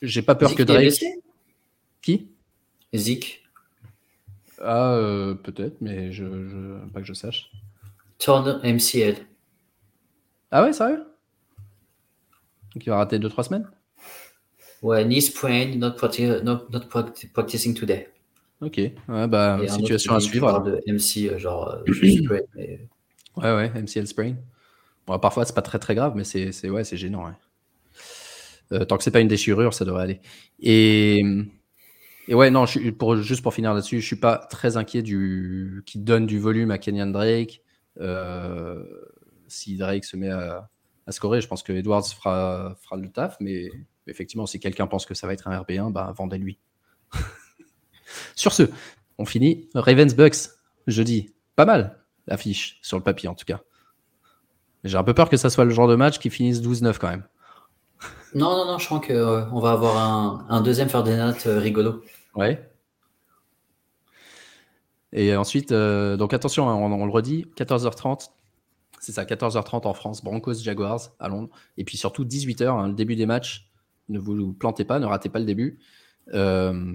[0.03, 1.05] j'ai pas peur que Drake.
[2.03, 2.33] Qui?
[2.93, 3.45] Zik.
[4.61, 7.53] Ah, euh, peut-être, mais je, je, pas que je sache.
[8.19, 9.17] Turner MCL.
[10.51, 11.05] Ah ouais, sérieux?
[12.75, 13.71] Donc il va rater 2-3 semaines?
[14.83, 18.09] Ouais, knee sprain, not, practi- not, not practi- practicing today.
[18.61, 20.47] Ok, ouais, bah, Et situation à suivre.
[20.51, 20.81] parle alors.
[20.87, 21.93] de MC, euh, genre, euh,
[22.23, 22.81] sprain, mais-
[23.37, 24.35] Ouais, ouais, MCL sprain.
[25.07, 27.25] Bon, parfois, c'est pas très très grave, mais c'est ouais, c'est gênant.
[27.27, 27.33] ouais.
[28.73, 30.21] Euh, tant que c'est pas une déchirure, ça devrait aller.
[30.61, 31.23] Et,
[32.27, 35.83] et ouais, non, je pour, juste pour finir là-dessus, je suis pas très inquiet du
[35.87, 37.63] qui donne du volume à Kenyan Drake.
[38.01, 38.85] Euh,
[39.47, 40.69] si Drake se met à,
[41.07, 43.71] à scorer, je pense que Edwards fera, fera le taf, mais
[44.09, 46.59] effectivement, si quelqu'un pense que ça va être un RB1, bah, vendez-lui.
[48.35, 48.65] Sur ce,
[49.19, 49.69] on finit.
[49.75, 50.51] Ravens Bucks,
[50.87, 51.35] jeudi.
[51.57, 53.61] Pas mal, l'affiche, sur le papier en tout cas.
[54.85, 57.09] J'ai un peu peur que ça soit le genre de match qui finisse 12-9 quand
[57.09, 57.25] même.
[58.35, 62.03] Non, non, non, je crois qu'on va avoir un, un deuxième Ferdinand euh, rigolo.
[62.35, 62.71] Ouais.
[65.13, 68.29] Et ensuite, euh, donc attention, hein, on, on le redit, 14h30,
[69.01, 71.49] c'est ça, 14h30 en France, Broncos Jaguars à Londres.
[71.77, 73.68] Et puis surtout 18h, le début des matchs.
[74.09, 75.79] Ne vous plantez pas, ne ratez pas le début.
[76.35, 76.95] Euh,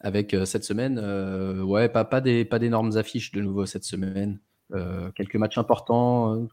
[0.00, 4.40] avec euh, cette semaine, euh, ouais, pas, des pas d'énormes affiches de nouveau cette semaine.
[5.14, 6.48] Quelques matchs importants,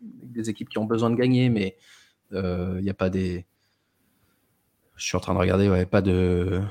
[0.00, 1.76] des équipes qui ont besoin de gagner, mais
[2.32, 3.44] il n'y a pas des.
[4.96, 6.62] Je suis en train de regarder, ouais, pas de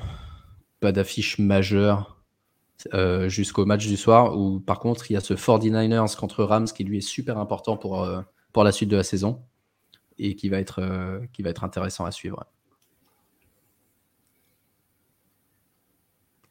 [0.80, 2.20] pas d'affiche majeure
[3.28, 4.36] jusqu'au match du soir.
[4.36, 7.76] Où par contre, il y a ce 49ers contre Rams qui lui est super important
[7.76, 8.08] pour,
[8.52, 9.42] pour la suite de la saison
[10.18, 12.44] et qui va être, qui va être intéressant à suivre.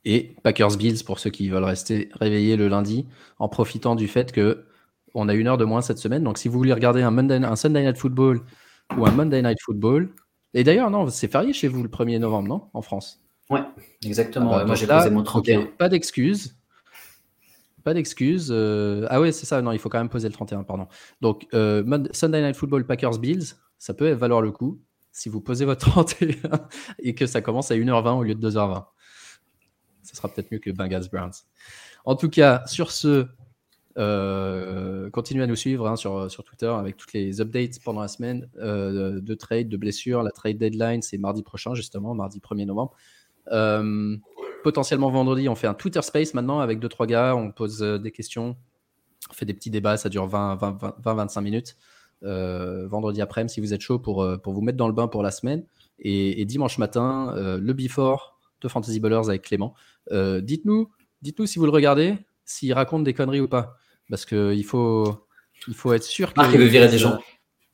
[0.06, 3.06] Et Packers Bills pour ceux qui veulent rester réveillés le lundi
[3.40, 4.66] en profitant du fait que
[5.14, 6.24] on a une heure de moins cette semaine.
[6.24, 8.42] Donc si vous voulez regarder un, Monday, un Sunday Night Football
[8.98, 10.10] ou un Monday Night Football,
[10.54, 13.22] et d'ailleurs non, c'est férié chez vous le 1er novembre, non En France?
[13.50, 13.62] Ouais,
[14.06, 14.54] exactement.
[14.54, 15.66] Ah bah, Moi, j'ai posé mon ok, 31.
[15.78, 16.56] pas d'excuses.
[17.84, 18.50] Pas d'excuses.
[18.52, 19.62] euh, Ah ouais, c'est ça.
[19.62, 20.88] Non, il faut quand même poser le 31, pardon.
[21.22, 24.80] Donc, euh, Sunday Night Football Packers Bills, ça peut valoir le coup
[25.12, 26.68] si vous posez votre 31
[27.00, 28.86] et que ça commence à 1h20 au lieu de 2h20.
[30.04, 31.34] Ce sera peut-être mieux que Bengals Browns.
[32.06, 33.28] En tout cas, sur ce,
[33.98, 38.08] euh, continuez à nous suivre hein, sur, sur Twitter avec toutes les updates pendant la
[38.08, 40.24] semaine euh, de trade, de blessures.
[40.24, 42.94] La trade deadline, c'est mardi prochain, justement, mardi 1er novembre.
[43.52, 44.18] Euh,
[44.64, 47.36] potentiellement vendredi, on fait un Twitter Space maintenant avec 2-3 gars.
[47.36, 48.56] On pose des questions,
[49.30, 51.78] on fait des petits débats, ça dure 20-25 minutes.
[52.22, 55.32] Vendredi après, si vous êtes chaud pour, pour vous mettre dans le bain pour la
[55.32, 55.66] semaine.
[56.00, 58.33] Et, et dimanche matin, le before
[58.64, 59.74] de Fantasy Ballers avec Clément.
[60.12, 60.90] Euh, dites-nous,
[61.22, 63.78] dites-nous si vous le regardez, s'il raconte des conneries ou pas.
[64.10, 65.28] Parce qu'il faut,
[65.68, 66.40] il faut être sûr que.
[66.40, 67.20] Marc, il veut virer des gens.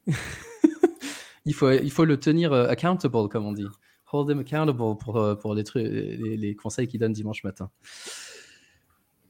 [1.45, 3.66] il, faut, il faut le tenir euh, accountable, comme on dit.
[4.11, 7.70] Hold him accountable pour, euh, pour les, trucs, les, les conseils qu'il donne dimanche matin.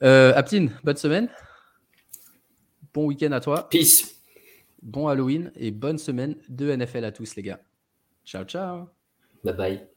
[0.04, 1.30] Euh, Aptine, bonne semaine.
[2.94, 3.68] Bon week-end à toi.
[3.70, 4.16] Peace.
[4.82, 7.60] Bon Halloween et bonne semaine de NFL à tous, les gars.
[8.26, 8.88] Ciao, ciao.
[9.44, 9.89] Bye bye.